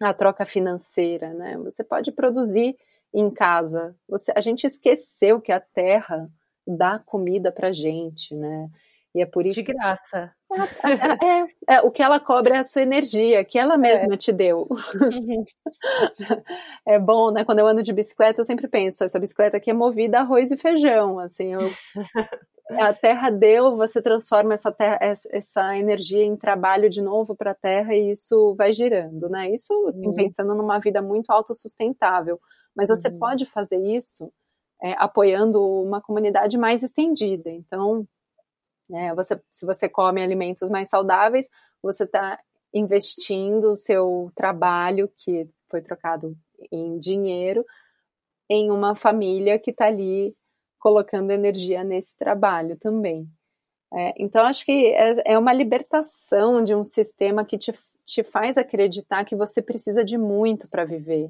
a 0.00 0.14
troca 0.14 0.46
financeira, 0.46 1.32
né? 1.34 1.56
Você 1.58 1.84
pode 1.84 2.10
produzir 2.12 2.76
em 3.12 3.30
casa. 3.30 3.94
Você, 4.08 4.32
a 4.34 4.40
gente 4.40 4.66
esqueceu 4.66 5.40
que 5.40 5.52
a 5.52 5.60
terra 5.60 6.30
dá 6.66 6.98
comida 6.98 7.52
pra 7.52 7.72
gente, 7.72 8.34
né? 8.34 8.70
E 9.14 9.22
é 9.22 9.26
por 9.26 9.44
isso. 9.44 9.56
De 9.56 9.62
graça. 9.62 10.32
É, 10.52 10.90
é, 10.90 11.42
é, 11.42 11.76
é, 11.76 11.80
o 11.80 11.90
que 11.90 12.02
ela 12.02 12.20
cobra 12.20 12.56
é 12.56 12.58
a 12.58 12.64
sua 12.64 12.82
energia, 12.82 13.44
que 13.44 13.58
ela 13.58 13.76
mesma 13.76 14.14
é. 14.14 14.16
te 14.16 14.32
deu. 14.32 14.68
Uhum. 14.68 15.44
é 16.86 16.98
bom, 16.98 17.30
né? 17.30 17.44
Quando 17.44 17.58
eu 17.58 17.66
ando 17.66 17.82
de 17.82 17.92
bicicleta, 17.92 18.40
eu 18.40 18.44
sempre 18.44 18.68
penso: 18.68 19.02
essa 19.02 19.18
bicicleta 19.18 19.56
aqui 19.56 19.70
é 19.70 19.74
movida 19.74 20.18
a 20.18 20.20
arroz 20.20 20.52
e 20.52 20.56
feijão. 20.56 21.18
Assim, 21.18 21.54
eu, 21.54 21.60
a 22.78 22.92
terra 22.92 23.30
deu, 23.30 23.76
você 23.76 24.00
transforma 24.00 24.54
essa, 24.54 24.70
terra, 24.70 24.98
essa 25.00 25.76
energia 25.76 26.24
em 26.24 26.36
trabalho 26.36 26.88
de 26.88 27.02
novo 27.02 27.34
para 27.34 27.50
a 27.50 27.54
terra 27.54 27.94
e 27.94 28.12
isso 28.12 28.54
vai 28.54 28.72
girando, 28.72 29.28
né? 29.28 29.50
Isso, 29.50 29.72
assim, 29.88 30.06
uhum. 30.06 30.14
pensando 30.14 30.54
numa 30.54 30.78
vida 30.78 31.02
muito 31.02 31.30
autossustentável. 31.30 32.40
Mas 32.76 32.88
você 32.88 33.08
uhum. 33.08 33.18
pode 33.18 33.44
fazer 33.46 33.78
isso 33.78 34.32
é, 34.82 34.94
apoiando 34.98 35.60
uma 35.62 36.00
comunidade 36.00 36.56
mais 36.56 36.82
estendida. 36.82 37.50
Então, 37.50 38.06
é, 38.92 39.14
você, 39.14 39.40
se 39.50 39.64
você 39.64 39.88
come 39.88 40.22
alimentos 40.22 40.68
mais 40.68 40.88
saudáveis, 40.88 41.48
você 41.82 42.04
está 42.04 42.38
investindo 42.72 43.72
o 43.72 43.76
seu 43.76 44.30
trabalho, 44.34 45.10
que 45.16 45.48
foi 45.68 45.80
trocado 45.80 46.36
em 46.70 46.98
dinheiro, 46.98 47.64
em 48.48 48.70
uma 48.70 48.94
família 48.94 49.58
que 49.58 49.70
está 49.70 49.86
ali 49.86 50.34
colocando 50.78 51.30
energia 51.30 51.84
nesse 51.84 52.16
trabalho 52.16 52.76
também. 52.76 53.28
É, 53.92 54.14
então, 54.16 54.44
acho 54.44 54.64
que 54.64 54.86
é, 54.86 55.32
é, 55.32 55.38
uma 55.38 55.52
libertação 55.52 56.62
de 56.62 56.74
um 56.74 56.84
sistema 56.84 57.44
que 57.44 57.58
te, 57.58 57.72
te 58.04 58.22
faz 58.22 58.56
acreditar 58.56 59.24
que 59.24 59.34
você 59.34 59.60
precisa 59.60 60.04
de 60.04 60.16
muito 60.16 60.70
para 60.70 60.84
viver. 60.84 61.28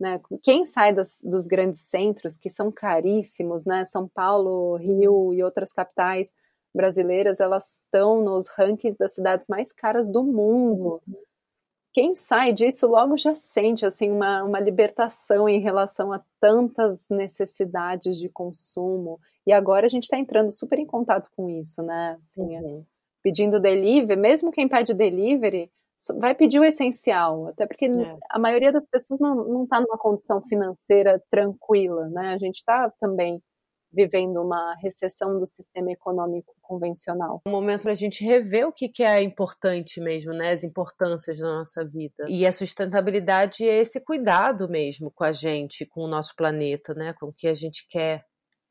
Né? 0.00 0.20
Quem 0.42 0.66
sai 0.66 0.94
das, 0.94 1.20
dos 1.22 1.46
grandes 1.46 1.82
centros, 1.82 2.36
que 2.36 2.48
são 2.48 2.72
caríssimos, 2.72 3.66
né? 3.66 3.84
São 3.84 4.08
Paulo, 4.08 4.76
Rio 4.76 5.34
e 5.34 5.42
outras 5.42 5.72
capitais 5.72 6.32
brasileiras, 6.74 7.40
elas 7.40 7.76
estão 7.76 8.22
nos 8.22 8.48
rankings 8.48 8.96
das 8.98 9.12
cidades 9.12 9.48
mais 9.48 9.72
caras 9.72 10.08
do 10.08 10.22
mundo. 10.22 11.00
Quem 11.92 12.14
sai 12.14 12.52
disso 12.52 12.86
logo 12.86 13.16
já 13.16 13.34
sente 13.34 13.84
assim 13.84 14.10
uma, 14.10 14.44
uma 14.44 14.60
libertação 14.60 15.48
em 15.48 15.60
relação 15.60 16.12
a 16.12 16.22
tantas 16.40 17.08
necessidades 17.08 18.16
de 18.18 18.28
consumo. 18.28 19.18
E 19.46 19.52
agora 19.52 19.86
a 19.86 19.88
gente 19.88 20.04
está 20.04 20.16
entrando 20.16 20.52
super 20.52 20.78
em 20.78 20.86
contato 20.86 21.28
com 21.34 21.48
isso, 21.48 21.82
né? 21.82 22.16
Assim, 22.20 22.56
uhum. 22.58 22.84
Pedindo 23.22 23.58
delivery, 23.58 24.18
mesmo 24.18 24.52
quem 24.52 24.68
pede 24.68 24.94
delivery, 24.94 25.70
vai 26.16 26.34
pedir 26.34 26.60
o 26.60 26.64
essencial, 26.64 27.48
até 27.48 27.66
porque 27.66 27.86
é. 27.86 28.18
a 28.30 28.38
maioria 28.38 28.72
das 28.72 28.86
pessoas 28.86 29.20
não 29.20 29.64
está 29.64 29.80
numa 29.80 29.98
condição 29.98 30.40
financeira 30.42 31.22
tranquila, 31.30 32.08
né? 32.08 32.32
A 32.32 32.38
gente 32.38 32.56
está 32.56 32.90
também 33.00 33.42
vivendo 33.92 34.40
uma 34.40 34.74
recessão 34.76 35.38
do 35.38 35.46
sistema 35.46 35.90
econômico 35.90 36.54
convencional. 36.60 37.40
Um 37.46 37.50
momento 37.50 37.82
para 37.82 37.92
a 37.92 37.96
gente 37.96 38.24
rever 38.24 38.66
o 38.66 38.72
que, 38.72 38.88
que 38.88 39.02
é 39.02 39.22
importante 39.22 40.00
mesmo, 40.00 40.32
né? 40.32 40.52
As 40.52 40.64
importâncias 40.64 41.38
da 41.40 41.46
nossa 41.46 41.84
vida. 41.84 42.26
E 42.28 42.46
a 42.46 42.52
sustentabilidade 42.52 43.68
é 43.68 43.78
esse 43.78 44.00
cuidado 44.02 44.68
mesmo 44.68 45.10
com 45.10 45.24
a 45.24 45.32
gente, 45.32 45.84
com 45.86 46.02
o 46.02 46.08
nosso 46.08 46.34
planeta, 46.36 46.94
né? 46.94 47.12
Com 47.18 47.26
o 47.26 47.32
que 47.32 47.48
a 47.48 47.54
gente 47.54 47.86
quer 47.88 48.24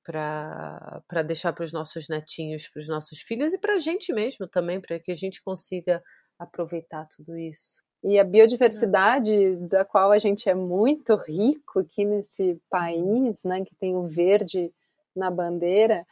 para 0.05 1.21
deixar 1.23 1.53
para 1.53 1.63
os 1.63 1.73
nossos 1.73 2.07
netinhos, 2.07 2.67
para 2.67 2.79
os 2.79 2.87
nossos 2.87 3.19
filhos 3.19 3.53
e 3.53 3.59
para 3.59 3.75
a 3.75 3.79
gente 3.79 4.11
mesmo 4.11 4.47
também, 4.47 4.81
para 4.81 4.99
que 4.99 5.11
a 5.11 5.15
gente 5.15 5.41
consiga 5.43 6.01
aproveitar 6.39 7.05
tudo 7.15 7.37
isso. 7.37 7.83
E 8.03 8.17
a 8.17 8.23
biodiversidade 8.23 9.57
da 9.67 9.83
qual 9.83 10.11
a 10.11 10.19
gente 10.19 10.49
é 10.49 10.55
muito 10.55 11.15
rico 11.15 11.79
aqui 11.79 12.05
nesse 12.05 12.59
país, 12.69 13.43
né, 13.43 13.63
que 13.65 13.75
tem 13.75 13.95
o 13.95 14.07
verde 14.07 14.71
na 15.15 15.29
bandeira, 15.29 16.05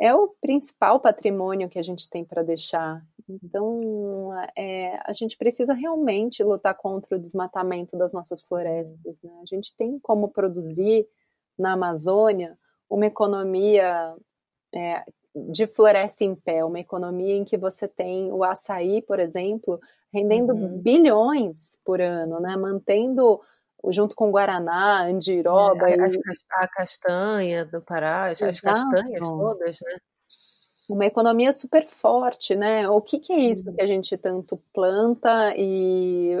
é 0.00 0.14
o 0.14 0.28
principal 0.40 0.98
patrimônio 0.98 1.68
que 1.68 1.78
a 1.78 1.82
gente 1.82 2.08
tem 2.08 2.24
para 2.24 2.42
deixar. 2.42 3.04
Então, 3.28 4.32
é, 4.56 4.98
a 5.04 5.12
gente 5.12 5.36
precisa 5.36 5.74
realmente 5.74 6.42
lutar 6.42 6.74
contra 6.74 7.16
o 7.16 7.20
desmatamento 7.20 7.98
das 7.98 8.12
nossas 8.12 8.40
florestas. 8.40 9.16
Né? 9.22 9.30
A 9.42 9.46
gente 9.54 9.76
tem 9.76 9.98
como 9.98 10.28
produzir 10.28 11.06
na 11.58 11.74
Amazônia 11.74 12.58
uma 12.88 13.06
economia 13.06 14.16
é, 14.74 15.04
de 15.34 15.66
floresta 15.66 16.24
em 16.24 16.34
pé, 16.34 16.64
uma 16.64 16.80
economia 16.80 17.36
em 17.36 17.44
que 17.44 17.58
você 17.58 17.86
tem 17.86 18.32
o 18.32 18.42
açaí, 18.42 19.02
por 19.02 19.20
exemplo, 19.20 19.78
rendendo 20.12 20.54
uhum. 20.54 20.78
bilhões 20.78 21.78
por 21.84 22.00
ano, 22.00 22.40
né? 22.40 22.56
Mantendo 22.56 23.40
junto 23.88 24.14
com 24.14 24.30
Guaraná, 24.30 25.04
Andiroba. 25.04 25.90
É, 25.90 25.96
e... 25.96 26.20
a, 26.52 26.68
castanha 26.68 27.64
do 27.64 27.80
Pará, 27.80 28.26
as 28.26 28.60
castanhas 28.60 29.28
todas, 29.28 29.78
né? 29.80 29.96
Uma 30.88 31.06
economia 31.06 31.52
super 31.52 31.86
forte, 31.86 32.56
né? 32.56 32.88
O 32.88 33.00
que, 33.00 33.18
que 33.18 33.32
é 33.32 33.38
isso 33.38 33.68
uhum. 33.68 33.76
que 33.76 33.82
a 33.82 33.86
gente 33.86 34.16
tanto 34.16 34.60
planta 34.72 35.54
e 35.56 36.36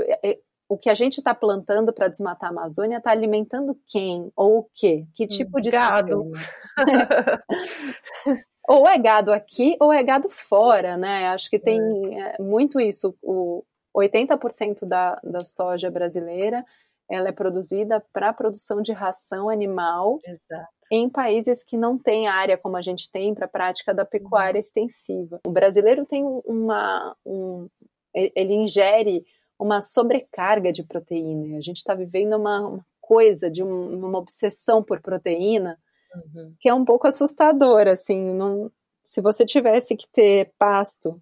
o 0.70 0.78
que 0.78 0.88
a 0.88 0.94
gente 0.94 1.18
está 1.18 1.34
plantando 1.34 1.92
para 1.92 2.06
desmatar 2.06 2.48
a 2.48 2.52
Amazônia 2.52 2.98
está 2.98 3.10
alimentando 3.10 3.76
quem 3.88 4.30
ou 4.36 4.58
o 4.58 4.70
quê? 4.72 5.04
Que 5.14 5.26
tipo 5.26 5.60
de 5.60 5.68
gado? 5.68 6.30
ou 8.68 8.88
é 8.88 8.96
gado 8.96 9.32
aqui 9.32 9.76
ou 9.80 9.92
é 9.92 10.00
gado 10.00 10.30
fora, 10.30 10.96
né? 10.96 11.26
Acho 11.28 11.50
que 11.50 11.58
tem 11.58 11.80
é. 12.14 12.36
É, 12.38 12.42
muito 12.42 12.78
isso. 12.78 13.16
O 13.20 13.64
80% 13.96 14.84
da, 14.84 15.20
da 15.24 15.40
soja 15.40 15.90
brasileira 15.90 16.64
ela 17.10 17.28
é 17.28 17.32
produzida 17.32 18.02
para 18.12 18.32
produção 18.32 18.80
de 18.80 18.92
ração 18.92 19.50
animal 19.50 20.20
Exato. 20.24 20.68
em 20.92 21.10
países 21.10 21.64
que 21.64 21.76
não 21.76 21.98
têm 21.98 22.28
área 22.28 22.56
como 22.56 22.76
a 22.76 22.82
gente 22.82 23.10
tem 23.10 23.34
para 23.34 23.46
a 23.46 23.48
prática 23.48 23.92
da 23.92 24.04
pecuária 24.04 24.58
uhum. 24.58 24.60
extensiva. 24.60 25.40
O 25.44 25.50
brasileiro 25.50 26.06
tem 26.06 26.24
uma. 26.46 27.16
Um, 27.26 27.68
ele 28.14 28.54
ingere 28.54 29.24
uma 29.58 29.80
sobrecarga 29.80 30.72
de 30.72 30.84
proteína. 30.84 31.58
A 31.58 31.60
gente 31.60 31.78
está 31.78 31.94
vivendo 31.94 32.34
uma, 32.34 32.60
uma, 32.60 32.86
coisa 33.00 33.50
de 33.50 33.62
um, 33.62 34.06
uma 34.06 34.18
obsessão 34.18 34.82
por 34.82 35.00
proteína 35.00 35.76
uhum. 36.14 36.54
que 36.60 36.68
é 36.68 36.74
um 36.74 36.84
pouco 36.84 37.08
assustadora. 37.08 37.92
Assim, 37.92 38.32
não, 38.34 38.70
se 39.02 39.20
você 39.20 39.44
tivesse 39.44 39.96
que 39.96 40.06
ter 40.12 40.52
pasto 40.56 41.20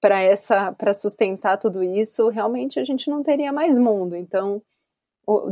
para 0.00 0.22
essa 0.22 0.72
para 0.72 0.94
sustentar 0.94 1.58
tudo 1.58 1.82
isso, 1.82 2.28
realmente 2.28 2.80
a 2.80 2.84
gente 2.84 3.08
não 3.08 3.22
teria 3.22 3.52
mais 3.52 3.78
mundo. 3.78 4.16
Então 4.16 4.62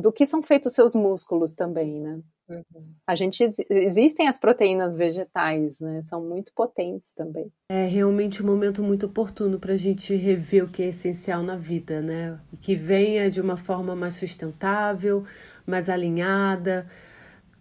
do 0.00 0.12
que 0.12 0.26
são 0.26 0.42
feitos 0.42 0.74
seus 0.74 0.94
músculos 0.94 1.54
também, 1.54 2.00
né? 2.00 2.20
Uhum. 2.48 2.94
A 3.06 3.14
gente 3.14 3.42
existem 3.70 4.28
as 4.28 4.38
proteínas 4.38 4.96
vegetais, 4.96 5.80
né? 5.80 6.02
São 6.04 6.20
muito 6.22 6.52
potentes 6.54 7.12
também. 7.14 7.50
É 7.68 7.86
realmente 7.86 8.42
um 8.42 8.46
momento 8.46 8.82
muito 8.82 9.06
oportuno 9.06 9.58
para 9.58 9.72
a 9.72 9.76
gente 9.76 10.14
rever 10.14 10.64
o 10.64 10.68
que 10.68 10.82
é 10.82 10.88
essencial 10.88 11.42
na 11.42 11.56
vida, 11.56 12.00
né? 12.00 12.38
Que 12.60 12.74
venha 12.74 13.30
de 13.30 13.40
uma 13.40 13.56
forma 13.56 13.94
mais 13.96 14.14
sustentável, 14.14 15.24
mais 15.66 15.88
alinhada. 15.88 16.86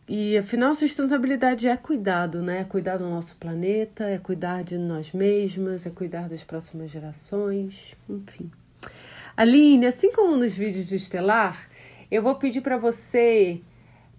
E 0.09 0.37
afinal, 0.37 0.75
sustentabilidade 0.75 1.67
é 1.67 1.77
cuidado, 1.77 2.41
né? 2.41 2.61
É 2.61 2.63
cuidar 2.65 2.97
do 2.97 3.09
nosso 3.09 3.35
planeta, 3.37 4.03
é 4.03 4.17
cuidar 4.17 4.63
de 4.63 4.77
nós 4.77 5.13
mesmas, 5.13 5.85
é 5.85 5.89
cuidar 5.89 6.27
das 6.27 6.43
próximas 6.43 6.91
gerações, 6.91 7.95
enfim. 8.09 8.51
Aline, 9.37 9.85
assim 9.85 10.11
como 10.11 10.35
nos 10.35 10.53
vídeos 10.55 10.87
de 10.87 10.97
Estelar, 10.97 11.69
eu 12.11 12.21
vou 12.21 12.35
pedir 12.35 12.59
para 12.59 12.77
você 12.77 13.61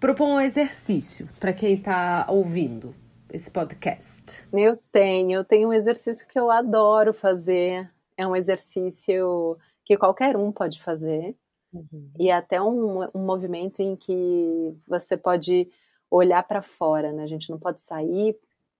propor 0.00 0.26
um 0.26 0.40
exercício 0.40 1.28
para 1.38 1.52
quem 1.52 1.74
está 1.74 2.24
ouvindo 2.26 2.94
esse 3.30 3.50
podcast. 3.50 4.42
Eu 4.50 4.78
tenho, 4.90 5.32
eu 5.32 5.44
tenho 5.44 5.68
um 5.68 5.72
exercício 5.74 6.26
que 6.26 6.38
eu 6.38 6.50
adoro 6.50 7.12
fazer. 7.12 7.88
É 8.16 8.26
um 8.26 8.34
exercício 8.34 9.58
que 9.84 9.96
qualquer 9.98 10.36
um 10.38 10.50
pode 10.50 10.82
fazer. 10.82 11.36
Uhum. 11.70 12.10
E 12.18 12.30
é 12.30 12.34
até 12.34 12.60
um, 12.60 13.02
um 13.14 13.24
movimento 13.26 13.80
em 13.80 13.94
que 13.94 14.74
você 14.88 15.16
pode 15.16 15.68
olhar 16.10 16.42
para 16.46 16.62
fora, 16.62 17.12
né? 17.12 17.24
A 17.24 17.28
gente 17.28 17.50
não 17.50 17.58
pode 17.58 17.82
sair 17.82 18.36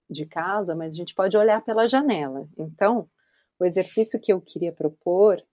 de 0.09 0.25
casa, 0.25 0.75
mas 0.75 0.93
a 0.93 0.97
gente 0.97 1.13
pode 1.13 1.37
olhar 1.37 1.63
pela 1.63 1.87
janela. 1.87 2.47
Então, 2.57 3.07
o 3.59 3.65
exercício 3.65 4.19
que 4.19 4.33
eu 4.33 4.41
queria 4.41 4.71
propor 4.71 5.43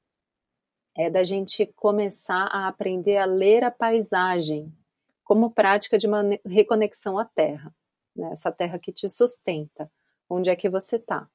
é 0.96 1.08
da 1.08 1.24
gente 1.24 1.66
começar 1.76 2.46
a 2.46 2.68
aprender 2.68 3.16
a 3.16 3.24
ler 3.24 3.64
a 3.64 3.70
paisagem 3.70 4.72
como 5.24 5.50
prática 5.50 5.96
de 5.96 6.06
uma 6.06 6.22
reconexão 6.44 7.18
à 7.18 7.24
terra, 7.24 7.74
né? 8.16 8.30
essa 8.32 8.50
terra 8.50 8.78
que 8.78 8.92
te 8.92 9.08
sustenta, 9.08 9.90
onde 10.28 10.50
é 10.50 10.56
que 10.56 10.68
você 10.68 10.96
está. 10.96 11.28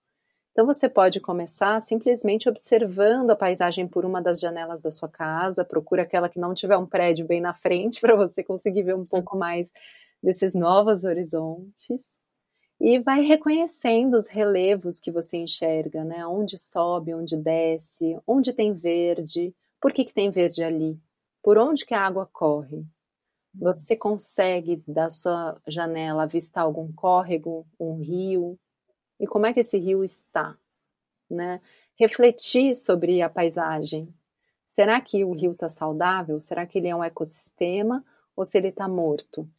Então 0.51 0.65
você 0.65 0.87
pode 0.87 1.19
começar 1.19 1.79
simplesmente 1.81 2.47
observando 2.47 3.31
a 3.31 3.35
paisagem 3.35 3.87
por 3.87 4.05
uma 4.05 4.21
das 4.21 4.39
janelas 4.39 4.81
da 4.81 4.91
sua 4.91 5.09
casa, 5.09 5.65
procura 5.65 6.03
aquela 6.03 6.29
que 6.29 6.39
não 6.39 6.53
tiver 6.53 6.77
um 6.77 6.85
prédio 6.85 7.25
bem 7.25 7.41
na 7.41 7.53
frente 7.53 7.99
para 8.01 8.15
você 8.15 8.43
conseguir 8.43 8.83
ver 8.83 8.95
um 8.95 9.03
pouco 9.03 9.37
mais 9.37 9.71
desses 10.21 10.53
novos 10.53 11.03
horizontes 11.03 12.14
e 12.79 12.99
vai 12.99 13.21
reconhecendo 13.21 14.15
os 14.15 14.27
relevos 14.27 14.99
que 14.99 15.11
você 15.11 15.37
enxerga, 15.37 16.03
né? 16.03 16.25
Onde 16.27 16.57
sobe, 16.57 17.13
onde 17.13 17.37
desce, 17.37 18.19
onde 18.27 18.53
tem 18.53 18.73
verde, 18.73 19.55
por 19.79 19.93
que, 19.93 20.03
que 20.03 20.13
tem 20.13 20.29
verde 20.29 20.63
ali, 20.63 20.99
por 21.41 21.57
onde 21.57 21.85
que 21.85 21.93
a 21.93 22.01
água 22.05 22.29
corre. 22.31 22.85
Você 23.53 23.95
consegue 23.95 24.83
da 24.85 25.09
sua 25.09 25.59
janela 25.65 26.23
avistar 26.23 26.65
algum 26.65 26.91
córrego, 26.91 27.65
um 27.79 27.95
rio, 27.95 28.59
e 29.19 29.25
como 29.25 29.45
é 29.45 29.53
que 29.53 29.61
esse 29.61 29.77
rio 29.77 30.03
está, 30.03 30.57
né? 31.29 31.61
Refletir 31.97 32.75
sobre 32.75 33.21
a 33.21 33.29
paisagem. 33.29 34.13
Será 34.67 34.99
que 34.99 35.23
o 35.23 35.31
rio 35.31 35.53
está 35.53 35.69
saudável? 35.69 36.41
Será 36.41 36.65
que 36.65 36.77
ele 36.77 36.89
é 36.89 36.95
um 36.95 37.03
ecossistema 37.03 38.03
ou 38.35 38.43
se 38.43 38.57
ele 38.57 38.67
está 38.67 38.89
morto? 38.89 39.49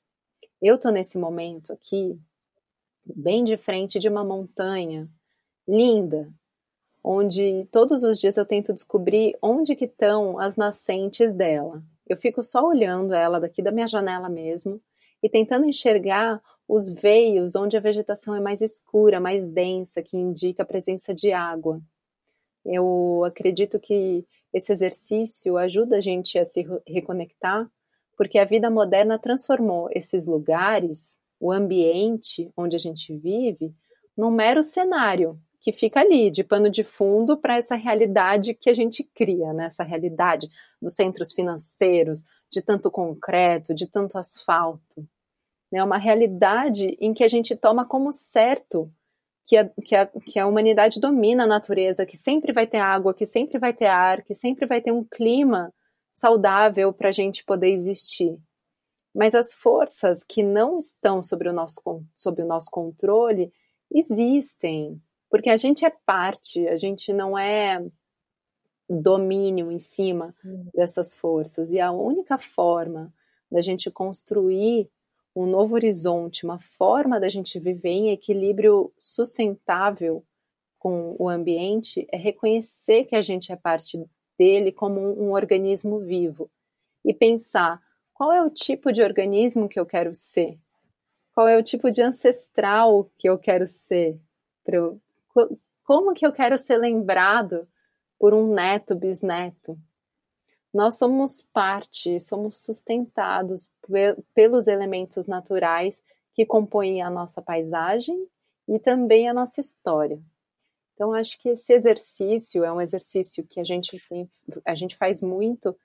Eu 0.61 0.75
estou 0.75 0.93
nesse 0.93 1.17
momento 1.17 1.73
aqui 1.73 2.21
bem 3.15 3.45
de 3.45 3.57
frente 3.57 3.99
de 3.99 4.09
uma 4.09 4.25
montanha 4.25 5.09
linda, 5.67 6.29
onde 7.03 7.67
todos 7.71 8.03
os 8.03 8.19
dias 8.19 8.37
eu 8.37 8.45
tento 8.45 8.73
descobrir 8.73 9.37
onde 9.41 9.77
que 9.77 9.85
estão 9.85 10.39
as 10.39 10.57
nascentes 10.57 11.33
dela. 11.33 11.83
Eu 12.09 12.17
fico 12.17 12.43
só 12.43 12.67
olhando 12.67 13.15
ela 13.15 13.39
daqui 13.39 13.63
da 13.63 13.71
minha 13.71 13.87
janela 13.87 14.29
mesmo 14.29 14.81
e 15.23 15.29
tentando 15.29 15.67
enxergar 15.67 16.43
os 16.69 16.93
veios 16.93 17.55
onde 17.55 17.77
a 17.77 17.81
vegetação 17.81 18.35
é 18.35 18.41
mais 18.41 18.61
escura, 18.61 19.21
mais 19.21 19.47
densa, 19.47 20.03
que 20.03 20.17
indica 20.17 20.63
a 20.63 20.67
presença 20.67 21.15
de 21.15 21.33
água. 21.33 21.81
Eu 22.65 23.23
acredito 23.25 23.79
que 23.79 24.27
esse 24.53 24.73
exercício 24.73 25.57
ajuda 25.57 25.99
a 25.99 26.01
gente 26.01 26.39
a 26.39 26.45
se 26.45 26.67
reconectar, 26.87 27.71
porque 28.17 28.39
a 28.39 28.45
vida 28.45 28.69
moderna 28.69 29.19
transformou 29.19 29.89
esses 29.93 30.27
lugares 30.27 31.21
o 31.39 31.53
ambiente 31.53 32.51
onde 32.57 32.77
a 32.77 32.79
gente 32.79 33.17
vive 33.17 33.75
num 34.17 34.31
mero 34.31 34.63
cenário 34.63 35.39
que 35.61 35.73
fica 35.73 35.99
ali, 35.99 36.31
de 36.31 36.45
pano 36.45 36.71
de 36.71 36.85
fundo 36.85 37.37
para 37.37 37.57
essa 37.57 37.75
realidade 37.75 38.55
que 38.55 38.71
a 38.71 38.73
gente 38.73 39.03
cria, 39.03 39.53
né? 39.53 39.67
essa 39.67 39.83
realidade 39.83 40.49
dos 40.81 40.95
centros 40.95 41.33
financeiros, 41.33 42.25
de 42.49 42.63
tanto 42.63 42.89
concreto, 42.89 43.75
de 43.75 43.89
tanto 43.89 44.17
asfalto. 44.17 45.05
Né? 45.73 45.83
uma 45.83 45.99
realidade 45.99 46.97
em 47.01 47.13
que 47.13 47.25
a 47.25 47.29
gente 47.29 47.57
toma 47.57 47.85
como 47.85 48.13
certo 48.13 48.89
que 49.45 49.57
a, 49.57 49.69
que, 49.85 49.97
a, 49.97 50.07
que 50.07 50.39
a 50.39 50.47
humanidade 50.47 51.01
domina 51.01 51.43
a 51.43 51.49
natureza, 51.49 52.07
que 52.07 52.17
sempre 52.17 52.53
vai 52.53 52.67
ter 52.67 52.79
água, 52.79 53.13
que 53.13 53.27
sempre 53.27 53.59
vai 53.59 53.73
ter 53.73 53.87
ar, 53.87 54.23
que 54.23 54.35
sempre 54.35 54.67
vai 54.67 54.81
ter 54.81 54.93
um 54.93 55.05
clima 55.05 55.73
saudável 56.13 56.93
para 56.93 57.09
a 57.09 57.13
gente 57.13 57.45
poder 57.45 57.71
existir. 57.71 58.39
Mas 59.17 59.35
as 59.35 59.55
forças 59.55 60.23
que 60.23 60.43
não 60.43 60.79
estão 60.79 61.23
sobre 61.23 61.49
o 61.49 61.53
nosso, 61.53 61.81
sobre 62.13 62.43
o 62.43 62.47
nosso 62.47 62.71
controle 62.71 63.51
existem, 63.91 65.01
porque 65.31 65.49
a 65.49 65.57
gente 65.57 65.87
é 65.87 65.91
parte, 65.91 66.69
a 66.69 66.77
gente 66.77 67.15
não 67.15 67.37
é 67.37 67.83
domínio 68.87 69.73
em 69.73 69.79
cima 69.79 70.35
hum. 70.45 70.67
dessas 70.75 71.15
forças. 71.15 71.73
E 71.73 71.81
a 71.81 71.91
única 71.91 72.37
forma 72.37 73.11
da 73.51 73.63
gente 73.63 73.91
construir 73.91 74.91
um 75.35 75.47
novo 75.47 75.77
horizonte, 75.77 76.45
uma 76.45 76.59
forma 76.59 77.19
da 77.19 77.31
gente 77.31 77.59
viver 77.59 77.89
em 77.89 78.11
equilíbrio 78.11 78.93
sustentável 78.99 80.23
com 80.79 81.17
o 81.19 81.27
ambiente 81.27 82.07
é 82.13 82.19
reconhecer 82.19 83.05
que 83.05 83.17
a 83.17 83.23
gente 83.23 83.51
é 83.51 83.57
parte 83.57 84.05
dele 84.39 84.71
como 84.71 85.01
um, 85.01 85.29
um 85.29 85.33
organismo 85.33 85.99
vivo 85.99 86.51
e 87.03 87.15
pensar 87.15 87.81
qual 88.17 88.33
é 88.33 88.43
o 88.43 88.49
tipo 88.49 88.91
de 88.93 89.03
organismo 89.03 89.69
que 89.69 89.79
eu 89.79 89.85
quero 89.85 90.15
ser? 90.15 90.59
Qual 91.35 91.47
é 91.47 91.55
o 91.55 91.63
tipo 91.63 91.91
de 91.91 92.01
ancestral 92.01 93.11
que 93.19 93.29
eu 93.29 93.39
quero 93.39 93.67
ser? 93.67 94.19
Eu, 94.67 94.99
como 95.85 96.15
que 96.15 96.27
eu 96.27 96.33
quero 96.33 96.57
ser 96.57 96.79
lembrado 96.79 97.69
por 98.19 98.33
um 98.33 98.55
neto, 98.55 98.95
bisneto? 98.95 99.79
Nós 100.73 100.97
somos 100.97 101.43
parte, 101.53 102.19
somos 102.19 102.65
sustentados 102.65 103.71
pelos 104.35 104.67
elementos 104.67 105.27
naturais 105.27 106.03
que 106.33 106.47
compõem 106.47 107.03
a 107.03 107.11
nossa 107.11 107.43
paisagem 107.43 108.27
e 108.67 108.79
também 108.79 109.29
a 109.29 109.35
nossa 109.35 109.61
história. 109.61 110.19
Então, 110.95 111.13
acho 111.13 111.39
que 111.39 111.51
esse 111.51 111.71
exercício 111.71 112.65
é 112.65 112.73
um 112.73 112.81
exercício 112.81 113.47
que 113.47 113.61
a 113.61 113.65
gente, 113.65 114.03
a 114.65 114.75
gente 114.75 114.97
faz 114.97 115.21
muito 115.21 115.77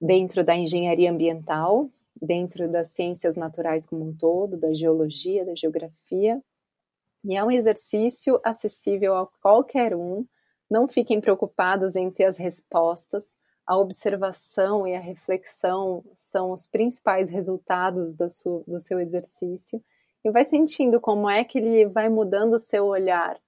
dentro 0.00 0.44
da 0.44 0.54
engenharia 0.54 1.10
ambiental, 1.10 1.90
dentro 2.20 2.70
das 2.70 2.88
ciências 2.88 3.36
naturais 3.36 3.86
como 3.86 4.04
um 4.04 4.16
todo, 4.16 4.56
da 4.56 4.72
geologia, 4.72 5.44
da 5.44 5.54
geografia. 5.54 6.40
E 7.24 7.36
é 7.36 7.44
um 7.44 7.50
exercício 7.50 8.40
acessível 8.44 9.16
a 9.16 9.26
qualquer 9.40 9.94
um. 9.94 10.24
Não 10.70 10.86
fiquem 10.86 11.20
preocupados 11.20 11.96
em 11.96 12.10
ter 12.10 12.24
as 12.24 12.36
respostas. 12.36 13.32
A 13.66 13.76
observação 13.76 14.86
e 14.86 14.94
a 14.94 15.00
reflexão 15.00 16.04
são 16.16 16.52
os 16.52 16.66
principais 16.66 17.28
resultados 17.28 18.16
do, 18.16 18.28
seu 18.30 19.00
exercício. 19.00 19.82
E 20.24 20.30
vai 20.30 20.44
sentindo 20.44 21.00
como 21.00 21.28
é 21.28 21.44
que 21.44 21.58
ele 21.58 21.86
vai 21.86 22.08
mudando 22.08 22.54
o 22.54 22.58
seu 22.58 22.86
olhar 22.86 23.38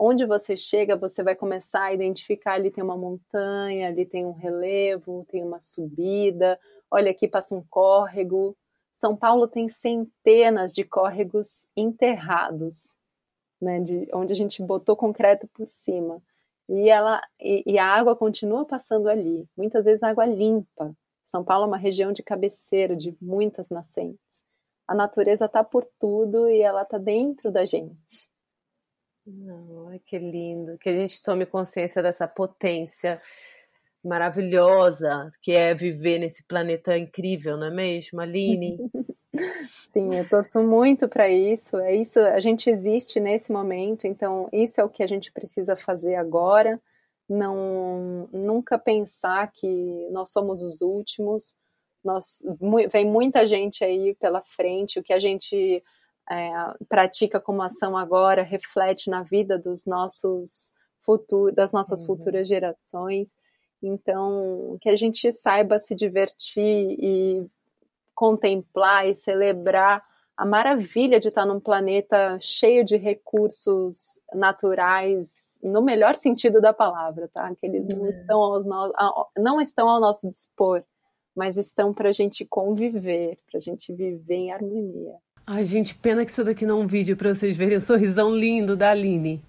onde 0.00 0.24
você 0.24 0.56
chega, 0.56 0.96
você 0.96 1.22
vai 1.22 1.36
começar 1.36 1.84
a 1.84 1.92
identificar 1.94 2.54
ali 2.54 2.70
tem 2.70 2.82
uma 2.82 2.96
montanha, 2.96 3.88
ali 3.88 4.06
tem 4.06 4.24
um 4.24 4.32
relevo, 4.32 5.26
tem 5.28 5.44
uma 5.44 5.60
subida, 5.60 6.58
olha 6.90 7.10
aqui 7.10 7.28
passa 7.28 7.54
um 7.54 7.62
córrego. 7.68 8.56
São 8.96 9.14
Paulo 9.16 9.46
tem 9.46 9.68
centenas 9.68 10.74
de 10.74 10.84
córregos 10.84 11.66
enterrados. 11.76 12.94
né, 13.60 13.80
de 13.80 14.08
onde 14.14 14.32
a 14.32 14.36
gente 14.36 14.62
botou 14.62 14.96
concreto 14.96 15.46
por 15.48 15.68
cima. 15.68 16.22
E, 16.68 16.88
ela, 16.90 17.20
e, 17.40 17.62
e 17.66 17.78
a 17.78 17.86
água 17.86 18.16
continua 18.16 18.64
passando 18.64 19.08
ali, 19.08 19.46
muitas 19.56 19.84
vezes 19.84 20.02
água 20.02 20.24
limpa. 20.26 20.94
São 21.24 21.44
Paulo 21.44 21.64
é 21.64 21.68
uma 21.68 21.76
região 21.76 22.12
de 22.12 22.22
cabeceira, 22.22 22.96
de 22.96 23.16
muitas 23.20 23.68
nascentes. 23.68 24.42
A 24.88 24.94
natureza 24.94 25.46
está 25.46 25.62
por 25.64 25.84
tudo 26.00 26.48
e 26.48 26.60
ela 26.60 26.82
está 26.82 26.98
dentro 26.98 27.50
da 27.52 27.64
gente. 27.64 28.30
Não, 29.26 29.98
que 30.06 30.18
lindo. 30.18 30.78
Que 30.78 30.88
a 30.88 30.94
gente 30.94 31.22
tome 31.22 31.46
consciência 31.46 32.02
dessa 32.02 32.26
potência 32.26 33.20
maravilhosa 34.02 35.30
que 35.42 35.52
é 35.52 35.74
viver 35.74 36.18
nesse 36.18 36.44
planeta 36.44 36.96
incrível, 36.96 37.56
não 37.56 37.66
é 37.66 37.70
mesmo, 37.70 38.20
Aline? 38.20 38.78
Sim, 39.90 40.14
eu 40.14 40.28
torço 40.28 40.60
muito 40.62 41.08
para 41.08 41.28
isso. 41.28 41.76
É 41.78 41.94
isso, 41.94 42.18
a 42.20 42.40
gente 42.40 42.68
existe 42.68 43.20
nesse 43.20 43.52
momento, 43.52 44.06
então 44.06 44.48
isso 44.52 44.80
é 44.80 44.84
o 44.84 44.88
que 44.88 45.02
a 45.02 45.06
gente 45.06 45.30
precisa 45.32 45.76
fazer 45.76 46.16
agora. 46.16 46.80
Não, 47.28 48.28
nunca 48.32 48.78
pensar 48.78 49.52
que 49.52 50.08
nós 50.10 50.30
somos 50.30 50.62
os 50.62 50.80
últimos. 50.80 51.54
Nós, 52.02 52.42
vem 52.90 53.06
muita 53.06 53.46
gente 53.46 53.84
aí 53.84 54.16
pela 54.16 54.42
frente. 54.42 54.98
O 54.98 55.02
que 55.02 55.12
a 55.12 55.20
gente 55.20 55.82
é, 56.30 56.50
pratica 56.88 57.40
como 57.40 57.62
ação 57.62 57.96
agora 57.96 58.42
reflete 58.42 59.10
na 59.10 59.22
vida 59.22 59.58
dos 59.58 59.84
nossos 59.84 60.72
futuros, 61.00 61.54
das 61.54 61.72
nossas 61.72 62.00
uhum. 62.00 62.06
futuras 62.06 62.46
gerações. 62.46 63.34
Então, 63.82 64.78
que 64.80 64.88
a 64.88 64.96
gente 64.96 65.32
saiba 65.32 65.78
se 65.78 65.94
divertir 65.94 66.96
e 66.98 67.46
contemplar 68.14 69.08
e 69.08 69.16
celebrar 69.16 70.04
a 70.36 70.44
maravilha 70.46 71.18
de 71.18 71.28
estar 71.28 71.44
num 71.44 71.58
planeta 71.58 72.38
cheio 72.40 72.84
de 72.84 72.96
recursos 72.96 74.20
naturais, 74.32 75.58
no 75.62 75.82
melhor 75.82 76.14
sentido 76.14 76.60
da 76.60 76.72
palavra, 76.72 77.28
tá? 77.28 77.52
Que 77.56 77.66
eles 77.66 77.86
não, 77.88 78.06
é. 78.06 78.10
estão, 78.10 78.40
aos 78.40 78.64
no... 78.64 78.92
não 79.36 79.60
estão 79.60 79.88
ao 79.88 80.00
nosso 80.00 80.30
dispor, 80.30 80.82
mas 81.34 81.56
estão 81.56 81.92
para 81.92 82.10
a 82.10 82.12
gente 82.12 82.44
conviver, 82.44 83.38
para 83.50 83.58
a 83.58 83.60
gente 83.60 83.92
viver 83.92 84.34
em 84.34 84.52
harmonia. 84.52 85.16
Ai, 85.52 85.66
gente, 85.66 85.96
pena 85.96 86.24
que 86.24 86.30
isso 86.30 86.44
daqui 86.44 86.64
não 86.64 86.78
é 86.78 86.84
um 86.84 86.86
vídeo 86.86 87.16
para 87.16 87.34
vocês 87.34 87.56
verem 87.56 87.76
o 87.76 87.80
sorrisão 87.80 88.32
lindo 88.32 88.76
da 88.76 88.92
Aline. 88.92 89.42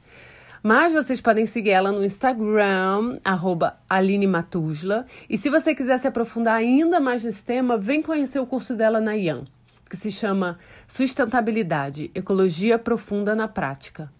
Mas 0.63 0.91
vocês 0.91 1.21
podem 1.21 1.45
seguir 1.45 1.69
ela 1.69 1.91
no 1.91 2.03
Instagram, 2.03 3.19
arroba 3.23 3.77
Aline 3.87 4.25
Matujla. 4.25 5.05
E 5.29 5.37
se 5.37 5.47
você 5.47 5.75
quiser 5.75 5.99
se 5.99 6.07
aprofundar 6.07 6.55
ainda 6.55 6.99
mais 6.99 7.23
nesse 7.23 7.45
tema, 7.45 7.77
vem 7.77 8.01
conhecer 8.01 8.39
o 8.39 8.47
curso 8.47 8.75
dela 8.75 8.99
na 8.99 9.15
IAM, 9.15 9.45
que 9.87 9.95
se 9.95 10.11
chama 10.11 10.57
Sustentabilidade, 10.87 12.09
Ecologia 12.15 12.79
Profunda 12.79 13.35
na 13.35 13.47
Prática. 13.47 14.11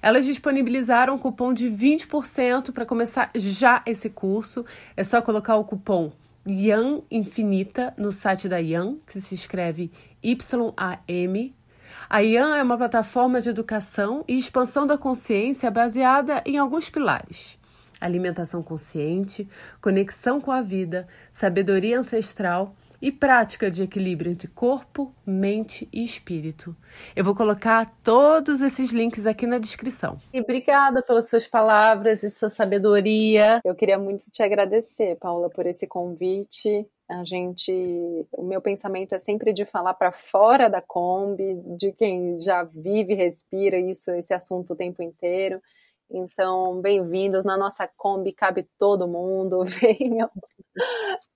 Elas 0.00 0.24
disponibilizaram 0.24 1.16
um 1.16 1.18
cupom 1.18 1.52
de 1.52 1.70
20% 1.70 2.72
para 2.72 2.86
começar 2.86 3.30
já 3.34 3.82
esse 3.84 4.08
curso. 4.08 4.64
É 4.96 5.04
só 5.04 5.20
colocar 5.20 5.56
o 5.56 5.64
cupom 5.64 6.10
YAM 6.48 7.02
Infinita 7.10 7.92
no 7.98 8.10
site 8.10 8.48
da 8.48 8.56
YAM, 8.56 8.96
que 9.06 9.20
se 9.20 9.34
escreve 9.34 9.90
Y-A-M 10.22 11.54
a 12.10 12.22
IAN 12.22 12.56
é 12.56 12.62
uma 12.62 12.78
plataforma 12.78 13.40
de 13.40 13.50
educação 13.50 14.24
e 14.26 14.38
expansão 14.38 14.86
da 14.86 14.96
consciência 14.96 15.70
baseada 15.70 16.42
em 16.46 16.56
alguns 16.56 16.88
pilares: 16.88 17.58
alimentação 18.00 18.62
consciente, 18.62 19.46
conexão 19.80 20.40
com 20.40 20.50
a 20.50 20.62
vida, 20.62 21.06
sabedoria 21.32 21.98
ancestral 21.98 22.74
e 23.00 23.12
prática 23.12 23.70
de 23.70 23.82
equilíbrio 23.82 24.32
entre 24.32 24.48
corpo, 24.48 25.14
mente 25.24 25.88
e 25.92 26.02
espírito. 26.02 26.74
Eu 27.14 27.24
vou 27.24 27.34
colocar 27.34 27.88
todos 28.02 28.60
esses 28.60 28.90
links 28.90 29.26
aqui 29.26 29.46
na 29.46 29.58
descrição. 29.58 30.18
E 30.32 30.40
obrigada 30.40 31.02
pelas 31.02 31.28
suas 31.28 31.46
palavras 31.46 32.22
e 32.22 32.30
sua 32.30 32.48
sabedoria. 32.48 33.60
Eu 33.64 33.74
queria 33.74 33.98
muito 33.98 34.30
te 34.30 34.42
agradecer, 34.42 35.16
Paula, 35.16 35.48
por 35.48 35.66
esse 35.66 35.86
convite. 35.86 36.86
A 37.08 37.24
gente, 37.24 37.72
o 38.32 38.42
meu 38.42 38.60
pensamento 38.60 39.14
é 39.14 39.18
sempre 39.18 39.52
de 39.52 39.64
falar 39.64 39.94
para 39.94 40.12
fora 40.12 40.68
da 40.68 40.82
Kombi, 40.82 41.54
de 41.78 41.90
quem 41.92 42.38
já 42.40 42.64
vive, 42.64 43.14
respira 43.14 43.78
isso, 43.78 44.10
esse 44.10 44.34
assunto 44.34 44.74
o 44.74 44.76
tempo 44.76 45.02
inteiro. 45.02 45.62
Então, 46.10 46.80
bem-vindos 46.80 47.44
na 47.44 47.54
nossa 47.54 47.86
Kombi, 47.86 48.32
cabe 48.32 48.66
todo 48.78 49.06
mundo, 49.06 49.62
venham. 49.64 50.30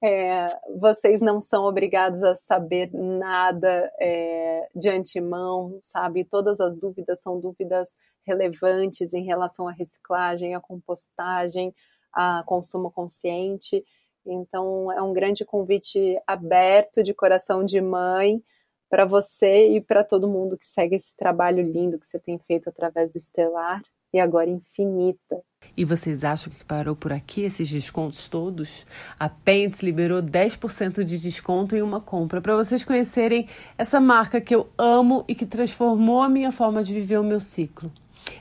É, 0.03 0.47
vocês 0.79 1.21
não 1.21 1.43
são 1.43 1.65
obrigados 1.65 2.23
a 2.23 2.35
saber 2.35 2.91
nada 2.95 3.93
é, 4.01 4.69
de 4.75 4.89
antemão, 4.89 5.79
sabe? 5.83 6.25
Todas 6.25 6.59
as 6.59 6.75
dúvidas 6.75 7.21
são 7.21 7.39
dúvidas 7.39 7.95
relevantes 8.27 9.13
em 9.13 9.25
relação 9.25 9.69
à 9.69 9.73
reciclagem, 9.73 10.55
à 10.55 10.61
compostagem, 10.61 11.75
a 12.11 12.43
consumo 12.47 12.91
consciente. 12.91 13.85
Então, 14.25 14.91
é 14.91 15.03
um 15.03 15.13
grande 15.13 15.45
convite 15.45 16.19
aberto 16.27 17.03
de 17.03 17.13
coração 17.13 17.63
de 17.63 17.79
mãe 17.79 18.43
para 18.89 19.05
você 19.05 19.69
e 19.69 19.83
para 19.83 20.03
todo 20.03 20.29
mundo 20.29 20.57
que 20.57 20.65
segue 20.65 20.97
esse 20.97 21.15
trabalho 21.15 21.63
lindo 21.63 21.99
que 21.99 22.07
você 22.07 22.19
tem 22.19 22.39
feito 22.39 22.71
através 22.71 23.11
do 23.11 23.19
Estelar 23.19 23.83
e 24.13 24.21
agora 24.21 24.51
Infinita. 24.51 25.43
E 25.77 25.85
vocês 25.85 26.23
acham 26.23 26.53
que 26.53 26.65
parou 26.65 26.95
por 26.95 27.13
aqui 27.13 27.43
esses 27.43 27.69
descontos 27.69 28.29
todos? 28.29 28.87
A 29.19 29.29
Pants 29.29 29.83
liberou 29.83 30.23
10% 30.23 31.03
de 31.03 31.19
desconto 31.19 31.75
em 31.75 31.83
uma 31.83 32.01
compra 32.01 32.41
para 32.41 32.55
vocês 32.55 32.85
conhecerem 32.85 33.49
essa 33.79 33.99
marca 33.99 34.41
que 34.41 34.55
eu 34.55 34.69
amo 34.77 35.25
e 35.27 35.35
que 35.35 35.47
transformou 35.47 36.21
a 36.21 36.29
minha 36.29 36.53
forma 36.53 36.85
de 36.85 36.93
viver 36.93 37.19
o 37.19 37.25
meu 37.25 37.41
ciclo. 37.41 37.91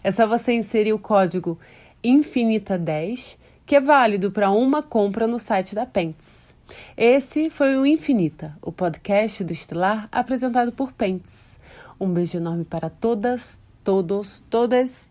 É 0.03 0.11
só 0.11 0.27
você 0.27 0.53
inserir 0.53 0.93
o 0.93 0.99
código 0.99 1.57
Infinita10 2.03 3.37
que 3.65 3.75
é 3.77 3.79
válido 3.79 4.31
para 4.31 4.51
uma 4.51 4.83
compra 4.83 5.25
no 5.25 5.39
site 5.39 5.73
da 5.73 5.85
Pentes. 5.85 6.53
Esse 6.97 7.49
foi 7.49 7.77
o 7.77 7.85
Infinita, 7.85 8.57
o 8.61 8.71
podcast 8.71 9.43
do 9.43 9.53
Estelar 9.53 10.09
apresentado 10.11 10.73
por 10.73 10.91
Pentes. 10.91 11.57
Um 11.97 12.11
beijo 12.11 12.37
enorme 12.37 12.65
para 12.65 12.89
todas, 12.89 13.59
todos, 13.83 14.43
todas 14.49 15.10